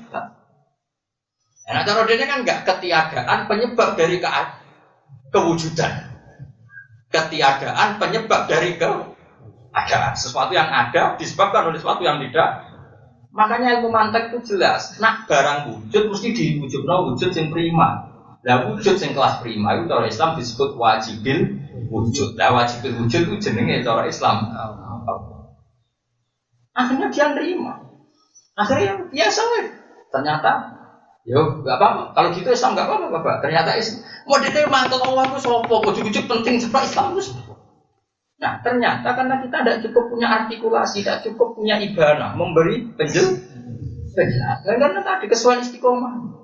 Nah, 1.69 1.85
cara 1.85 2.09
dia 2.09 2.25
kan 2.25 2.41
enggak 2.41 2.65
ketiadaan 2.65 3.45
penyebab 3.45 3.93
dari 3.93 4.17
ke 4.17 4.29
kewujudan. 5.29 6.09
Ketiadaan 7.13 8.01
penyebab 8.01 8.49
dari 8.49 8.81
keadaan. 8.81 10.17
Sesuatu 10.17 10.57
yang 10.57 10.73
ada 10.73 11.21
disebabkan 11.21 11.69
oleh 11.69 11.77
sesuatu 11.77 12.01
yang 12.01 12.25
tidak. 12.25 12.68
Makanya 13.39 13.79
ilmu 13.79 13.95
mantek 13.95 14.35
itu 14.35 14.55
jelas. 14.55 14.99
Nak 14.99 15.31
barang 15.31 15.71
wujud 15.71 16.11
mesti 16.11 16.35
diwujud 16.35 16.83
no 16.83 17.15
wujud 17.15 17.31
yang 17.31 17.55
prima. 17.55 18.11
Nah 18.43 18.67
wujud 18.67 18.99
yang 18.99 19.15
kelas 19.15 19.39
prima 19.39 19.79
itu 19.79 19.87
cara 19.87 20.11
Islam 20.11 20.35
disebut 20.35 20.75
wajibil 20.75 21.39
wujud. 21.87 22.35
Nah 22.35 22.59
wajibil 22.59 22.99
wujud 22.99 23.31
itu 23.31 23.37
jenenge 23.39 23.87
cara 23.87 24.11
Islam. 24.11 24.51
Akhirnya 26.75 27.07
dia 27.15 27.31
nerima. 27.31 27.79
Akhirnya 28.59 29.07
biasa 29.07 29.41
Ternyata 30.11 30.53
Yo, 31.29 31.61
gak 31.61 31.77
apa-apa. 31.77 32.17
Kalau 32.17 32.29
gitu 32.33 32.49
Islam 32.49 32.73
gak 32.73 32.89
apa-apa, 32.89 33.07
Bapak. 33.21 33.45
Ternyata 33.45 33.77
Islam. 33.77 34.01
Mau 34.25 34.41
diterima 34.41 34.81
mantel 34.81 35.05
Allah 35.13 35.29
itu 35.29 35.39
sopo, 35.45 35.77
ujuk-ujuk 35.85 36.25
penting 36.25 36.57
sebab 36.57 36.81
Islam 36.89 37.21
itu. 37.21 37.48
Nah, 38.39 38.63
ternyata 38.63 39.19
karena 39.19 39.43
kita 39.43 39.57
tidak 39.67 39.79
cukup 39.83 40.15
punya 40.15 40.31
artikulasi, 40.31 41.03
tidak 41.03 41.27
cukup 41.27 41.59
punya 41.59 41.75
ibana, 41.83 42.39
memberi 42.39 42.87
penjel, 42.95 43.35
penjelasan. 44.15 44.79
Karena 44.79 45.03
tadi 45.03 45.27
kesuai 45.27 45.59
istiqomah. 45.59 46.39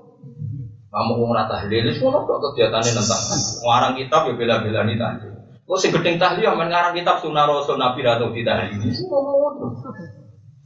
Kamu 0.90 1.12
mau 1.18 1.34
rata 1.34 1.66
tahlil, 1.66 1.90
semua 1.90 2.22
kok 2.22 2.38
kegiatannya 2.38 2.94
tentang 2.94 3.22
ngarang 3.66 3.94
kitab 3.98 4.30
ya 4.30 4.34
bela-bela 4.38 4.86
nih 4.86 4.94
tadi. 4.98 5.26
Kok 5.66 5.78
sing 5.78 5.90
gedeng 5.90 6.18
tahlil 6.18 6.46
yang 6.46 6.58
ngarang 6.58 6.94
kitab 6.94 7.18
sunnah 7.18 7.46
rasul 7.46 7.78
nabi 7.78 8.02
atau 8.06 8.30
tidak 8.30 8.74
ini 8.74 8.94
semua 8.94 9.18
mau 9.26 9.50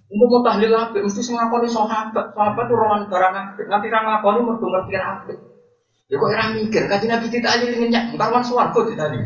mau 0.09 0.41
tahlil 0.41 0.73
apa? 0.73 0.97
Mesti 0.97 1.21
ngakoni 1.21 1.69
sahabat, 1.69 2.33
sahabat 2.33 2.67
rohan 2.73 3.09
barang 3.13 3.35
apa? 3.37 3.61
Nanti 3.69 3.89
orang 3.93 4.05
ngakoni 4.09 4.41
merdu 4.41 4.67
ngerti 4.69 4.93
apa? 4.97 5.33
Ya 6.09 6.17
kok 6.17 6.29
orang 6.33 6.51
mikir, 6.57 6.89
kaji 6.89 7.07
nabi 7.09 7.29
aja 7.29 7.65
ngenyak, 7.69 8.17
kawan 8.17 8.41
suwargo 8.41 8.89
di 8.89 8.97
tadi. 8.97 9.21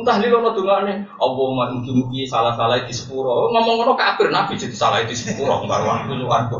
Entah 0.00 0.16
lilo 0.16 0.40
no 0.40 0.56
dungane, 0.56 1.04
Allah 1.20 1.68
mugi-mugi 1.76 2.24
salah-salah 2.24 2.88
di 2.88 2.92
sepuro. 2.96 3.52
Ngomong 3.52 3.84
ngono 3.84 3.92
kafir 4.00 4.32
nabi 4.32 4.56
jadi 4.56 4.72
salah 4.72 5.04
di 5.04 5.12
sepuro, 5.12 5.68
baru 5.68 5.84
waktu 5.84 6.16
suwargo. 6.24 6.58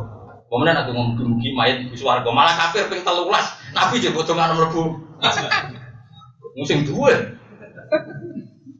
Kemudian 0.52 0.76
aku 0.76 0.92
ngomong 0.92 1.16
mugi-mugi 1.16 1.56
mayat 1.56 1.88
di 1.88 1.96
suwargo, 1.96 2.36
malah 2.36 2.52
kafir 2.52 2.92
ping 2.92 3.00
telulas. 3.00 3.56
Nabi 3.72 3.96
jadi 3.96 4.12
potongan 4.12 4.52
mlebu. 4.52 4.82
Musim 6.52 6.84
dua. 6.84 7.16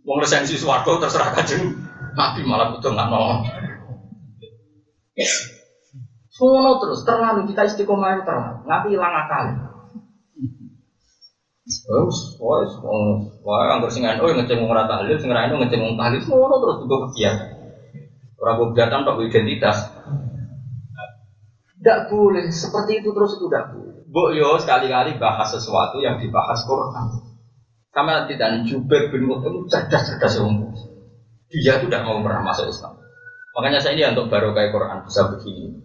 Wong 0.05 0.19
resensi 0.21 0.61
swarga 0.61 1.09
terserah 1.09 1.33
kajeng. 1.33 1.73
Nabi 2.13 2.45
malah 2.45 2.77
potongan 2.77 3.09
nol. 3.09 3.49
Sono 6.29 6.81
terus 6.81 7.01
terlalu 7.09 7.49
kita 7.49 7.65
istiqomah 7.65 8.29
terlalu 8.29 8.65
nanti 8.69 8.87
hilang 8.93 9.13
akal. 9.13 9.70
Terus, 11.79 12.35
wes, 12.43 12.73
wah, 13.47 13.71
anggur 13.71 13.91
sing 13.93 14.03
oh 14.03 14.27
ngeceng 14.27 14.59
wong 14.66 14.75
ora 14.75 14.91
tahlil, 14.91 15.14
sing 15.21 15.31
ora 15.31 15.47
ngeceng 15.47 15.79
wong 15.79 15.95
tahlil, 15.95 16.18
terus 16.18 16.77
juga 16.83 16.97
kegiatan. 17.07 17.49
Orang 18.41 18.57
kegiatan 18.73 19.07
tak 19.07 19.21
identitas. 19.21 19.77
Tidak 21.81 22.12
boleh, 22.12 22.45
seperti 22.53 23.01
itu 23.01 23.09
terus 23.14 23.41
itu 23.41 23.47
tidak 23.49 23.73
boleh. 23.73 24.05
Bu 24.11 24.35
yo 24.35 24.59
sekali-kali 24.59 25.16
bahas 25.16 25.49
sesuatu 25.55 26.03
yang 26.03 26.18
dibahas 26.18 26.61
Quran. 26.66 27.25
Sama 27.95 28.27
tidak 28.27 28.66
Jubair 28.66 29.09
bin 29.09 29.25
Mut'im 29.25 29.64
cerdas-cerdas 29.71 30.43
umum. 30.43 30.75
Dia 31.51 31.79
itu 31.79 31.87
tidak 31.87 32.05
mau 32.05 32.21
pernah 32.21 32.43
masuk 32.43 32.68
Islam. 32.68 32.99
Makanya 33.55 33.79
saya 33.83 33.99
ini 33.99 34.03
untuk 34.12 34.31
baru 34.31 34.55
kayak 34.55 34.71
Quran 34.75 34.99
bisa 35.07 35.27
begini. 35.31 35.79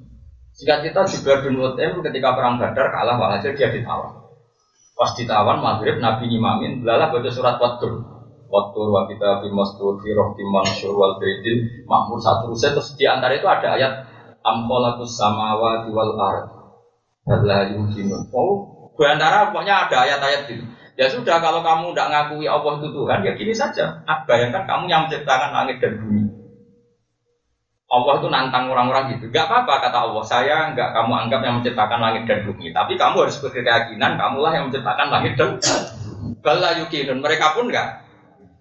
Jika 0.58 0.84
kita 0.84 1.02
Jubair 1.06 1.46
bin 1.46 1.58
Mut'im 1.58 2.02
ketika 2.02 2.34
perang 2.34 2.58
Badar 2.58 2.92
kalah 2.92 3.16
walhasil 3.16 3.54
dia 3.54 3.70
ditawan. 3.70 4.25
Pas 4.96 5.12
ditawan 5.12 5.60
maghrib 5.60 6.00
Nabi 6.00 6.32
nyimamin, 6.32 6.80
belalah 6.80 7.12
baca 7.12 7.28
surat 7.28 7.60
Wadur. 7.60 8.00
Wadur 8.48 8.88
wa 8.96 9.04
kita 9.12 9.44
bimastur 9.44 10.00
fi 10.00 10.16
rohti 10.16 10.44
mansur 10.48 10.96
wal 10.96 11.20
bedil 11.20 11.84
makmur 11.84 12.22
satu 12.22 12.54
ruset 12.54 12.72
terus 12.72 12.96
di 12.96 13.04
antara 13.04 13.36
itu 13.36 13.44
ada 13.44 13.76
ayat 13.76 13.94
amkolakus 14.46 15.18
samawa 15.18 15.84
wal 15.92 16.14
ard 16.16 16.46
Allah 17.26 17.74
yumkinun. 17.74 18.30
Oh, 18.32 18.94
antara 19.02 19.50
pokoknya 19.50 19.90
ada 19.90 19.98
ayat-ayat 20.06 20.46
itu. 20.46 20.62
Ya 20.96 21.12
sudah, 21.12 21.44
kalau 21.44 21.60
kamu 21.60 21.92
tidak 21.92 22.08
ngakui 22.08 22.48
Allah 22.48 22.80
itu 22.80 22.88
Tuhan, 22.88 23.20
ya 23.28 23.32
gini 23.36 23.52
saja. 23.52 24.00
Ah, 24.08 24.24
bayangkan 24.24 24.64
kamu 24.64 24.88
yang 24.88 25.02
menciptakan 25.10 25.52
langit 25.52 25.84
dan 25.84 26.00
bumi. 26.00 26.24
Allah 27.96 28.14
itu 28.20 28.28
nantang 28.28 28.68
orang-orang 28.68 29.16
gitu. 29.16 29.32
Gak 29.32 29.48
apa-apa 29.48 29.88
kata 29.88 29.98
Allah, 30.12 30.24
saya 30.28 30.58
nggak 30.76 30.90
kamu 30.92 31.14
anggap 31.16 31.42
yang 31.48 31.56
menciptakan 31.64 32.00
langit 32.04 32.28
dan 32.28 32.44
bumi. 32.44 32.76
Tapi 32.76 33.00
kamu 33.00 33.16
harus 33.24 33.40
berkeyakinan, 33.40 34.20
kamulah 34.20 34.52
yang 34.52 34.68
menciptakan 34.68 35.08
langit 35.08 35.40
dan 35.40 35.56
Bala 36.44 36.78
yukinun. 36.78 37.24
Mereka 37.24 37.58
pun 37.58 37.72
nggak 37.72 37.88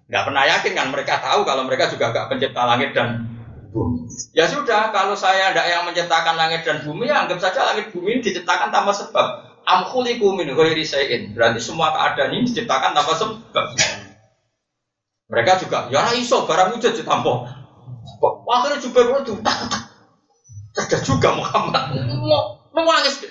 nggak 0.09 0.23
pernah 0.25 0.43
yakin 0.47 0.71
kan. 0.73 0.87
Mereka 0.89 1.13
tahu 1.21 1.43
kalau 1.43 1.67
mereka 1.67 1.91
juga 1.91 2.15
nggak 2.15 2.25
pencipta 2.31 2.61
langit 2.65 2.95
dan 2.95 3.27
bumi. 3.75 4.07
Ya 4.31 4.47
sudah, 4.47 4.95
kalau 4.95 5.13
saya 5.19 5.51
tidak 5.51 5.67
yang 5.67 5.83
menciptakan 5.83 6.35
langit 6.39 6.63
dan 6.63 6.81
bumi, 6.87 7.11
ya 7.11 7.27
anggap 7.27 7.43
saja 7.43 7.75
langit 7.75 7.91
bumi 7.91 8.23
diciptakan 8.23 8.71
tanpa 8.71 8.95
sebab. 8.95 9.27
Amkhuliku 9.65 10.37
min 10.37 10.53
ghairi 10.53 10.85
sayin. 10.85 11.33
Berarti 11.33 11.59
semua 11.59 11.91
keadaan 11.91 12.37
ini 12.37 12.47
diciptakan 12.47 12.93
tanpa 12.93 13.13
sebab. 13.17 13.65
Mereka 15.25 15.65
juga, 15.65 15.89
ya 15.89 16.13
iso 16.13 16.45
barang 16.45 16.77
wujud 16.77 16.93
ditampo. 17.01 17.49
Akhirnya 18.45 18.79
juga 18.79 18.99
itu 19.21 19.33
ada 20.75 20.97
juga 21.01 21.29
Muhammad. 21.39 21.83
Mau 22.75 22.83
nangis. 22.83 23.23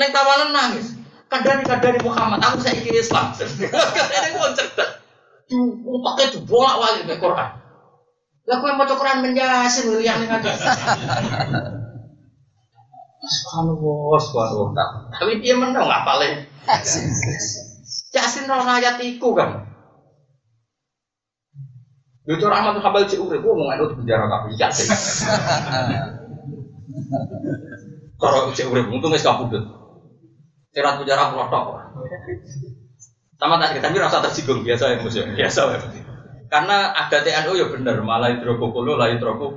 Neng 0.00 0.10
tawanan 0.14 0.50
nangis. 0.56 0.96
Kadari 1.28 1.60
kadari 1.60 2.00
Muhammad, 2.00 2.40
aku 2.40 2.64
saya 2.64 2.80
ingin 2.80 3.04
Islam. 3.04 3.36
Ini 3.36 4.40
mau 4.40 4.48
cerdas. 4.56 4.96
Pakai 5.78 6.24
itu 6.32 6.40
bolak 6.48 6.76
balik 6.80 7.04
ke 7.04 7.16
Quran. 7.20 7.48
Lah 8.48 8.56
kowe 8.64 8.72
maca 8.72 8.96
Quran 8.96 9.20
men 9.20 9.36
Yasin 9.36 9.92
liyane 9.92 10.24
ngene. 10.24 10.52
Subhanallah, 13.28 14.18
subhanallah. 14.24 14.68
Tapi 15.20 15.44
dia 15.44 15.52
menang 15.52 15.84
nggak 15.84 16.04
paling. 16.08 16.48
Yasin 18.16 18.48
roh 18.48 18.64
ayat 18.64 18.96
iku 19.04 19.36
kan. 19.36 19.67
Itu 22.28 22.44
rahmat 22.44 22.76
kabel 22.84 23.08
cek 23.08 23.24
urip, 23.24 23.40
mau 23.40 23.72
ngadu 23.72 23.96
penjara 23.96 24.28
kabeh 24.28 24.52
Yasin. 24.60 24.88
Cara 28.20 28.38
cek 28.52 28.68
urip 28.68 28.84
untung 28.92 29.16
wis 29.16 29.24
kabudut. 29.24 29.64
Cerat 30.76 31.00
penjara 31.00 31.32
klotok. 31.32 31.88
Sama 33.40 33.56
tak 33.56 33.80
tapi 33.80 33.96
rasa 33.96 34.20
tersinggung 34.20 34.60
biasa 34.60 34.92
ya 34.92 34.96
musuh. 35.00 35.24
Biasa 35.24 35.60
ya. 35.72 35.78
Karena 36.52 36.92
ada 36.92 37.16
TNU 37.24 37.52
ya 37.56 37.66
bener, 37.72 37.96
malah 38.04 38.36
hidrokokolo 38.36 39.00
lah 39.00 39.08
hidrokok. 39.08 39.52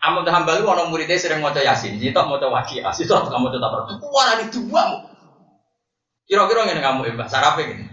Amun 0.00 0.24
hambal 0.24 0.64
orang 0.64 0.88
muridnya 0.88 1.20
sering 1.20 1.44
mau 1.44 1.52
yasin, 1.52 2.00
jadi 2.00 2.16
tak 2.16 2.24
mau 2.24 2.40
asin, 2.40 3.04
tak 3.04 3.28
kamu 3.28 3.52
tetap 3.52 3.68
berarti 3.68 3.92
Wah 4.00 4.26
ada 4.32 4.44
dua. 4.48 4.82
Kira-kira 6.24 6.72
ini 6.72 6.80
kamu 6.80 7.00
imbah 7.12 7.28
sarape 7.28 7.68
ini. 7.68 7.89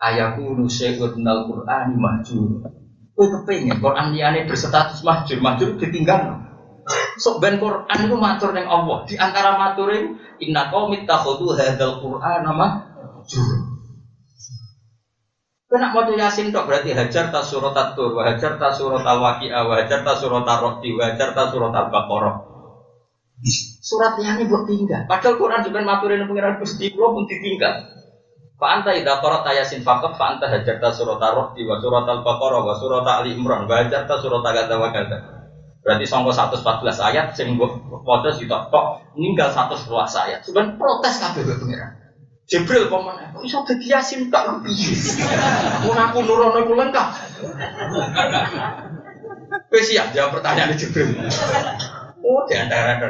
Ayahku 0.00 0.56
nusyai'ud 0.56 1.20
nal 1.20 1.44
Qur'ani 1.44 1.94
mahjur. 2.00 2.64
Kowe 3.12 3.26
kepengen 3.28 3.84
Quran 3.84 4.16
liyane 4.16 4.48
berstatus 4.48 5.04
mahjur, 5.04 5.44
mahjur 5.44 5.76
ditinggal. 5.76 6.40
Sok 7.20 7.44
ben 7.44 7.60
Quran 7.60 7.98
itu 8.08 8.16
matur 8.16 8.56
ning 8.56 8.64
Allah. 8.64 9.04
Di 9.04 9.20
antara 9.20 9.60
matur 9.60 9.92
itu 9.92 10.16
inna 10.40 10.72
qaumit 10.72 11.04
takhudu 11.04 11.52
hadzal 11.52 12.00
Qur'ana 12.00 12.50
mahjur. 12.56 13.70
Kena 15.70 15.94
mau 15.94 16.02
yasin 16.02 16.50
tok 16.50 16.66
berarti 16.66 16.90
hajar 16.90 17.30
tas 17.30 17.46
surat 17.46 17.94
tur, 17.94 18.18
hajar 18.18 18.58
tas 18.58 18.74
surat 18.74 19.06
al 19.06 19.22
waqiah, 19.22 19.62
hajar 19.70 20.02
tas 20.02 20.18
surat 20.18 20.42
al 20.42 20.58
roti, 20.58 20.90
hajar 20.98 21.30
tas 21.30 21.54
surat 21.54 21.70
al 21.70 21.94
baqarah. 21.94 22.42
Surat 23.78 24.18
yang 24.18 24.42
ini 24.42 24.50
buat 24.50 24.66
tinggal. 24.66 25.06
Padahal 25.06 25.38
Quran 25.38 25.62
juga 25.62 25.86
maturin 25.86 26.26
pengiran 26.26 26.58
gusti 26.58 26.90
pun 26.90 27.22
ditinggal. 27.22 27.99
Pak 28.60 28.70
anta 28.76 28.92
idza 28.92 29.24
qara'ta 29.24 29.56
yasin 29.56 29.80
fa 29.80 30.04
anta 30.04 30.44
hajarta 30.44 30.92
surat 30.92 31.16
ar-roti 31.16 31.64
wa 31.64 31.80
surat 31.80 32.04
al-baqarah 32.04 32.60
wa 32.60 32.76
surat 32.76 33.08
ali 33.08 33.32
imran 33.32 33.64
wa 33.64 33.74
hajarta 33.80 34.20
surat 34.20 34.44
kata 34.44 34.76
wa. 34.76 34.92
Berarti 35.80 36.04
sangko 36.04 36.28
114 36.28 37.08
ayat 37.08 37.32
sing 37.32 37.56
mbok 37.56 38.04
waca 38.04 38.28
sitok 38.36 38.68
tok 38.68 39.00
ninggal 39.16 39.48
111 39.48 39.88
ayat. 40.28 40.44
Sebenarnya 40.44 40.76
protes 40.76 41.14
kabeh 41.24 41.42
pengiran. 41.56 41.90
Jibril 42.50 42.90
pemana? 42.90 43.32
Kok 43.32 43.46
iso 43.46 43.62
dadi 43.64 43.86
Yasin 43.88 44.28
tak 44.28 44.60
piye? 44.60 44.92
Mun 45.86 45.96
aku 45.96 46.18
nurono 46.26 46.58
iku 46.60 46.74
lengkap. 46.76 47.08
Wis 49.72 49.86
siap 49.88 50.12
jawab 50.12 50.36
pertanyaan 50.36 50.76
Jibril. 50.76 51.16
Oh, 52.20 52.44
di 52.44 52.54
antara 52.58 53.00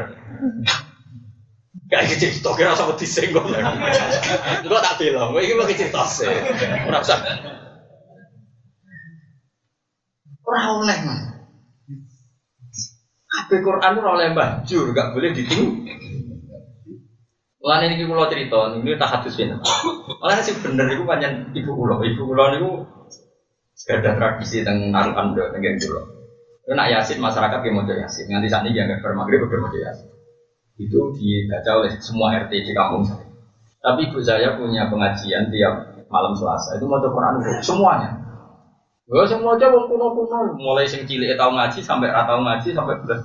Gak 1.91 2.07
iki 2.07 2.23
cerita 2.23 2.55
kira 2.55 2.79
sama 2.79 2.95
disenggol. 2.95 3.51
Gua 3.51 4.79
tak 4.79 5.03
bilang, 5.03 5.35
ini 5.35 5.59
mau 5.59 5.67
cerita 5.67 6.07
sih. 6.07 6.31
Ora 6.87 7.03
usah. 7.03 7.19
Oleh 10.47 10.99
man. 11.03 11.19
Kabeh 13.31 13.59
Quran 13.63 13.99
ora 13.99 14.11
oleh 14.15 14.31
banjur, 14.35 14.95
gak 14.95 15.15
boleh 15.15 15.35
diting. 15.35 15.87
Mulane 17.59 17.93
niki 17.93 18.07
kula 18.07 18.31
cerita, 18.31 18.71
ini 18.73 18.95
tak 18.95 19.11
hadis 19.11 19.35
ben. 19.35 19.59
Mulane 19.59 20.41
sih 20.47 20.55
bener 20.63 20.87
iku 20.95 21.03
pancen 21.03 21.51
ibu 21.59 21.75
kula. 21.75 22.07
Ibu 22.07 22.23
kula 22.23 22.55
niku 22.55 22.87
ada 23.91 24.15
tradisi 24.15 24.63
teng 24.63 24.95
narukan 24.95 25.35
do 25.35 25.43
teng. 25.51 25.63
Itu 25.67 25.99
nak 26.71 26.87
yasin 26.87 27.19
masyarakat 27.19 27.67
yang 27.67 27.75
mau 27.75 27.87
yasin. 27.87 28.31
Nganti 28.31 28.47
saat 28.47 28.63
ini 28.63 28.79
jangan 28.79 29.03
bermaghrib 29.03 29.43
udah 29.43 29.59
mau 29.59 29.75
yasin. 29.75 30.20
Itu 30.81 31.13
dibaca 31.13 31.85
oleh 31.85 31.93
semua 32.01 32.33
RT 32.41 32.53
di 32.65 32.73
kampung 32.73 33.05
saya. 33.05 33.29
Tapi 33.85 34.09
ibu 34.09 34.21
saya 34.25 34.57
punya 34.57 34.89
pengajian 34.89 35.53
tiap 35.53 36.09
malam 36.09 36.33
Selasa. 36.33 36.81
Itu 36.81 36.89
mau 36.89 37.01
Quran 37.01 37.45
semuanya. 37.61 38.17
Gue 39.11 39.27
semua 39.27 39.59
coba 39.59 39.91
kuno-kuno, 39.91 40.55
mulai 40.55 40.87
sing 40.87 41.03
cilik 41.03 41.35
tahu 41.35 41.51
ngaji 41.59 41.83
sampai 41.83 42.15
ratau 42.15 42.47
ngaji 42.47 42.71
sampai 42.71 42.95
belas 43.03 43.19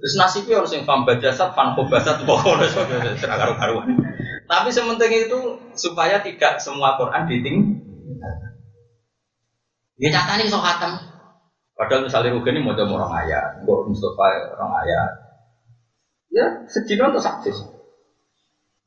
Terus 0.00 0.16
nasibnya 0.16 0.60
harus 0.60 0.72
yang 0.72 0.88
fam 0.88 1.04
bajasat, 1.04 1.52
fam 1.52 1.76
kobasat, 1.76 2.24
pokoknya 2.24 3.20
serang 3.20 3.36
karu-karuan. 3.36 4.00
Tapi 4.48 4.68
sementing 4.72 5.28
itu 5.28 5.38
supaya 5.76 6.24
tidak 6.24 6.56
semua 6.56 6.96
Quran 6.96 7.28
diting. 7.28 7.56
Dia 10.00 10.08
nyata 10.08 10.40
nih 10.40 10.48
sok 10.48 10.64
hatam. 10.64 10.92
Padahal 11.76 12.08
misalnya 12.08 12.32
Rugen 12.32 12.56
ini 12.56 12.64
mau 12.64 12.72
orang 12.72 13.12
ayat, 13.24 13.60
mau 13.68 13.84
Mustafa 13.84 14.56
orang 14.56 14.72
ayat. 14.84 15.29
Ya, 16.30 16.62
sedino 16.70 17.10
untuk 17.10 17.26
saksis. 17.26 17.58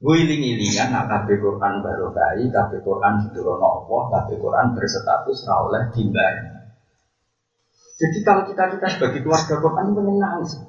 Wiling-ilingan 0.04 0.92
nak 0.92 1.08
kabeh 1.08 1.40
Quran 1.40 1.80
barokai, 1.80 2.44
kabeh 2.52 2.80
Quran 2.84 3.24
didurono 3.24 3.84
Allah, 3.84 4.02
kabeh 4.20 4.36
Quran 4.36 4.76
berstatus 4.76 5.48
ra 5.48 5.56
oleh. 5.64 5.84
Jadi 7.94 8.18
kalau 8.26 8.44
kita 8.44 8.68
kita 8.76 8.88
sebagai 9.00 9.24
keluarga 9.24 9.56
Quran 9.64 9.96
menyenang 9.96 10.44
sih. 10.44 10.60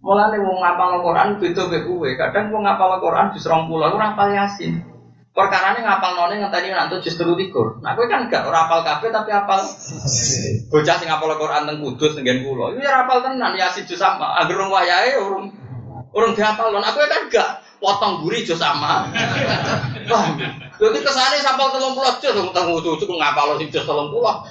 Mulane 0.00 0.36
wong 0.40 0.64
ngapal 0.64 1.00
Quran 1.04 1.28
beda 1.40 1.62
mek 1.68 1.84
kowe. 1.84 2.08
Kadang 2.16 2.52
wong 2.52 2.64
ngapal 2.64 3.00
Quran 3.04 3.32
jus 3.36 3.44
20 3.44 3.68
ora 3.72 4.16
hafal 4.16 4.32
Yasin. 4.32 4.89
Perkarane 5.30 5.78
ngapal 5.86 6.18
none 6.18 6.42
ngenteni 6.42 6.74
nanti 6.74 7.06
jus 7.06 7.14
23. 7.14 7.86
Nah 7.86 7.94
kowe 7.94 8.06
kan 8.10 8.26
gak 8.26 8.50
ora 8.50 8.66
hafal 8.66 8.82
kabeh 8.82 9.14
tapi 9.14 9.30
hafal 9.30 9.62
bocah 10.66 10.96
sing 10.98 11.06
ngapal 11.06 11.38
Quran 11.38 11.70
teng 11.70 11.78
Kudus 11.78 12.18
teng 12.18 12.26
kula. 12.26 12.74
Iku 12.74 12.82
ya 12.82 13.06
hafal 13.06 13.22
tenan 13.22 13.54
Yasin 13.54 13.86
jus 13.86 14.02
sama. 14.02 14.42
Angger 14.42 14.58
wong 14.58 14.74
urung 15.22 15.46
urung 16.10 16.32
dihafal. 16.34 16.74
Nah 16.74 16.90
kowe 16.90 17.06
kan 17.06 17.30
gak 17.30 17.62
potong 17.80 18.26
guri 18.26 18.42
jus 18.42 18.58
sama. 18.58 19.08
Wah, 20.10 20.26
jadi 20.76 20.98
kesane 21.00 21.38
sampel 21.38 21.70
telung 21.72 21.94
puluh 21.96 22.12
jus, 22.18 22.34
tentang 22.34 22.74
ujung 22.74 22.98
ujung 22.98 23.14
ngapal 23.16 23.56
sing 23.56 23.70
jus 23.72 23.86
telung 23.86 24.10
puluh. 24.12 24.42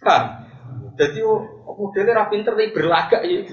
Kan, 0.00 0.48
jadi 0.96 1.20
modelnya 1.68 2.16
rapi 2.16 2.40
pinter 2.40 2.56
tapi 2.56 2.72
berlagak 2.72 3.20
ya. 3.28 3.44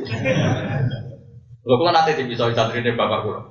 Kalau 1.68 1.92
nanti 1.92 2.24
bisa 2.24 2.48
santri 2.56 2.80
ini 2.80 2.96
bapak 2.96 3.28
kulo, 3.28 3.42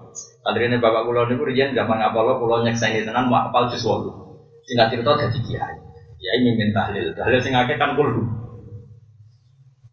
santri 0.46 0.70
ini 0.70 0.78
bapak 0.78 1.02
kulo 1.10 1.26
ini 1.26 1.34
rian 1.42 1.74
zaman 1.74 1.98
ngapal 1.98 2.22
lo 2.22 2.38
kulo 2.38 2.62
nyekseni 2.62 3.02
tenan 3.02 3.26
mau 3.26 3.50
apal 3.50 3.66
jus 3.66 3.82
walu. 3.82 4.14
Singkat 4.62 4.94
cerita 4.94 5.18
jadi 5.18 5.38
kiai, 5.42 5.74
kiai 6.22 6.38
mimin 6.46 6.70
tahlil, 6.70 7.10
tahlil 7.18 7.42
sing 7.42 7.50
akeh 7.50 7.74
kan 7.74 7.98
kulo. 7.98 8.22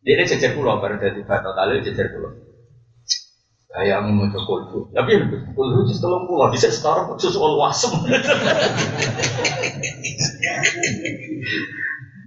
Dia 0.06 0.22
jejer 0.22 0.54
kulo 0.54 0.78
baru 0.78 1.02
jadi 1.02 1.26
bapak 1.26 1.58
tahlil 1.58 1.82
jejer 1.82 2.14
kulo. 2.14 2.30
Kayak 3.74 4.06
mau 4.06 4.30
kulhu. 4.30 4.94
Tapi 4.94 5.18
kulhu 5.58 5.82
itu 5.82 5.98
tolong 5.98 6.30
pulau. 6.30 6.54
Bisa 6.54 6.70
sekarang 6.70 7.10
khusus 7.10 7.34
all 7.34 7.58
wasem. 7.58 7.90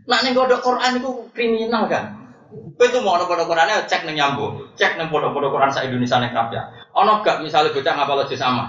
Nah 0.07 0.23
nih 0.23 0.39
kodok 0.39 0.63
Quran 0.63 1.03
itu 1.03 1.11
kriminal 1.35 1.91
kan. 1.91 2.15
Itu 2.79 3.03
mau 3.03 3.19
ono 3.19 3.27
kodok 3.27 3.51
Qurannya 3.51 3.91
cek 3.91 4.07
nih 4.07 4.15
nyambung, 4.23 4.71
cek 4.79 4.95
nih 4.95 5.11
kodok 5.11 5.35
kodok 5.35 5.51
Quran 5.59 5.75
sa 5.75 5.83
Indonesia 5.83 6.23
kerap 6.31 6.55
ya. 6.55 6.63
Ono 6.97 7.21
gak 7.21 7.45
misalnya 7.45 7.77
bocah 7.77 7.93
ngapal 7.93 8.25
aja 8.25 8.37
sama. 8.41 8.65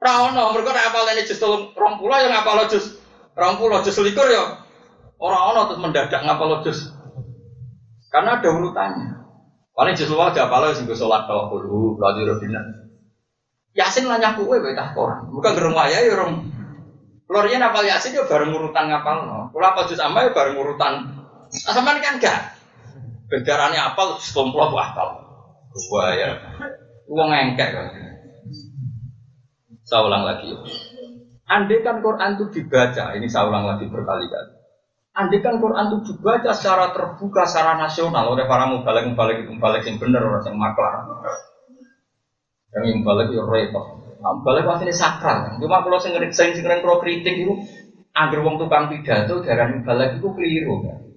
Rano 0.00 0.56
mereka 0.56 0.72
ngapal 0.72 1.12
ini 1.12 1.28
justru 1.28 1.76
rong 1.76 2.00
pulau 2.00 2.16
yang 2.16 2.32
ngapal 2.32 2.64
jus 2.72 2.96
rong 3.36 3.60
pulau 3.60 3.84
jus 3.84 4.00
likur 4.00 4.24
ya. 4.32 4.64
Orang 5.20 5.52
ono 5.52 5.60
terus 5.68 5.80
mendadak 5.84 6.24
ngapal 6.24 6.64
jus. 6.64 6.88
Karena 8.08 8.40
ada 8.40 8.48
urutannya. 8.48 9.12
Paling 9.76 9.92
justru 9.92 10.16
aja 10.16 10.48
apal 10.48 10.72
sing 10.72 10.88
sholat 10.88 11.28
kalau 11.28 11.52
kudu 11.52 12.00
lagi 12.00 12.24
robina. 12.24 12.64
Yasin 13.76 14.08
nanya 14.08 14.32
kue 14.32 14.56
bae 14.56 14.72
tak 14.72 14.96
koran. 14.96 15.28
Bukan 15.28 15.52
gerung 15.52 15.76
ya 15.76 16.00
rom. 16.16 16.48
Lorian 17.28 17.60
apal 17.60 17.84
Yasin 17.84 18.16
ya 18.16 18.24
bareng 18.24 18.56
urutan 18.56 18.88
ngapal 18.88 19.28
no. 19.28 19.52
Kalau 19.52 19.66
apal 19.68 19.84
juz 19.84 20.00
sama 20.00 20.24
ya 20.24 20.32
bareng 20.32 20.56
urutan. 20.56 21.12
Nah, 21.52 21.72
sama 21.76 21.92
kan 22.00 22.16
enggak. 22.16 22.56
Bendarane 23.28 23.76
apal 23.76 24.16
sekomplo 24.16 24.72
apal. 24.72 25.28
Wah 25.92 26.10
ya. 26.16 26.40
Uang 27.10 27.30
engkek 27.34 27.74
kan. 27.74 27.90
Saya 29.82 30.06
ulang 30.06 30.22
lagi. 30.22 30.54
Andai 31.50 31.82
kan 31.82 31.98
Quran 31.98 32.38
itu 32.38 32.46
dibaca, 32.54 33.10
ini 33.18 33.26
saya 33.26 33.50
ulang 33.50 33.66
lagi 33.66 33.90
berkali-kali. 33.90 34.54
Andai 35.18 35.42
kan 35.42 35.58
Quran 35.58 35.90
itu 35.90 36.14
dibaca 36.14 36.54
secara 36.54 36.94
terbuka, 36.94 37.42
secara 37.42 37.74
nasional 37.74 38.30
oleh 38.30 38.46
para 38.46 38.70
mubalik 38.70 39.10
mubalik 39.10 39.42
mubalik 39.50 39.82
yang 39.82 39.98
benar 39.98 40.22
orang 40.22 40.46
yang 40.46 40.54
maklar. 40.54 40.94
Yang 42.70 43.02
mubalik 43.02 43.34
itu 43.34 43.42
repot. 43.42 43.84
Mubalik 44.22 44.62
pasti 44.62 44.86
ini 44.86 44.94
sakral. 44.94 45.58
Cuma 45.58 45.82
kalau 45.82 45.98
saya 45.98 46.14
ngeri 46.14 46.30
kalau 46.78 47.02
kritik 47.02 47.34
itu, 47.34 47.58
agar 48.14 48.38
wong 48.46 48.62
tukang 48.62 48.86
pidato 48.86 49.42
darah 49.42 49.66
mubalik 49.74 50.22
itu 50.22 50.28
keliru. 50.30 50.86
Kan? 50.86 51.09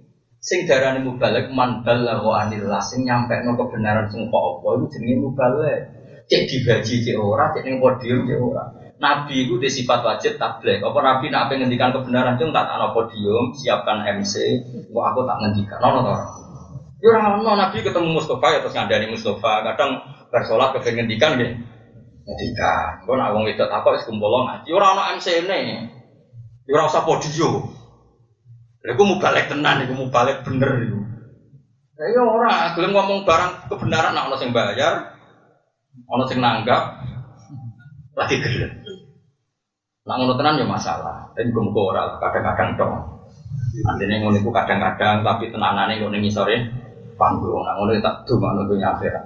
Sing 0.44 0.68
darah 0.68 1.00
mubalik 1.00 1.48
mandal 1.56 2.04
wa 2.04 2.44
anillah, 2.44 2.84
sing 2.84 3.08
nyampe 3.08 3.32
no 3.48 3.56
kebenaran 3.56 4.12
sing 4.12 4.28
kok 4.28 4.44
apa 4.44 4.68
itu 4.76 4.86
jenenge 4.92 5.16
mubalik. 5.24 5.80
Cek 6.28 6.52
dibaji 6.52 7.00
cek 7.00 7.16
ora, 7.16 7.56
cek 7.56 7.64
ning 7.64 7.80
podium 7.80 8.28
cek 8.28 8.40
ora. 8.44 8.64
Nabi 9.00 9.48
itu 9.48 9.56
di 9.56 9.72
sifat 9.72 10.04
wajib 10.04 10.36
tabligh. 10.36 10.84
Apa 10.84 11.00
Nabi 11.00 11.32
nak 11.32 11.48
pengen 11.48 11.72
ngendikan 11.72 11.96
kebenaran 11.96 12.36
cung 12.36 12.52
tak 12.52 12.68
ana 12.68 12.92
podium, 12.92 13.56
siapkan 13.56 14.04
MC, 14.04 14.68
kok 14.92 15.06
aku 15.16 15.24
tak 15.24 15.40
ngendikan. 15.48 15.80
Ono 15.80 16.00
to. 16.12 16.16
Ya 17.00 17.08
ora 17.16 17.40
ono 17.40 17.52
Nabi 17.56 17.80
ketemu 17.80 18.08
Mustafa 18.12 18.48
ya 18.52 18.60
terus 18.60 18.76
ngandani 18.76 19.08
Mustafa. 19.12 19.64
Kadang 19.64 19.92
bersolat 20.28 20.76
kepengen 20.76 21.08
ngendikan 21.08 21.40
nggih. 21.40 21.52
Ngendikan. 22.28 23.04
Kok 23.08 23.16
nak 23.16 23.32
wong 23.32 23.48
wedok 23.48 23.72
apa 23.72 23.96
wis 23.96 24.04
kumpul 24.04 24.44
ngaji 24.44 24.70
ora 24.76 25.16
MC-ne. 25.16 25.60
Ya 26.68 26.72
ora 26.76 26.92
usah 26.92 27.08
podium. 27.08 27.73
Lha 28.84 28.92
iku 29.00 29.04
balik 29.16 29.48
tenan 29.48 29.88
iku 29.88 29.96
balik 30.12 30.44
bener 30.44 30.72
iku. 30.84 31.00
Ya 31.94 32.06
ya 32.10 32.22
ora 32.26 32.76
gelem 32.76 32.92
ngomong 32.92 33.24
barang 33.24 33.72
kebenaran 33.72 34.12
nak 34.12 34.28
ono 34.28 34.36
sing 34.36 34.52
bayar, 34.52 35.14
ono 36.10 36.26
sing 36.28 36.42
nanggap, 36.44 37.00
lagi 38.18 38.36
gelem. 38.44 38.72
Nah 40.04 40.20
ngono 40.20 40.36
tenan 40.36 40.60
ya 40.60 40.68
masalah. 40.68 41.32
Dan 41.32 41.56
gue 41.56 41.64
ora 41.80 42.20
kadang-kadang 42.20 42.76
dong. 42.76 42.94
Artinya 43.88 44.16
ngono 44.20 44.36
itu 44.36 44.52
kadang-kadang 44.52 45.24
tapi 45.24 45.48
tenanane 45.48 46.04
ngono 46.04 46.20
ngisore 46.20 46.56
panggung. 47.16 47.64
Nah 47.64 47.74
ngono 47.80 47.96
tak 48.04 48.28
dumane 48.28 48.68
dunya 48.68 48.92
akhirat. 48.92 49.24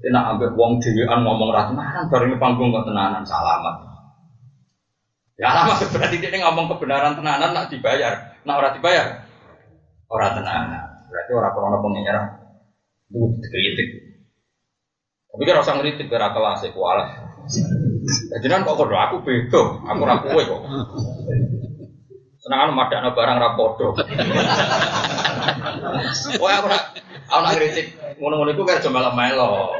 Enak 0.00 0.24
ambek 0.32 0.56
wong 0.56 0.80
dhewean 0.80 1.20
ngomong 1.20 1.52
ra 1.52 1.68
tenanan 1.68 2.08
bareng 2.08 2.40
panggung 2.40 2.72
kok 2.72 2.88
tenanan 2.88 3.20
salamat. 3.20 3.74
Ya 5.36 5.52
lama 5.52 5.76
berarti 5.76 6.16
dia 6.16 6.40
ngomong 6.40 6.72
kebenaran 6.72 7.20
tenanan 7.20 7.52
nak 7.52 7.68
dibayar. 7.68 8.29
Nak 8.44 8.56
ora 8.56 8.74
dibayar 8.76 9.06
ora 10.10 10.26
tenanan. 10.34 10.84
Berarti 11.10 11.30
ora 11.34 11.48
krono 11.52 11.78
pengira. 11.84 12.22
Itu 13.10 13.36
dikritik. 13.42 13.88
Tapi 15.30 15.42
kan 15.46 15.58
rasa 15.62 15.78
ngeritik 15.78 16.10
biar 16.10 16.34
kelas 16.34 16.66
kualas. 16.74 17.10
Jadi 18.10 18.46
kan 18.50 18.66
kok 18.66 18.78
kodo 18.78 18.94
aku 18.94 19.22
beda, 19.22 19.62
aku 19.86 20.02
ra 20.02 20.22
kowe 20.22 20.42
kok. 20.42 20.60
Senangan 22.40 22.74
madakno 22.74 23.14
barang 23.14 23.36
ra 23.38 23.54
padha. 23.54 23.88
Wah 26.42 26.52
aku 26.58 26.66
nak 26.66 26.82
aku 27.30 27.44
kritik 27.58 27.86
ngono-ngono 28.18 28.50
iku 28.54 28.62
kerja 28.66 28.90
melo-melo. 28.90 29.70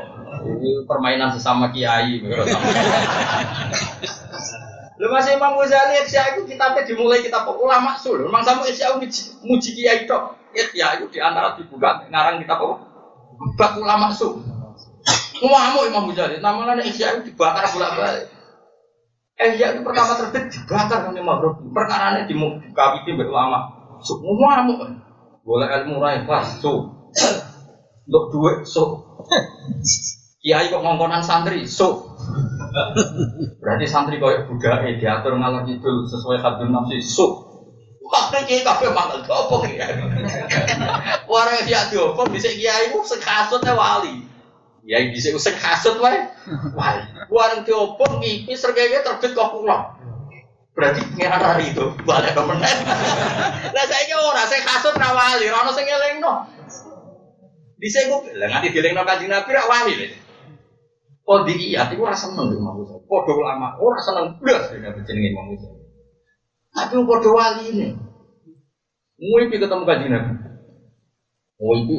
Ini 0.40 0.86
permainan 0.86 1.34
sesama 1.34 1.74
kiai. 1.74 2.22
Lu 5.00 5.08
masih 5.08 5.40
Imam 5.40 5.56
Ghazali 5.56 6.04
Ihya 6.04 6.36
itu 6.36 6.44
kitabnya 6.44 6.84
dimulai 6.84 7.24
kitab 7.24 7.48
ulama 7.56 7.96
sul. 7.96 8.20
Memang 8.20 8.44
sama 8.44 8.68
Ihya 8.68 9.00
muji 9.40 9.68
kiai 9.72 10.04
tok. 10.04 10.36
Ihya 10.52 11.00
itu 11.00 11.08
di 11.08 11.18
antara 11.24 11.56
dibuka 11.56 12.04
ngarang 12.12 12.44
kitab 12.44 12.60
apa? 12.60 12.76
Bab 13.56 13.72
ulama 13.80 14.12
sul. 14.12 14.44
Ngamuk 15.40 15.88
Imam 15.88 16.04
Ghazali. 16.12 16.44
Namanya 16.44 16.84
Ihya 16.84 17.16
itu 17.16 17.32
dibakar 17.32 17.64
bolak-balik. 17.72 18.28
Ihya 19.40 19.72
itu 19.72 19.80
pertama 19.80 20.20
terbit 20.20 20.52
dibakar 20.52 21.08
sama 21.08 21.16
Imam 21.16 21.40
Rabi. 21.48 21.64
Perkara 21.72 22.20
ini 22.20 22.36
dikawiti 22.60 23.16
oleh 23.16 23.24
ulama. 23.32 23.58
So, 24.04 24.20
ngamuk. 24.20 24.84
Boleh 25.48 25.68
ilmu 25.80 25.96
rai 25.96 26.28
pas. 26.28 26.60
So. 26.60 27.08
Untuk 28.04 28.24
duit. 28.36 28.68
So. 28.68 29.16
Kiai 30.44 30.68
kok 30.68 30.84
ngongkonan 30.84 31.24
santri. 31.24 31.64
So. 31.64 32.09
Berarti 33.60 33.84
santri 33.86 34.22
kau 34.22 34.30
budak 34.30 34.86
diatur 34.98 35.34
malah 35.36 35.66
itu 35.66 35.90
sesuai 36.06 36.38
hadun 36.40 36.70
nafsi. 36.72 37.02
So. 37.02 37.46
Wah, 38.10 38.26
kiai 38.34 38.66
kafe 38.66 38.90
malah 38.90 39.22
apa 39.22 39.56
kiai? 39.70 39.94
Warga 41.30 41.62
dia 41.62 41.86
diopong 41.94 42.34
bisa 42.34 42.50
kiai 42.50 42.90
itu 42.90 42.98
sekasutnya 43.06 43.78
wali. 43.78 44.26
Ya 44.82 44.98
bisa 45.12 45.30
usah 45.30 45.54
kasut 45.54 46.02
wae. 46.02 46.18
Wah, 46.74 46.98
warung 47.30 47.62
diopong 47.62 48.18
ngipi 48.18 48.58
sergaya 48.58 49.06
terbit 49.06 49.36
kok 49.36 49.54
pulang. 49.54 49.94
Berarti 50.74 51.04
pengiran 51.12 51.42
hari 51.42 51.70
itu 51.70 51.92
balik 52.02 52.32
ke 52.34 52.42
menen. 52.46 52.76
Lah 53.74 53.84
saya 53.86 54.16
ora 54.16 54.42
saya 54.48 54.62
kasut 54.64 54.94
ra 54.96 55.12
wali, 55.12 55.46
ora 55.46 55.66
ono 55.66 55.70
sing 55.76 55.86
elingno. 55.86 56.32
Dhisik 57.78 58.10
kok 58.10 58.26
lah 58.34 58.48
nganti 58.48 58.74
dilingno 58.74 59.02
Kanjeng 59.06 59.30
wali 59.68 59.94
Kodi 61.30 61.54
iya, 61.62 61.86
itu 61.86 62.02
ora 62.02 62.10
seneng 62.10 62.50
Imam 62.50 62.82
Musa. 62.82 62.98
Padha 63.06 63.32
ulama 63.38 63.78
ora 63.78 64.02
seneng 64.02 64.34
blas 64.42 64.66
dengan 64.74 64.98
jenenge 65.06 65.30
Imam 65.30 65.46
Musa. 65.54 65.70
Tapi 66.74 66.98
padha 67.06 67.30
wali 67.30 67.62
ini. 67.70 67.88
Muipi 69.14 69.62
ketemu 69.62 69.86
Kanjeng 69.86 70.10
Nabi. 70.10 70.32
Muipi 71.62 71.94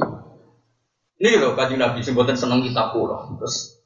ini 1.21 1.37
loh 1.37 1.53
kajian 1.53 1.77
Nabi 1.77 2.01
sebutan 2.01 2.33
seneng 2.33 2.65
kitab 2.65 2.97
pulau. 2.97 3.37
Terus 3.37 3.77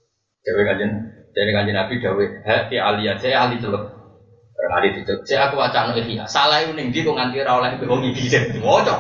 dewe 0.41 0.63
kajian 0.63 0.91
dari 1.35 1.51
kajian 1.51 1.75
Nabi 1.75 1.99
dewe 1.99 2.25
hati 2.47 2.79
alia 2.79 3.19
saya 3.19 3.45
ahli 3.45 3.59
celuk. 3.59 3.91
Ali 4.65 4.97
itu 4.97 5.13
saya 5.27 5.51
aku 5.51 5.61
wacana 5.61 5.93
ihya. 5.93 6.25
Salah 6.25 6.63
itu 6.63 6.73
nih 6.73 6.89
kok 6.89 7.11
nganti 7.13 7.43
rawleh 7.43 7.75
itu 7.75 7.85
wong 7.85 8.01
iki 8.07 8.31
jadi 8.31 8.55
wocok. 8.63 8.97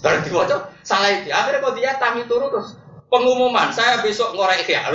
Berarti 0.00 0.30
wocok 0.30 0.60
salah 0.86 1.10
itu. 1.10 1.28
Akhirnya 1.28 1.60
kok 1.60 1.74
dia 1.76 1.92
tami 2.00 2.24
turu 2.24 2.48
terus 2.48 2.80
pengumuman 3.12 3.68
saya 3.76 4.00
besok 4.00 4.32
ngorek 4.32 4.64
ya 4.64 4.88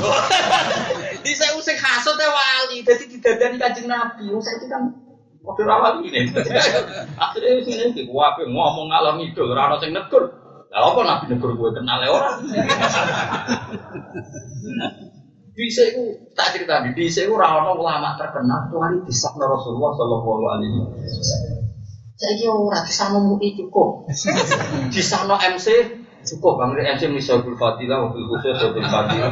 loh 1.27 1.35
di 1.35 1.35
saya 1.35 1.51
usik 1.59 1.75
hasut 1.75 2.15
ya 2.15 2.31
wali. 2.31 2.87
Jadi 2.87 3.03
didadani 3.11 3.59
kanjeng 3.59 3.91
nabi. 3.91 4.31
Saya 4.39 4.63
itu 4.63 4.71
kan 4.71 4.95
waktu 5.43 5.63
awal 5.67 5.99
ini 6.03 6.31
akhirnya 7.19 7.63
sini 7.63 7.83
ini 7.91 8.01
wape 8.07 8.47
ngomong 8.47 8.87
ngalor 8.87 9.19
itu 9.19 9.43
rano 9.51 9.75
sing 9.83 9.91
negur. 9.91 10.31
Lah 10.71 10.87
apa 10.87 10.99
nabi 11.03 11.35
negur 11.35 11.51
gue 11.59 11.69
kenal 11.75 11.99
ya 11.99 12.11
orang 12.11 12.43
bisa 15.57 15.89
itu 15.89 16.29
tak 16.37 16.53
cerita 16.53 16.85
di 16.85 16.93
bisa 16.93 17.25
itu 17.25 17.33
rano 17.33 17.75
ulama 17.75 18.13
terkenal 18.13 18.69
tuh 18.69 18.77
hari 18.77 19.01
disakna 19.09 19.49
Rasulullah 19.49 19.89
Shallallahu 19.95 20.29
Alaihi 20.53 20.75
Wasallam. 20.85 21.65
Saya 22.17 22.33
kira 22.37 22.53
orang 22.53 22.83
di 22.85 22.93
sana 22.93 23.17
mui 23.21 23.49
cukup. 23.53 24.09
Di 24.93 25.01
sana 25.05 25.37
MC 25.37 25.67
cukup 26.27 26.59
bang. 26.59 26.99
MC 26.99 27.07
misalul 27.07 27.55
fadilah 27.55 28.07
mobil 28.07 28.27
khusus 28.27 28.59
mobil 28.67 28.83
fadilah 28.83 29.31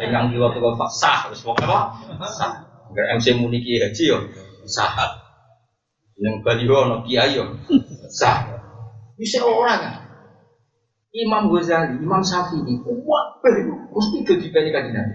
yang 0.00 0.32
kilo 0.32 0.48
tuh 0.50 0.72
sah. 0.88 1.28
Terus 1.28 1.44
pokoknya 1.44 1.68
apa? 1.68 1.80
Sah. 2.32 2.52
Nggak 2.90 3.06
MC 3.20 3.26
muniki 3.36 3.76
haji 3.78 4.04
yo. 4.08 4.18
Sah. 4.64 5.20
Yang 6.16 6.40
baliho 6.40 6.78
no 6.88 6.96
kiai 7.04 7.36
yo. 7.36 7.44
Sah. 8.08 8.48
Bisa 9.14 9.44
orang 9.44 9.78
kan 9.78 9.94
Imam 11.14 11.46
Ghazali, 11.46 12.02
Imam 12.02 12.26
Syafi'i, 12.26 12.74
wah, 13.06 13.38
mesti 13.38 14.26
jadi 14.26 14.50
banyak 14.50 14.72
kajian. 14.74 15.08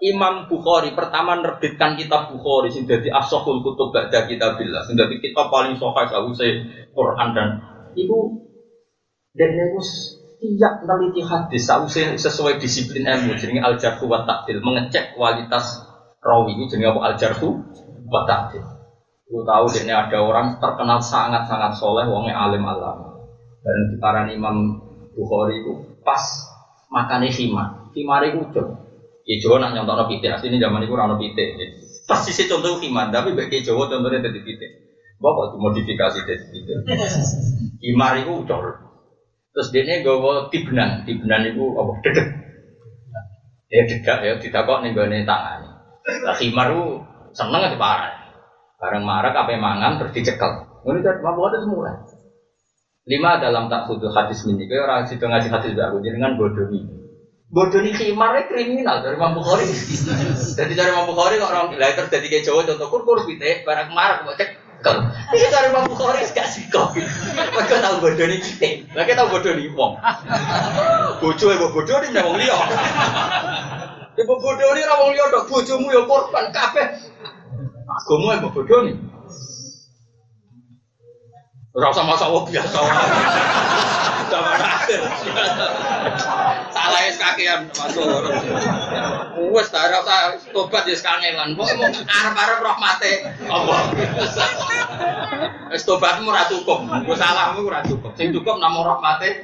Imam 0.00 0.44
Bukhari 0.48 0.92
pertama 0.92 1.40
nerbitkan 1.40 1.96
kitab 1.96 2.28
Bukhari 2.32 2.68
sing 2.68 2.84
dadi 2.84 3.08
asahul 3.08 3.64
kutub 3.64 3.96
ba'da 3.96 4.28
kitabillah 4.28 4.84
sing 4.84 4.92
dadi 4.92 5.16
kitab 5.24 5.48
paling 5.48 5.80
sahih 5.80 6.04
sause 6.12 6.48
Quran 6.92 7.28
dan 7.32 7.48
ibu 7.96 8.44
dan 9.36 9.50
niku 9.52 9.80
tiap 10.40 10.84
meneliti 10.84 11.20
hadis 11.24 11.68
sausé 11.68 12.16
sesuai 12.16 12.60
disiplin 12.60 13.04
ilmu 13.04 13.36
jenenge 13.36 13.62
al 13.64 13.76
jarhu 13.76 14.08
wa 14.08 14.24
ta'dil 14.24 14.60
mengecek 14.60 15.16
kualitas 15.16 15.84
rawi 16.20 16.56
ini 16.56 16.68
jenenge 16.68 16.92
apa 16.96 17.00
al 17.12 17.14
jarhu 17.16 17.48
wa 18.08 18.24
ta'dil 18.28 18.76
Lu 19.26 19.42
tahu 19.42 19.66
ini 19.74 19.90
ada 19.90 20.22
orang 20.22 20.62
terkenal 20.62 21.02
sangat-sangat 21.02 21.74
soleh, 21.74 22.06
wongnya 22.06 22.38
alim 22.38 22.62
alam. 22.62 23.26
Dan 23.58 23.76
dikarani 23.90 24.38
Imam 24.38 24.78
Bukhari 25.18 25.58
itu 25.58 25.98
pas 26.06 26.22
makannya 26.94 27.34
khimar. 27.34 27.90
Khimar 27.90 28.22
itu 28.22 28.46
udah. 28.46 28.86
Ya 29.26 29.42
Jawa 29.42 29.58
nak 29.58 29.74
nyontok 29.74 30.06
pitik, 30.06 30.30
aslinya 30.30 30.62
zaman 30.62 30.86
itu 30.86 30.94
rano 30.94 31.18
pitik. 31.18 31.58
Pas 32.06 32.22
sisi 32.22 32.46
contoh 32.46 32.78
khimar, 32.78 33.10
tapi 33.10 33.34
bagi 33.34 33.66
Jawa 33.66 33.90
contohnya 33.90 34.22
jadi 34.22 34.38
pitik. 34.46 34.70
Bapak 35.18 35.58
dimodifikasi 35.58 36.22
jadi 36.22 36.46
pitik. 36.46 36.76
Khimar 37.82 38.22
itu 38.22 38.46
udah. 38.46 38.85
Terus 39.56 39.72
dia 39.72 40.04
gawa 40.04 40.52
tibnan, 40.52 41.08
tibnan 41.08 41.48
itu 41.48 41.64
apa? 41.80 41.92
Dedek. 42.04 42.28
Ya 43.72 43.82
dedek 43.88 44.18
ya, 44.20 44.32
nih 44.36 44.90
gue 44.92 45.24
tangan. 45.24 45.60
Lah 46.28 46.36
itu 46.36 46.80
seneng 47.32 47.64
aja 47.64 47.80
parah. 47.80 48.12
Bareng 48.76 49.08
marah 49.08 49.32
apa 49.32 49.56
mangan 49.56 49.96
terus 49.96 50.12
dicekel. 50.12 50.68
Ini 50.84 51.00
kan 51.00 51.24
mampu 51.24 51.48
ada 51.48 51.64
semua. 51.64 52.04
Lima 53.08 53.40
dalam 53.40 53.72
tak 53.72 53.88
khudu 53.88 54.12
hadis 54.12 54.44
ini, 54.44 54.68
kayak 54.68 54.82
orang 54.84 55.08
situ 55.08 55.24
ngaji 55.24 55.48
hadis 55.48 55.72
aku 55.72 56.04
dengan 56.04 56.36
bodoh 56.36 56.68
ini. 56.68 57.06
Bodoh 57.48 57.80
ini 57.80 57.94
khimarnya 57.96 58.50
kriminal 58.50 59.00
dari 59.00 59.16
Imam 59.16 59.38
Bukhari. 59.40 59.64
Jadi 60.58 60.72
dari 60.76 60.90
Imam 60.92 61.08
Bukhari 61.08 61.40
kok 61.40 61.48
orang 61.48 61.72
lah 61.78 61.94
terus 61.94 62.10
jadi 62.10 62.26
kayak 62.26 62.44
Jawa 62.44 62.66
contoh 62.66 62.86
kur 62.90 63.02
kur 63.06 63.18
pite 63.22 63.62
barang 63.62 63.94
marah 63.94 64.26
kok 64.26 64.36
cek 64.36 64.50
Kalau 64.84 65.08
ini 65.32 65.46
dari 65.48 65.72
Imam 65.72 65.88
Bukhari 65.88 66.22
gak 66.30 66.48
sih 66.52 66.68
kok. 66.68 66.92
Mereka 66.94 67.80
tahu 67.80 67.96
bodoh 68.04 68.26
ini 68.28 68.38
kita. 68.38 68.86
Mereka 68.92 69.16
tahu 69.16 69.28
bodoh 69.32 69.52
ini 69.56 69.72
wong. 69.72 69.96
Bodoh 71.22 71.48
ya 71.48 71.66
bodoh 71.68 71.96
ini 72.04 72.08
memang 72.12 72.36
liya. 72.36 72.58
Ibu 74.16 74.34
bodoh 74.36 74.68
ini 74.76 74.82
rawong 74.84 75.10
liya 75.16 75.24
dok 75.32 75.44
bojomu 75.48 75.88
ya 75.90 76.02
korban 76.04 76.52
kabeh. 76.52 76.86
Agama 77.88 78.36
ya 78.36 78.46
bodoh 78.46 78.80
nih. 78.84 78.96
Rasa 81.76 82.00
masa 82.08 82.32
wong 82.32 82.48
biasa. 82.48 82.78
Zaman 84.32 84.60
akhir. 84.60 85.00
Salah 86.86 87.02
es 87.02 87.18
kakean 87.18 87.66
masuk. 87.74 88.06
Wes 89.50 89.74
ta 89.74 89.90
rasa 89.90 90.38
tobat 90.54 90.86
ya 90.86 90.94
kangelan. 90.94 91.58
Mau 91.58 91.66
arep-arep 91.66 92.62
rahmate 92.62 93.26
Allah. 93.50 93.90
Wes 95.74 95.82
tobatmu 95.82 96.30
ora 96.30 96.46
cukup. 96.46 96.86
Wes 97.10 97.18
salahmu 97.18 97.66
ora 97.66 97.82
cukup. 97.82 98.14
Sing 98.14 98.30
cukup 98.30 98.62
namung 98.62 98.86
rahmate. 98.86 99.42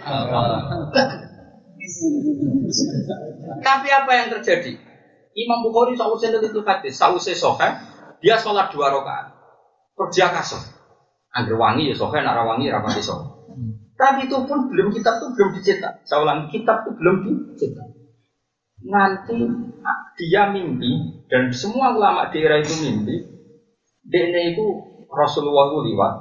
Tapi 3.58 3.88
apa 3.90 4.10
yang 4.14 4.30
terjadi? 4.38 4.78
Imam 5.34 5.66
Bukhari 5.66 5.98
sausai 5.98 6.30
itu 6.30 6.60
hadis, 6.62 6.94
sausai 6.94 7.34
sohe, 7.34 7.68
dia 8.22 8.36
sholat 8.36 8.70
dua 8.70 8.92
rakaat, 8.92 9.32
kerja 9.96 10.28
kasar. 10.28 10.60
Angger 11.32 11.56
wangi 11.56 11.88
ya 11.90 11.96
sohe, 11.96 12.20
nak 12.20 12.36
wangi 12.44 12.68
rapati 12.68 13.00
sohe. 13.00 13.31
Tapi 13.96 14.26
itu 14.26 14.36
pun 14.48 14.72
belum 14.72 14.90
kitab 14.90 15.20
itu 15.20 15.26
belum 15.36 15.50
dicetak. 15.60 15.92
Saya 16.08 16.24
ulang, 16.24 16.48
kitab 16.48 16.82
itu 16.84 16.90
belum 16.96 17.16
dicetak. 17.54 17.88
Nanti 18.82 19.38
dia 20.18 20.50
mimpi 20.50 21.22
dan 21.30 21.54
semua 21.54 21.94
ulama 21.94 22.28
daerah 22.34 22.58
itu 22.58 22.74
mimpi. 22.82 23.30
Dene 24.02 24.56
itu 24.56 24.66
Rasulullah 25.06 25.70
itu 25.70 25.78
liwat 25.92 26.14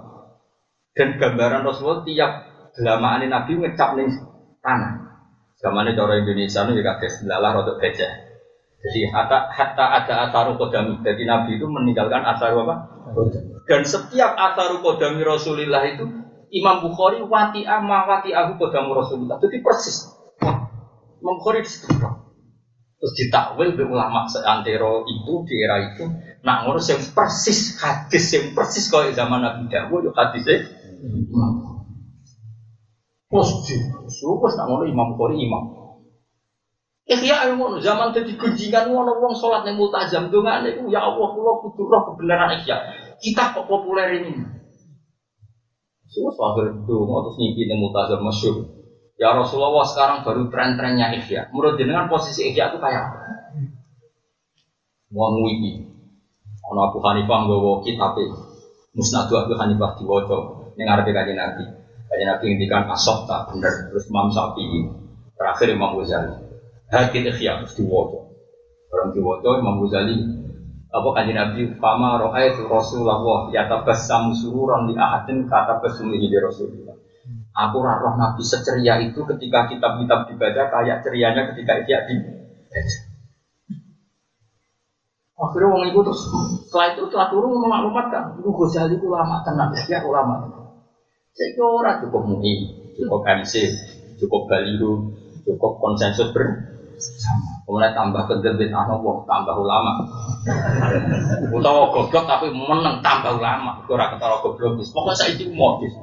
dan 0.94 1.18
gambaran 1.18 1.66
Rasulullah 1.66 2.06
tiap 2.06 2.32
gelamaan 2.78 3.26
Nabi 3.26 3.58
ngecap 3.58 3.98
nih 3.98 4.08
tanah. 4.62 4.94
Zamannya 5.62 5.94
cara 5.94 6.18
Indonesia 6.18 6.66
itu 6.66 6.74
juga 6.78 6.98
lalah 7.30 7.52
rotok 7.62 7.78
gajah. 7.82 8.12
Jadi 8.82 9.14
hatta, 9.14 9.46
hatta 9.54 9.86
ada 10.02 10.14
asaru 10.26 10.58
kodami. 10.58 10.98
Jadi 11.06 11.30
Nabi 11.30 11.62
itu 11.62 11.70
meninggalkan 11.70 12.26
asaru 12.26 12.66
apa? 12.66 12.76
Dan 13.70 13.86
setiap 13.86 14.34
asaru 14.34 14.82
kodami 14.82 15.22
Rasulullah 15.22 15.86
itu 15.86 16.10
Imam 16.52 16.84
Bukhari 16.84 17.24
wati 17.24 17.64
ama 17.64 18.04
wati 18.04 18.36
aku 18.36 18.60
kodamu 18.60 18.92
Rasulullah. 18.92 19.40
Jadi 19.40 19.64
persis. 19.64 20.12
Imam 21.24 21.40
Bukhari 21.40 21.64
di 21.64 21.72
situ. 21.72 21.88
Terus 23.02 23.14
ditakwil 23.18 23.74
be 23.74 23.88
ulama 23.88 24.30
seantero 24.30 25.08
itu 25.08 25.34
di 25.48 25.56
era 25.64 25.80
itu. 25.90 26.06
Nak 26.46 26.68
ngurus 26.68 26.92
yang 26.92 27.02
persis 27.16 27.80
hadis 27.82 28.30
yang 28.36 28.54
persis 28.54 28.92
kalau 28.92 29.10
zaman 29.10 29.42
Nabi 29.42 29.72
Dawud 29.72 30.06
yo 30.06 30.12
hadisnya 30.14 30.70
Imam 31.02 31.82
Terus 33.32 33.50
di 33.66 33.76
terus 34.12 34.54
nak 34.60 34.66
ngono 34.68 34.84
Imam 34.86 35.16
Bukhari 35.16 35.40
imam. 35.40 35.82
Ikhya 37.10 37.50
ilmu 37.50 37.82
zaman 37.82 38.14
jadi 38.14 38.38
gunjingan 38.38 38.94
ngono 38.94 39.18
wong 39.18 39.34
sholat 39.34 39.66
yang 39.66 39.80
multazam 39.80 40.30
dengan 40.30 40.62
itu 40.68 40.86
ya 40.92 41.02
Allah 41.02 41.28
kula 41.34 41.64
kudu 41.66 41.90
roh 41.90 42.14
kebenaran 42.14 42.60
ikhya. 42.60 42.78
Kita 43.18 43.56
kok 43.58 43.66
populer 43.66 44.22
ini. 44.22 44.61
Semua 46.12 46.36
itu 46.60 46.96
terus 47.08 47.36
nyipi 47.40 47.72
yang 47.72 47.80
multazam 47.80 48.20
masyur. 48.20 48.68
Ya 49.16 49.32
Rasulullah 49.32 49.88
sekarang 49.88 50.28
baru 50.28 50.52
tren-trennya 50.52 51.16
ikhya. 51.16 51.48
Menurut 51.56 51.80
jenengan 51.80 52.12
posisi 52.12 52.52
ikhya 52.52 52.76
itu 52.76 52.78
kayak 52.84 53.16
apa? 53.16 53.20
Wong 55.16 55.40
wiki. 55.48 55.88
Ono 56.68 56.80
Abu 56.92 57.00
Hanifah 57.00 57.48
nggawa 57.48 57.84
kitab 57.88 58.16
Musnadu 58.92 59.40
Abu 59.40 59.56
Hanifah 59.56 59.96
diwaca 59.96 60.38
ning 60.76 60.84
ngarepe 60.84 61.16
kanjeng 61.16 61.40
Nabi. 61.40 61.64
Kanjeng 62.12 62.28
Nabi 62.28 62.44
ngendikan 62.44 62.92
asok 62.92 63.24
tak 63.24 63.56
bener 63.56 63.92
terus 63.92 64.12
Imam 64.12 64.28
Syafi'i 64.36 64.92
terakhir 65.40 65.68
Imam 65.72 65.96
Ghazali. 65.96 66.36
Hadit 66.92 67.24
ikhya 67.24 67.64
terus 67.64 67.80
diwaca. 67.80 68.20
Orang 68.92 69.16
diwaca 69.16 69.64
Imam 69.64 69.80
Ghazali 69.80 70.41
apa 70.92 71.08
kanjeng 71.16 71.40
Nabi 71.40 71.72
fama 71.80 72.20
itu 72.44 72.68
Rasulullah 72.68 73.48
yatabassamu 73.48 74.36
sururan 74.36 74.92
li 74.92 75.00
ahadin 75.00 75.48
kata 75.48 75.80
basumi 75.80 76.20
di 76.20 76.36
Rasulullah. 76.36 77.00
Aku 77.52 77.80
roh 77.80 78.16
Nabi 78.20 78.44
seceria 78.44 79.00
itu 79.00 79.24
ketika 79.24 79.72
kitab-kitab 79.72 80.28
dibaca 80.28 80.64
kayak 80.68 81.00
cerianya 81.04 81.52
ketika 81.56 81.84
dia 81.88 82.04
dibaca. 82.04 83.12
Akhirnya 85.42 85.74
orang 85.74 85.90
itu 85.90 86.00
terus 86.06 86.22
setelah 86.70 86.88
itu 86.94 87.04
telah 87.10 87.28
turun 87.34 87.58
memaklumatkan, 87.58 88.38
itu 88.38 88.50
Ghazali 88.54 88.94
itu 88.94 89.10
ulama 89.10 89.42
tenang, 89.42 89.74
ya 89.90 89.98
ulama. 90.06 90.46
Saya 91.34 91.58
kira 91.58 91.66
orang 91.66 91.98
cukup 92.06 92.22
mui, 92.30 92.54
cukup 92.94 93.26
MC, 93.26 93.54
cukup 94.22 94.46
baliho, 94.46 95.10
cukup 95.42 95.82
konsensus 95.82 96.30
bersama. 97.10 97.50
Kemudian 97.66 97.94
tambah 97.98 98.22
kedebit 98.30 98.70
anu 98.70 99.02
wong, 99.02 99.26
tambah 99.26 99.56
ulama. 99.58 99.98
Utawa 101.50 101.90
goblok 101.90 102.30
tapi 102.30 102.54
meneng 102.54 103.02
tambah 103.02 103.42
ulama. 103.42 103.82
Ora 103.90 104.14
ketara 104.14 104.38
goblok 104.44 104.78
wis. 104.78 104.94
Pokoke 104.94 105.18
saiki 105.18 105.50
modus. 105.50 105.94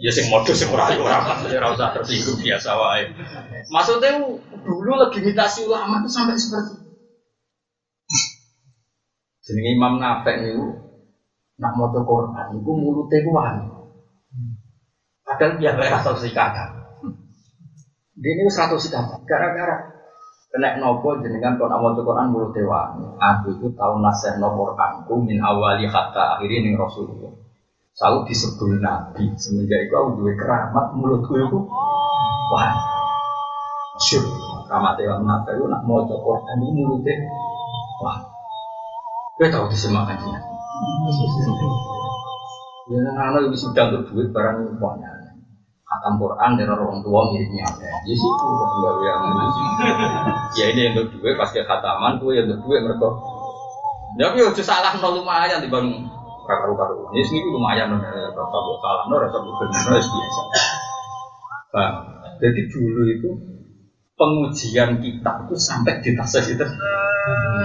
Ya 0.00 0.08
sing 0.08 0.32
modus 0.32 0.56
sing 0.56 0.72
ora 0.72 0.88
ora 0.96 1.20
maksudnya 1.20 1.60
ora 1.60 1.76
usah 1.76 1.92
tersinggung 1.92 2.40
biasa 2.40 2.70
wae. 2.72 3.04
Maksudnya 3.68 4.16
dulu 4.64 4.90
legitimasi 5.04 5.68
ulama 5.68 6.00
itu 6.00 6.08
sampai 6.08 6.40
seperti. 6.40 6.74
Jenenge 9.44 9.70
Imam 9.76 10.00
Nafek 10.00 10.40
niku 10.40 10.66
nak 11.60 11.76
maca 11.76 12.00
Quran 12.00 12.46
niku 12.56 12.70
mulute 12.72 13.16
ku 13.20 13.30
wangi. 13.36 13.68
Padahal 15.26 15.60
dia 15.60 15.76
ora 15.76 16.16
sikatan. 16.16 16.79
Dia 18.20 18.36
ini 18.36 18.52
satu 18.52 18.76
sikap 18.76 19.24
gara-gara 19.24 19.96
kena 20.52 20.76
nopo 20.76 21.16
jenengan 21.24 21.56
kon 21.56 21.72
amal 21.72 21.96
Quran 21.96 22.28
mulut 22.28 22.52
dewa. 22.52 22.92
Aku 23.16 23.56
itu 23.56 23.72
tahu 23.72 24.04
nasih 24.04 24.36
nopo 24.36 24.76
Quranku 24.76 25.24
min 25.24 25.40
awali 25.40 25.88
hatta 25.88 26.36
akhiri 26.36 26.60
ning 26.60 26.76
Rasulullah. 26.76 27.32
Selalu 27.96 28.28
disebut 28.28 28.76
Nabi 28.76 29.24
semenjak 29.40 29.88
itu 29.88 29.94
aku 29.96 30.20
dua 30.20 30.32
keramat 30.36 30.92
mulutku 30.94 31.32
itu 31.40 31.58
wah 32.52 32.72
syur 34.04 34.24
keramat 34.68 35.00
dewa 35.00 35.20
nabi 35.24 35.56
itu 35.56 35.64
nak 35.66 35.82
mau 35.88 36.04
Quran 36.04 36.60
itu 36.60 36.72
mulutnya 36.76 37.14
wah. 38.04 38.20
Gue 39.40 39.48
tahu 39.48 39.72
disemakan 39.72 40.20
Ya 42.90 42.98
nang 43.06 43.16
ana 43.16 43.38
wis 43.46 43.62
sudah 43.62 44.02
duit 44.02 44.34
barang 44.34 44.76
banyak. 44.76 45.09
Khatam 45.90 46.22
Quran 46.22 46.54
dari 46.54 46.70
orang 46.70 47.02
tua 47.02 47.20
miripnya 47.34 47.66
ada. 47.66 47.90
Ya 48.06 48.14
sih 48.14 48.30
itu 48.30 48.46
enggak 48.46 48.94
yang 49.02 49.22
Ya 50.54 50.64
ini 50.70 50.80
yang 50.86 50.94
untuk 50.94 51.18
duit 51.18 51.34
pas 51.34 51.50
ke 51.50 51.66
khataman 51.66 52.22
tuh 52.22 52.30
yang 52.30 52.46
duit 52.46 52.78
mereka. 52.78 53.10
Ya 54.14 54.30
tapi 54.30 54.38
udah 54.46 54.62
salah 54.62 54.94
nol 55.02 55.18
lumayan 55.18 55.58
di 55.58 55.66
bang 55.66 55.90
karu 56.46 56.74
karu. 56.78 57.10
Ini 57.10 57.22
sih 57.26 57.42
lumayan 57.42 57.90
rasa 57.98 58.58
buat 58.62 58.78
salah 58.78 59.02
nol 59.10 59.18
rasa 59.18 59.38
buat 59.42 59.56
benar 59.66 59.98
biasa. 59.98 60.42
Bang, 61.74 61.94
jadi 62.38 62.60
dulu 62.70 63.02
itu 63.10 63.30
pengujian 64.14 64.90
kita 65.02 65.32
itu 65.42 65.54
sampai 65.58 65.98
di 66.02 66.14
tas 66.14 66.34
itu. 66.38 66.66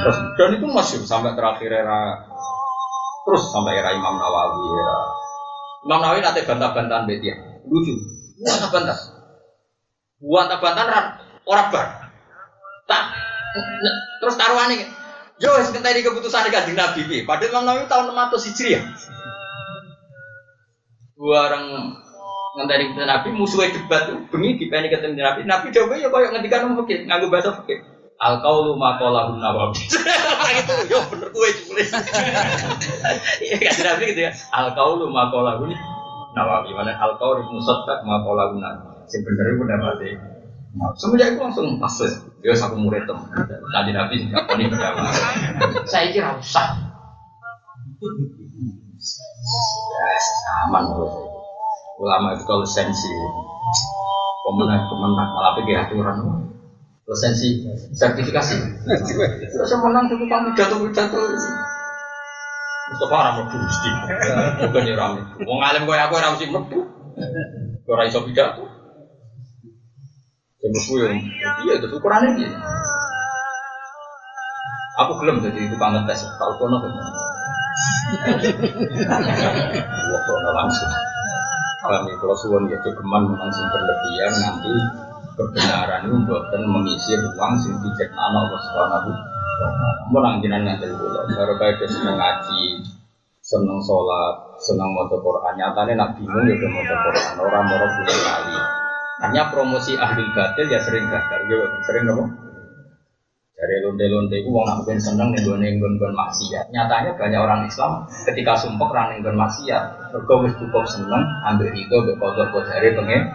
Terus, 0.01 0.17
dan 0.37 0.49
itu 0.53 0.65
masih 0.65 0.97
sampai 1.05 1.33
terakhir 1.37 1.69
era 1.73 2.25
terus 3.25 3.49
sampai 3.49 3.81
era 3.81 3.89
Imam 3.89 4.13
Nawawi 4.13 4.65
era 4.77 4.97
Imam 5.89 5.99
Nawawi 6.05 6.21
nanti 6.21 6.45
bantah-bantahan 6.45 7.09
betia 7.09 7.33
lucu 7.65 7.97
bantah 8.43 8.69
bantah 8.71 8.99
bantah 10.19 10.57
bantahan 10.59 11.05
orang 11.47 11.67
bar. 11.71 11.87
Tak 12.85 13.03
terus 14.21 14.35
taruhan 14.35 14.75
ini. 14.75 14.85
Yo 15.35 15.51
wis 15.59 15.71
ngenteni 15.71 15.99
keputusan 16.03 16.47
kanjeng 16.47 16.79
Nabi 16.79 17.03
iki. 17.03 17.27
Padahal 17.27 17.51
Imam 17.51 17.63
Nawawi 17.67 17.91
tahun 17.91 18.15
600 18.15 18.47
Hijriah. 18.51 18.83
Dua 21.15 21.39
orang 21.51 21.65
ngenteni 22.55 22.83
keputusan 22.91 23.09
Nabi 23.11 23.27
musuhnya 23.35 23.75
debat 23.75 24.03
bengi 24.31 24.59
dipeni 24.59 24.87
ketemu 24.87 25.19
Nabi. 25.19 25.39
Nabi 25.43 25.65
jawabnya 25.75 26.07
ya 26.07 26.09
koyo 26.11 26.27
ngendikan 26.31 26.71
mungkin 26.71 27.07
nganggo 27.07 27.27
bahasa 27.27 27.55
fikih. 27.63 27.83
Al 28.15 28.39
kaulu 28.39 28.79
makola 28.79 29.35
nawawi. 29.35 29.75
Itu 30.63 30.73
yo 30.87 31.03
bener 31.11 31.27
gue 31.35 31.49
tulis 31.67 31.89
iya 33.43 33.55
kan 33.59 33.75
nabi 33.83 34.03
gitu 34.15 34.21
ya. 34.23 34.31
Al 34.55 34.71
kaulu 34.71 35.11
makola 35.11 35.59
nawawi 36.35 36.75
mana 36.75 36.91
al 36.99 37.15
kaulu 37.15 37.47
musaddaq 37.47 38.03
makola 38.03 38.51
nawawi 38.51 38.75
sing 39.07 39.23
bener 39.23 39.55
itu 39.55 39.63
mati 39.63 40.09
semenjak 40.99 41.33
itu 41.33 41.39
langsung 41.39 41.79
pas 41.79 41.95
ya 42.43 42.51
satu 42.51 42.75
murid 42.75 43.07
tem 43.07 43.17
tadi 43.71 43.91
nabi 43.95 44.15
sih 44.19 44.27
nggak 44.27 44.43
pernah 44.43 44.67
berjamaah 44.67 45.15
saya 45.87 46.11
kira 46.11 46.35
usah. 46.35 46.95
Ya 49.95 50.07
aman 50.67 50.83
ulama 51.95 52.35
itu 52.35 52.43
kalau 52.43 52.67
sensi. 52.67 53.07
Pemenang 54.45 54.85
pemenang 54.85 55.29
malah 55.33 55.57
pergi 55.57 55.73
aturan 55.73 56.17
lisensi 57.05 57.65
sertifikasi. 57.97 58.55
Terus 59.49 59.73
menang 59.81 60.05
satu 60.05 60.25
kami 60.29 60.49
jatuh 60.53 60.85
jatuh. 60.93 61.25
Mustafa 62.85 63.15
orang 63.17 63.33
mlebu 63.41 63.55
mesti. 63.57 63.89
Bukan 64.69 64.83
ya 64.85 64.93
rame. 64.93 65.21
Wong 65.41 65.59
alim 65.65 65.89
koyo 65.89 66.01
aku 66.05 66.13
ora 66.21 66.33
mesti 66.37 66.45
mlebu. 66.53 66.79
Ora 67.89 68.05
iso 68.05 68.21
pidato. 68.21 68.69
Sing 70.61 70.69
mlebu 70.69 70.93
yo 71.01 71.07
iya 71.65 71.73
itu 71.81 71.87
ukurane 71.89 72.37
piye. 72.37 72.49
Aku 74.95 75.11
gelem 75.19 75.43
jadi 75.43 75.67
tukang 75.73 75.91
ngetes 75.97 76.29
tau 76.37 76.53
kono 76.61 76.77
kan. 76.79 76.91
Wah, 80.07 80.21
kono 80.29 80.49
langsung. 80.53 80.91
Kami 81.85 82.11
kalau 82.17 82.37
suwon 82.37 82.69
ya 82.69 82.77
cukuman 82.81 83.29
langsung 83.33 83.65
berlebihan 83.69 84.33
nanti 84.41 84.73
kebenaran 85.37 86.01
itu 86.07 86.17
bukan 86.25 86.61
mengisi 86.65 87.13
ruang 87.13 87.53
sing 87.61 87.77
diciptakan 87.77 88.33
Allah 88.33 88.57
Subhanahu 88.57 89.09
Mau 90.11 90.19
nang 90.21 90.43
jinan 90.43 90.67
ngaten 90.67 90.91
baru 91.31 91.53
kayak 91.57 91.87
seneng 91.87 92.19
ngaji, 92.19 92.83
seneng 93.41 93.79
sholat, 93.81 94.59
seneng 94.59 94.91
maca 94.91 95.17
Quran. 95.17 95.53
Nyatane 95.55 95.93
nak 95.95 96.13
bingung 96.19 96.45
ya 96.45 96.55
maca 96.67 96.95
Quran, 97.07 97.33
orang 97.39 97.63
mau 97.71 97.87
bulan 97.87 98.19
kali. 98.19 98.55
Hanya 99.23 99.43
promosi 99.47 99.95
ahli 99.95 100.27
batil 100.35 100.67
ya 100.67 100.79
sering 100.83 101.07
gagal, 101.07 101.41
ya 101.47 101.57
sering 101.87 102.03
apa? 102.11 102.23
Dari 103.55 103.75
lonte-lonte 103.87 104.35
itu 104.43 104.51
orang 104.51 104.83
nak 104.83 104.99
seneng 104.99 105.31
nih 105.31 105.39
gue 105.41 105.55
nenggon 105.55 106.13
maksiat. 106.13 106.75
Nyatanya 106.75 107.15
banyak 107.15 107.39
orang 107.39 107.61
Islam 107.63 108.03
ketika 108.27 108.59
sumpah 108.59 108.91
orang 108.91 109.07
nenggon 109.15 109.39
maksiat, 109.39 109.83
wis 110.19 110.53
cukup 110.59 110.83
seneng 110.85 111.23
ambil 111.47 111.71
itu 111.71 111.95
bekodok 111.95 112.51
kodari 112.51 112.91
pengen. 112.91 113.31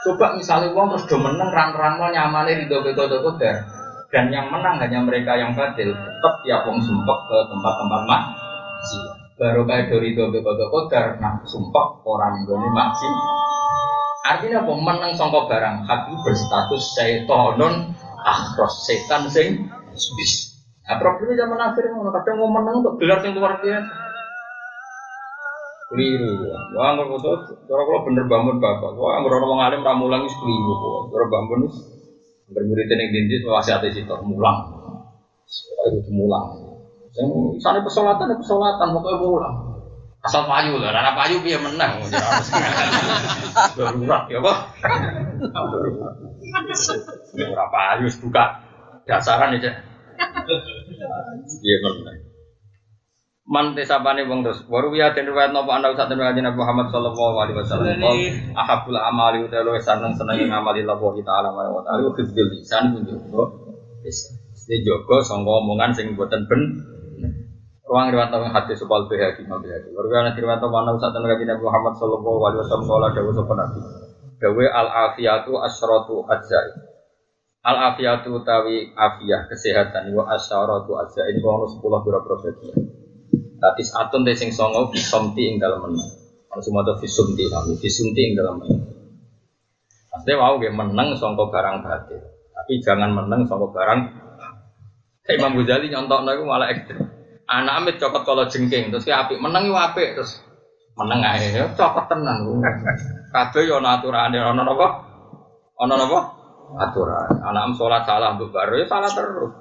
Coba 0.00 0.32
misalnya 0.32 0.72
uang 0.72 0.96
terus 0.96 1.04
do 1.12 1.20
menang 1.20 1.52
rang-rang 1.52 2.00
mau 2.00 2.08
nyamane 2.08 2.64
dobe 2.72 2.96
kode 2.96 3.20
koder 3.20 3.79
dan 4.10 4.26
yang 4.34 4.50
menang 4.50 4.82
hanya 4.82 4.98
mereka 5.06 5.38
yang 5.38 5.54
batil 5.54 5.94
tetap 5.94 6.34
tiap 6.42 6.66
uang 6.66 6.82
sumpah 6.82 7.18
ke 7.30 7.36
tempat-tempat 7.46 8.00
mak 8.10 8.22
baru 9.38 9.62
kayak 9.64 9.88
dari 9.88 10.12
dobe 10.12 10.42
kode 10.42 10.66
koder 10.68 11.16
nah 11.22 11.38
sumpah 11.46 12.02
orang 12.04 12.42
yang 12.42 12.44
gue 12.50 12.70
maksi 12.74 13.08
artinya 14.26 14.66
apa 14.66 14.72
menang 14.76 15.12
songkok 15.14 15.48
barang 15.48 15.86
hati 15.86 16.12
berstatus 16.26 16.84
setonun 16.98 17.94
akhros 18.26 18.74
setan 18.84 19.30
sing 19.30 19.64
bis 20.18 20.32
nah 20.84 20.98
problemnya 20.98 21.46
zaman 21.46 21.58
akhir 21.70 21.84
kadang 21.88 22.36
mau 22.36 22.50
menang 22.50 22.82
untuk 22.82 22.98
gelar 22.98 23.22
yang 23.22 23.38
luar 23.38 23.56
biasa 23.62 24.10
keliru. 25.90 26.46
Wah, 26.78 26.94
nggak 26.94 27.02
foto, 27.10 27.50
kalau 27.66 28.06
bener 28.06 28.22
bangun 28.30 28.62
bapak. 28.62 28.94
Wah, 28.94 29.18
nggak 29.18 29.42
orang 29.42 29.58
alim 29.58 29.82
ramulang 29.82 30.22
itu 30.22 30.38
keliru. 30.38 31.10
Cara 31.10 31.26
bangun 31.26 31.66
bermurid 32.50 32.86
yang 32.90 33.10
dinding 33.10 33.42
masih 33.46 33.74
ada 33.78 33.88
situ 33.90 34.14
mulang. 34.26 34.58
Itu 35.90 36.10
mulang. 36.14 36.46
Sana 37.58 37.82
pesolatan, 37.82 38.30
pesolatan, 38.38 38.88
pokoknya 38.94 39.18
mulang. 39.18 39.56
Asal 40.20 40.44
payu 40.44 40.76
lah, 40.76 40.92
karena 40.92 41.16
payu 41.16 41.40
dia 41.40 41.56
menang. 41.56 42.04
Darurat 43.76 44.28
ya 44.28 44.38
pak. 44.44 44.58
Darurat 47.32 47.68
payu 47.72 48.06
buka 48.20 48.44
dasaran 49.08 49.56
aja. 49.56 49.72
Dia 51.64 51.76
menang 51.80 52.29
man 53.50 53.74
tesapane 53.74 54.22
wong 54.30 54.46
terus. 54.46 54.62
Waru 54.70 54.94
ya 54.94 55.10
den 55.10 55.26
riwayat 55.26 55.50
napa? 55.50 55.82
Ana 55.82 55.90
sak 55.98 56.06
temen 56.06 56.22
kanjeng 56.22 56.54
Muhammad 56.54 56.86
sallallahu 56.94 57.36
alaihi 57.42 57.58
wasallam. 57.58 57.98
Ahabul 58.54 58.94
amali 58.94 59.42
utawa 59.42 59.74
seneng 59.82 60.14
seneng 60.14 60.46
ngamali 60.46 60.86
Allah 60.86 61.02
taala 61.26 61.50
wa 61.50 61.82
taala 61.82 62.14
hifdzul 62.14 62.46
lisan. 62.46 62.94
Kunjunggo 62.94 63.42
bisa 64.06 64.38
Ini 64.70 64.86
jogo 64.86 65.18
sangka 65.18 65.50
omongan 65.50 65.90
sing 65.90 66.14
boten 66.14 66.46
ben 66.46 66.62
Ruang 67.90 68.14
riwayat 68.14 68.30
nang 68.30 68.54
hadis 68.54 68.78
supal 68.78 69.10
bihaqi 69.10 69.42
mau 69.50 69.58
bihaqi. 69.58 69.90
Waru 69.98 70.14
ya 70.14 70.30
riwayat 70.30 70.62
napa? 70.62 70.76
Ana 70.86 70.94
sak 70.94 71.10
temen 71.10 71.34
kanjeng 71.34 71.58
Muhammad 71.58 71.98
sallallahu 71.98 72.40
alaihi 72.46 72.60
wasallam 72.62 72.86
dawuh 72.86 73.34
sapa 73.34 73.52
nabi. 73.58 73.80
Dawe 74.38 74.64
al 74.70 74.88
afiyatu 75.10 75.58
asyratu 75.58 76.22
ajzai. 76.30 76.70
Al 77.66 77.76
afiyatu 77.92 78.30
tawi 78.46 78.94
afiyah 78.94 79.50
kesehatan 79.50 80.14
wa 80.14 80.22
asyaratu 80.38 80.96
ajzai 81.02 81.34
ini 81.34 81.42
kalau 81.42 81.66
10 81.66 81.82
pira-pira 82.06 82.38
Tadi 83.60 83.82
atun 83.92 84.24
te 84.24 84.32
sing 84.32 84.48
songo 84.56 84.88
visomti 84.88 85.44
ing 85.44 85.60
dalam 85.60 85.84
menang. 85.84 86.08
Kalau 86.48 86.62
semua 86.64 86.82
itu 86.82 86.96
visumti 87.04 87.44
kami, 87.44 87.76
visumti 87.76 88.20
ing 88.24 88.32
dalam 88.32 88.56
menang. 88.56 88.88
Pasti 90.08 90.32
wow 90.32 90.56
gue 90.56 90.72
menang 90.72 91.12
songko 91.14 91.52
barang 91.52 91.84
batil. 91.84 92.24
Tapi 92.56 92.72
jangan 92.80 93.12
menang 93.12 93.44
songko 93.44 93.68
barang. 93.68 94.00
Kayak 95.28 95.36
Imam 95.44 95.60
Ghazali 95.60 95.86
nyontok 95.92 96.24
itu 96.24 96.42
malah 96.48 96.72
ekstrim. 96.72 97.04
Anak 97.50 97.82
amit 97.82 97.94
cokot 98.00 98.22
kalau 98.24 98.46
jengking, 98.46 98.94
terus 98.94 99.04
kayak 99.04 99.26
api 99.26 99.34
menang 99.36 99.66
itu 99.68 99.74
api, 99.74 100.14
terus 100.14 100.38
menang 100.94 101.20
aja 101.20 101.46
ya 101.50 101.64
cokot 101.74 102.06
tenang. 102.08 102.46
Kabeh 103.30 103.62
yo 103.68 103.82
aturan 103.82 104.32
ono 104.32 104.62
nopo, 104.64 104.86
ono 105.76 105.94
nopo 105.98 106.18
aturan. 106.78 107.42
Anak 107.42 107.62
am 107.68 107.72
sholat 107.74 108.06
salah 108.06 108.38
untuk 108.38 108.54
baru 108.54 108.80
ya 108.80 108.86
salah 108.86 109.10
terus. 109.12 109.52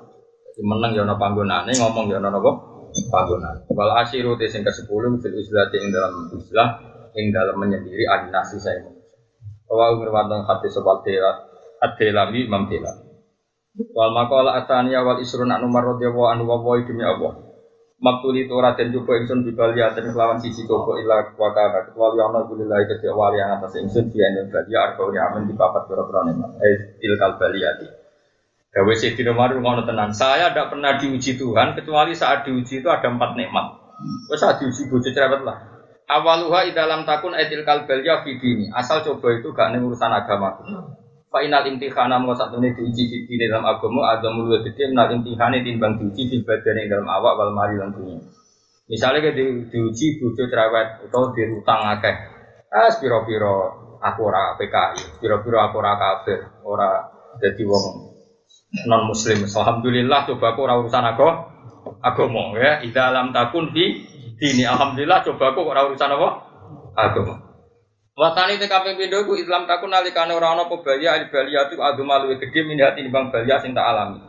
Menang 0.62 0.95
yo 0.95 1.04
panggonane 1.18 1.74
ngomong 1.76 2.14
yo 2.14 2.22
nopo 2.22 2.68
panggonan. 3.10 3.66
Wal 3.72 3.92
asyiru 4.04 4.38
te 4.40 4.50
sing 4.50 4.66
ke-10 4.66 4.90
fil 5.22 5.36
islati 5.38 5.78
ing 5.82 5.90
dalam 5.94 6.30
islah 6.34 6.70
ing 7.16 7.34
dalam 7.34 7.56
menyendiri 7.58 8.06
adinasi 8.06 8.58
saya. 8.62 8.86
Wa 9.70 9.94
ngirwatan 9.98 10.46
hati 10.46 10.68
sebal 10.70 11.06
tela 11.06 11.32
ad-delami 11.80 12.46
imam 12.50 12.66
tela. 12.68 12.92
Wal 13.94 14.12
maqala 14.12 14.60
ataniya 14.60 15.06
wal 15.06 15.22
isrun 15.22 15.54
anu 15.54 15.70
marradiyallahu 15.70 16.30
anhu 16.34 16.46
wa 16.50 16.78
demi 16.82 17.06
Allah. 17.06 17.50
Maktuli 18.00 18.48
itu 18.48 18.56
raden 18.56 18.96
coba 18.96 19.12
ingsun 19.20 19.44
di 19.44 19.52
baliatin 19.52 20.08
kelawan 20.16 20.40
sisi 20.40 20.64
coba 20.64 20.96
ilah 21.04 21.36
wakana 21.36 21.84
kecuali 21.84 22.24
ana 22.24 22.48
kulilahi 22.48 22.88
kedua 22.88 23.12
wali 23.12 23.44
yang 23.44 23.60
atas 23.60 23.76
ingsun 23.76 24.08
di 24.08 24.24
enel 24.24 24.48
balia 24.48 24.88
arbauni 24.88 25.20
amin 25.20 25.52
di 25.52 25.54
papat 25.60 25.84
pira-pira 25.92 26.24
eh 26.64 26.96
tilkal 26.96 27.36
baliati 27.36 27.99
Gawe 28.70 28.93
Sayyidina 28.93 29.34
Umar 29.34 29.49
ngono 29.57 29.82
tenan. 29.82 30.13
Saya 30.13 30.53
tidak 30.53 30.70
pernah 30.70 31.01
diuji 31.01 31.41
Tuhan 31.41 31.74
kecuali 31.74 32.13
saat 32.13 32.45
diuji 32.45 32.86
itu 32.86 32.89
ada 32.89 33.09
empat 33.09 33.34
nikmat. 33.34 33.65
Wes 34.30 34.38
saat 34.38 34.61
diuji 34.61 34.86
bojo 34.93 35.09
cerewet 35.09 35.41
lah. 35.41 35.57
Awaluha 36.05 36.70
dalam 36.74 37.01
takun 37.01 37.34
etil 37.34 37.65
kalbelia 37.65 38.22
fidini. 38.22 38.70
Asal 38.70 39.01
coba 39.01 39.34
itu 39.41 39.49
gak 39.57 39.74
ning 39.74 39.86
urusan 39.89 40.13
agama. 40.13 40.61
Fa 41.30 41.41
inal 41.45 41.65
imtihana 41.65 42.22
mau 42.22 42.38
satu 42.38 42.61
ini 42.61 42.74
diuji 42.78 43.09
fidini 43.09 43.49
dalam 43.49 43.65
agama 43.65 44.13
ada 44.13 44.30
mulut 44.30 44.61
gede 44.65 44.93
menal 44.93 45.17
imtihani 45.17 45.65
timbang 45.65 45.97
diuji 45.97 46.30
di 46.30 46.38
badan 46.45 46.78
yang 46.78 46.88
dalam 46.93 47.07
awak 47.09 47.41
wal 47.41 47.53
mari 47.53 47.78
lan 47.78 47.89
dunia. 47.93 48.22
Misalnya 48.89 49.34
di, 49.34 49.70
diuji 49.70 50.22
bojo 50.22 50.45
cerewet 50.49 51.09
atau 51.09 51.34
di 51.34 51.41
utang 51.57 51.89
akeh. 51.97 52.15
Ah, 52.70 52.89
piro-piro 53.01 53.57
aku 53.97 54.20
ora 54.30 54.53
PKI, 54.57 55.22
piro-piro 55.22 55.57
aku 55.57 55.82
ora 55.82 55.93
kafir, 55.97 56.41
ora 56.61 57.05
jadi 57.41 57.65
wong 57.65 58.09
non 58.86 59.09
muslim. 59.09 59.45
Alhamdulillah 59.45 60.30
coba 60.30 60.53
aku 60.53 60.59
ora 60.65 60.76
urusan 60.78 61.05
aku 61.15 61.28
agama 62.05 62.53
ya. 62.57 62.82
Idza 62.86 63.09
lam 63.09 63.34
takun 63.34 63.74
fi 63.74 64.05
dini. 64.38 64.63
Alhamdulillah 64.65 65.26
coba 65.26 65.53
aku 65.53 65.61
ora 65.65 65.89
urusan 65.89 66.09
apa? 66.09 66.30
Agama. 66.93 67.36
Watani 68.20 68.59
TKP 68.59 68.99
pindho 68.99 69.24
ku 69.24 69.39
Islam 69.39 69.63
takun 69.63 69.95
nalikane 69.95 70.36
ora 70.36 70.51
ana 70.51 70.67
apa 70.67 70.76
balia 70.84 71.15
al 71.15 71.32
baliyatu 71.32 71.80
agama 71.80 72.20
luwih 72.20 72.36
gedhe 72.36 72.67
minati 72.67 72.99
timbang 72.99 73.32
balia 73.32 73.63
sing 73.63 73.72
tak 73.72 73.88
alami. 73.88 74.20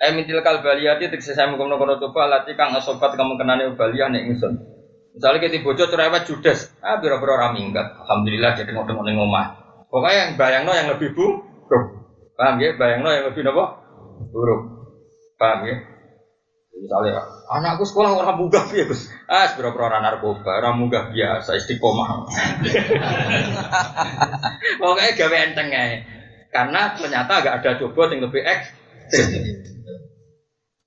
Eh 0.00 0.14
mintil 0.14 0.38
kal 0.40 0.62
baliyati 0.62 1.10
tegese 1.10 1.34
saya 1.34 1.50
mengkono-kono 1.50 1.98
coba 1.98 2.30
lati 2.30 2.54
kang 2.54 2.72
asobat 2.78 3.18
kamu 3.18 3.36
kenane 3.36 3.74
balia 3.74 4.06
nek 4.06 4.22
ingsun. 4.22 4.54
Misalnya 5.10 5.42
kita 5.42 5.66
bocor 5.66 5.90
cerewet 5.90 6.22
judes, 6.22 6.70
ah 6.78 7.02
biro-biro 7.02 7.34
ora 7.34 7.50
minggat. 7.50 7.98
Alhamdulillah 8.06 8.54
jadi 8.54 8.70
ngomong 8.70 9.02
ning 9.02 9.18
omah. 9.18 9.46
Pokoknya 9.90 10.16
yang 10.22 10.30
bayangno 10.38 10.70
yang 10.70 10.88
lebih 10.94 11.10
bu, 11.18 11.42
paham 12.38 12.62
ya? 12.62 12.78
Bayangno 12.78 13.10
yang 13.10 13.26
lebih 13.26 13.42
nopo? 13.42 13.79
Buruk. 14.32 14.62
Paham 15.36 15.66
ya? 15.66 15.76
Misalnya, 16.80 17.20
anakku 17.52 17.84
sekolah 17.84 18.16
orang 18.16 18.40
munggah 18.40 18.64
ya 18.72 18.88
Gus. 18.88 19.04
Ah, 19.28 19.52
sebera 19.52 19.74
orang 19.74 20.00
narkoba, 20.00 20.64
orang 20.64 20.80
munggah 20.80 21.12
biasa, 21.12 21.60
istiqomah. 21.60 22.08
Pokoknya 24.80 25.12
gawe 25.12 25.36
enteng 25.44 25.68
ya. 25.68 26.00
Karena 26.48 26.96
ternyata 26.96 27.44
agak 27.44 27.54
ada 27.60 27.70
coba 27.78 28.08
yang 28.08 28.24
lebih 28.24 28.42
ekstrim. 28.42 29.28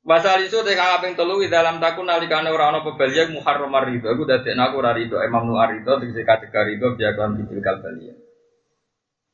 Masal 0.04 0.44
isu 0.44 0.68
teh 0.68 0.76
kaping 0.76 1.16
telu 1.16 1.40
di 1.40 1.48
dalam 1.48 1.80
takun 1.80 2.04
nalikane 2.04 2.52
ora 2.52 2.76
ana 2.76 2.84
pebalia 2.84 3.24
muharram 3.32 3.72
rido. 3.88 4.12
Aku 4.12 4.28
dadekno 4.28 4.68
aku 4.68 4.84
ora 4.84 4.92
rido. 4.92 5.16
Imam 5.24 5.48
nu 5.48 5.56
arido 5.56 5.96
tegese 5.96 6.28
kategori 6.28 6.76
rido 6.76 6.92
biakon 7.00 7.40
bidil 7.40 7.64
kalbalia. 7.64 8.12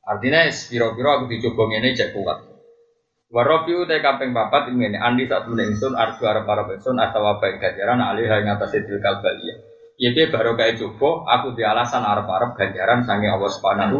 Artinya 0.05 0.45
spiro-piro 0.53 1.09
aku 1.09 1.25
dicoba 1.25 1.73
ngene 1.73 1.97
cek 1.97 2.13
kuat. 2.13 2.48
Warobiu 3.29 3.85
te 3.85 4.01
kaping 4.01 4.33
papat 4.33 4.73
ini 4.73 4.89
andi 4.97 5.29
saat 5.29 5.45
menek 5.45 5.77
ingsun 5.77 5.93
arju 5.93 6.25
arep 6.25 6.49
ingsun 6.49 6.97
atau 6.97 7.37
baik 7.37 7.61
ganjaran 7.61 8.01
alih 8.01 8.25
yang 8.25 8.57
atas 8.57 8.73
itu 8.73 8.97
kalbalia. 8.97 9.53
Ya 10.01 10.09
dia 10.17 10.33
baru 10.33 10.57
kayak 10.57 10.81
coba 10.81 11.29
aku 11.37 11.53
di 11.53 11.61
alasan 11.61 12.01
arep 12.01 12.25
arep 12.25 12.57
ganjaran 12.57 13.05
sange 13.05 13.29
Allah 13.29 13.53
subhanahu 13.53 13.97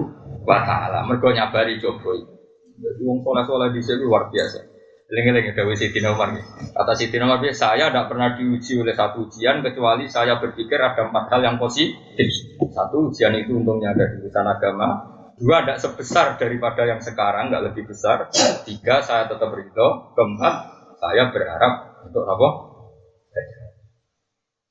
wa 0.50 0.66
taala. 0.66 1.06
Mergo 1.06 1.30
nyabari 1.30 1.78
coba 1.78 2.18
itu. 2.18 2.34
Jadi 2.82 3.02
wong 3.06 3.22
soleh 3.22 3.46
soleh 3.46 3.70
di 3.70 3.82
sini 3.86 4.02
luar 4.02 4.34
biasa. 4.34 4.66
Lengi-lengi 5.10 5.58
gawe 5.58 5.74
Siti 5.74 6.00
Nomor 6.02 6.30
Kata 6.74 6.94
Siti 6.94 7.18
Nomor 7.18 7.42
saya 7.54 7.90
tidak 7.90 8.14
pernah 8.14 8.34
diuji 8.34 8.78
oleh 8.82 8.94
satu 8.94 9.26
ujian 9.26 9.62
kecuali 9.62 10.06
saya 10.06 10.38
berpikir 10.38 10.78
ada 10.78 11.06
empat 11.06 11.30
hal 11.34 11.42
yang 11.46 11.58
positif. 11.62 12.30
Satu 12.74 13.10
ujian 13.10 13.34
itu 13.38 13.58
untungnya 13.58 13.94
ada 13.94 14.06
di 14.06 14.22
urusan 14.22 14.46
agama, 14.46 15.19
Dua, 15.40 15.64
tidak 15.64 15.80
sebesar 15.80 16.36
daripada 16.36 16.84
yang 16.84 17.00
sekarang, 17.00 17.48
nggak 17.48 17.72
lebih 17.72 17.88
besar. 17.88 18.28
Tiga, 18.68 19.00
saya 19.00 19.32
tetap 19.32 19.50
ridho. 19.56 20.12
Keempat, 20.12 20.56
saya 21.00 21.32
berharap 21.32 22.04
untuk 22.04 22.28
apa? 22.28 22.50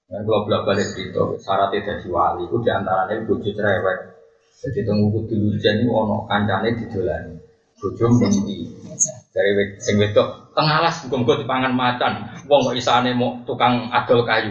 Dan 0.09 0.25
kalau 0.25 0.49
bolak 0.49 0.65
balik 0.65 0.89
itu, 0.97 1.25
syarat 1.41 1.69
tidak 1.69 2.01
wali 2.09 2.49
itu 2.49 2.57
di 2.65 2.71
antaranya 2.73 3.29
bujuk 3.29 3.53
cerewet. 3.53 4.19
Jadi 4.59 4.89
tunggu 4.89 5.13
kudu 5.15 5.37
hujan 5.39 5.85
itu 5.85 5.91
ono 5.93 6.27
kancane 6.27 6.75
dijolani. 6.75 7.37
Bojo 7.79 8.11
mesti 8.11 8.75
dari 9.31 9.79
sing 9.79 10.03
wedok 10.03 10.51
tengalas 10.51 11.07
bukan 11.07 11.23
gue 11.23 11.47
dipangan 11.47 11.71
macan. 11.71 12.43
Wong 12.51 12.67
kok 12.67 12.75
isane 12.75 13.15
mau 13.15 13.39
tukang 13.47 13.87
adol 13.95 14.27
kayu. 14.27 14.51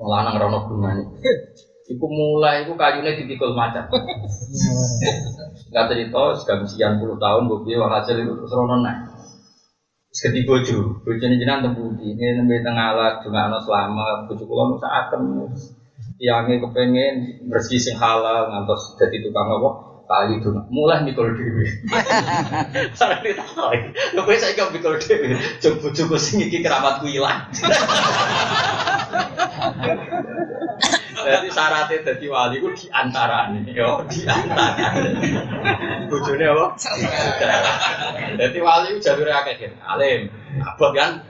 Wong 0.00 0.08
lanang 0.08 0.40
rono 0.40 0.58
gunane. 0.64 1.04
Iku 1.84 2.06
mulai, 2.08 2.64
iku 2.64 2.80
kayunya 2.80 3.12
dipikul 3.12 3.52
macan. 3.52 3.84
Nggak 5.68 5.84
cerita, 5.92 6.22
sudah 6.40 6.56
sekian 6.64 6.96
puluh 6.96 7.20
tahun, 7.20 7.44
gue 7.44 7.60
bilang 7.68 7.92
hasil 7.92 8.24
itu 8.24 8.32
terus 8.32 8.56
rono 8.56 8.80
naik. 8.80 9.12
Seketi 10.08 10.48
bojo, 10.48 11.04
bojo 11.04 11.24
ini 11.26 11.36
jenang 11.36 11.60
tembuti, 11.60 12.16
ini 12.16 12.40
nembe 12.40 12.64
tengah 12.64 12.94
alat, 12.94 13.20
juga 13.20 13.50
anak 13.50 13.60
selama, 13.66 14.24
bojo 14.24 14.44
kulo 14.48 14.62
nusa 14.72 14.88
akan, 14.88 15.52
tiangnya 16.16 16.64
kepengen 16.64 17.14
bersih 17.52 17.76
sing 17.76 18.00
halal, 18.00 18.48
ngantos 18.48 18.96
jadi 18.96 19.20
tukang 19.20 19.50
apa, 19.50 19.70
kali 20.08 20.40
itu. 20.40 20.48
Mulai 20.72 21.04
mikul 21.04 21.36
dewi 21.36 21.68
sarang 22.98 23.20
ditakoi 23.24 23.78
gue 24.14 24.36
saya 24.36 24.56
gak 24.56 24.72
mikul 24.72 24.96
dewi 25.00 25.36
coba 25.64 25.88
coba 25.92 26.16
sing 26.20 26.40
iki 26.44 26.60
keramatku 26.60 27.08
hilang 27.08 27.48
jadi 31.24 31.48
syaratnya 31.48 31.96
jadi 32.04 32.26
wali 32.28 32.60
itu 32.60 32.68
di 32.76 32.86
antara 32.92 33.48
nih 33.50 33.72
yo 33.72 34.04
di 34.06 34.22
antara 34.28 34.92
bujurnya 36.06 36.52
apa? 36.52 36.66
Jadi 38.36 38.58
wali 38.60 38.86
itu 38.92 39.00
jalur 39.00 39.28
akeh 39.32 39.72
alim 39.80 40.28
abot 40.60 40.92
kan? 40.92 41.24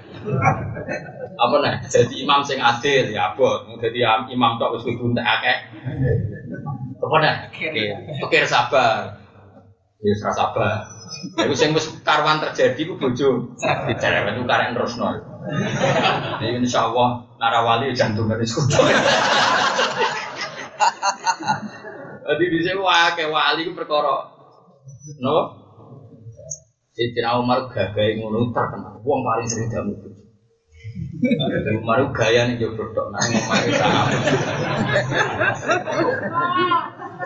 Apa 1.34 1.54
nih 1.62 1.74
jadi 1.86 2.14
imam 2.26 2.42
sing 2.42 2.58
adil 2.58 3.14
ya 3.14 3.32
abot. 3.32 3.64
Jadi 3.78 4.02
imam 4.34 4.58
tok 4.58 4.76
wis 4.76 4.84
kudu 4.84 5.14
akeh. 5.16 5.58
Apa 7.00 7.16
nih? 7.22 7.34
Pikir. 8.20 8.44
Sabar. 8.44 9.22
Ya 10.04 10.14
sabar. 10.20 10.84
Iku 11.40 11.54
sing 11.56 11.72
wis 11.72 11.88
karwan 12.04 12.42
terjadi 12.42 12.80
ku 12.84 13.00
bojo. 13.00 13.54
Dicerewet 13.88 14.36
ku 14.36 14.44
karek 14.44 14.74
nerusno. 15.44 16.40
Jadi 16.40 16.52
insyaallah 16.64 17.10
narawali 17.36 17.92
jantung 17.92 18.26
dari 18.26 18.44
kudu. 18.48 18.80
Jadi 22.24 22.44
di 22.48 22.58
sini 22.64 22.80
wah 22.80 23.12
kayak 23.12 23.28
wali 23.28 23.68
ku 23.68 23.72
perkara. 23.76 24.32
No? 25.20 25.36
Sayyidina 26.94 27.42
Umar 27.42 27.68
gagai 27.68 28.16
ngono 28.22 28.54
terkenal. 28.54 29.02
Wong 29.02 29.20
paling 29.26 29.46
sering 29.50 29.68
jamu 29.68 29.92
Umar 31.74 32.06
gaya 32.14 32.46
nih 32.46 32.54
jauh 32.62 32.78
tok 32.78 33.10
nang 33.10 33.18
omah 33.18 33.58
sama. 33.74 34.02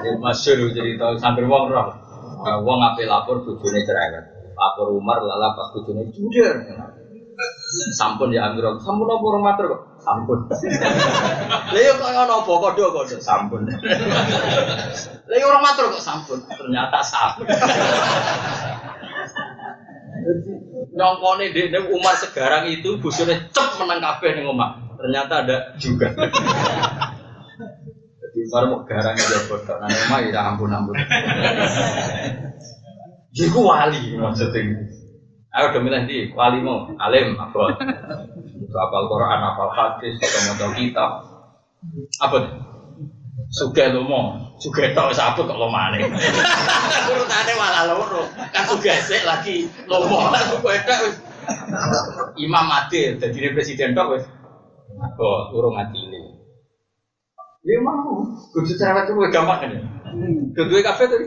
Jadi 0.01 0.17
masyur 0.17 0.73
cerita 0.73 1.07
sambil 1.21 1.45
wong 1.45 1.69
roh. 1.69 1.93
Wong 2.65 2.79
ape 2.81 3.05
lapor 3.05 3.45
bojone 3.45 3.85
cerewet. 3.85 4.25
Lapor 4.57 4.89
Umar 4.97 5.21
lala 5.21 5.53
pas 5.53 5.69
bojone 5.77 6.09
jujur. 6.17 6.57
Sampun 7.69 8.33
ya 8.33 8.49
Amirul, 8.49 8.81
sampun 8.81 9.05
apa 9.13 9.25
orang 9.29 9.45
matur 9.45 9.65
kok? 9.69 9.81
Sampun. 10.01 10.39
Lah 11.75 11.81
yo 11.85 11.93
kok 12.01 12.09
ana 12.09 12.41
apa 12.41 12.49
kodho 12.49 12.85
kodho 12.97 13.21
sampun. 13.21 13.69
Lah 15.29 15.37
orang 15.37 15.61
matur 15.61 15.93
kok 15.93 16.01
sampun. 16.01 16.41
Ternyata 16.49 17.05
sampun. 17.05 17.45
Nyongkone 20.97 21.53
di 21.53 21.69
Umar 21.93 22.17
sekarang 22.17 22.73
itu 22.73 22.97
busune 22.99 23.37
cep 23.53 23.77
menang 23.77 24.01
kabeh 24.01 24.33
ning 24.33 24.49
omah. 24.49 24.81
Ternyata 24.97 25.45
ada 25.45 25.57
juga. 25.77 26.09
Jadi 28.25 28.39
Umar 28.49 28.65
mau 28.73 28.81
garang 28.89 29.13
aja 29.13 29.45
bodoh. 29.45 29.77
Nah 29.77 29.93
omah 29.93 30.19
ya 30.25 30.41
ampun 30.41 30.73
ampun. 30.73 30.97
Jiku 33.37 33.61
wali 33.61 34.17
maksudnya. 34.17 34.98
Ayo 35.49 35.73
udah 35.73 35.81
milih 35.81 36.03
di 36.05 36.19
wali 36.37 36.61
mau 36.61 36.85
alim 37.01 37.33
apa? 37.41 37.81
Apal 38.69 39.03
Quran, 39.09 39.41
apal 39.41 39.71
hadis, 39.73 40.21
atau 40.21 40.61
mau 40.61 40.71
kitab. 40.77 41.11
Apa? 42.21 42.37
Suge 43.49 43.89
lomo, 43.89 44.37
suge 44.61 44.93
tok 44.93 45.17
sabut 45.17 45.49
kok 45.49 45.57
lomane. 45.57 46.05
Urutane 47.11 47.53
malah 47.57 47.89
loro. 47.89 48.29
Kan 48.53 48.69
suge 48.69 48.93
sik 49.01 49.25
lagi 49.25 49.65
lomo, 49.89 50.29
suge 50.37 50.85
tok 50.85 51.01
wis 51.09 51.17
Imam 52.45 52.69
Adil 52.69 53.17
dadi 53.17 53.49
presiden 53.57 53.97
tok 53.97 54.21
wis. 54.21 54.25
Oh, 55.17 55.49
urung 55.55 55.79
adile. 55.79 56.39
Ya 57.63 57.77
mau, 57.83 58.25
kudu 58.55 58.73
cerewet 58.75 59.07
itu 59.07 59.13
gampang 59.35 59.59
kan 59.61 59.71
ya. 59.77 59.81
Kedua 60.55 60.81
kafe 60.83 61.05
tuh. 61.07 61.21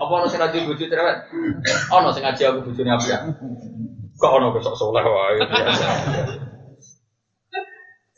Apa 0.00 0.12
ono 0.12 0.26
sing 0.28 0.40
ngaji 0.40 0.64
bojo 0.68 0.84
cerewet? 0.84 1.16
Ono 1.92 2.08
sing 2.12 2.22
ngaji 2.24 2.42
aku 2.48 2.58
bojone 2.68 2.90
apik. 2.92 3.20
Kok 4.20 4.32
ono 4.36 4.52
besok 4.52 4.76
soleh 4.76 5.04
wae. 5.04 5.40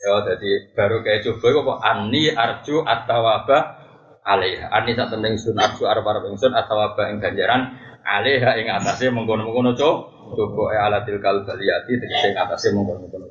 Ya 0.03 0.19
jadi 0.27 0.75
baru 0.75 0.99
kayak 0.99 1.23
coba 1.23 1.47
kok 1.63 1.79
ani 1.79 2.27
arju 2.35 2.83
atawaba 2.83 3.79
alaiha. 4.27 4.67
Ani 4.67 4.99
sak 4.99 5.15
temen 5.15 5.39
sun 5.39 5.55
arju 5.55 5.87
arep 5.87 6.03
arep 6.03 6.27
ingsun 6.27 6.51
atawaba 6.51 7.07
ing 7.07 7.23
ganjaran 7.23 7.79
alaiha 8.03 8.59
ing 8.59 8.67
atase 8.67 9.07
mengkono-mengkono 9.15 9.79
coba. 9.79 10.11
Coba 10.35 10.63
e 10.75 10.77
alatil 10.79 11.23
kal 11.23 11.47
baliyati 11.47 11.99
tegese 11.99 12.35
ing 12.35 12.37
atase 12.39 12.75
mengkono-mengkono. 12.75 13.27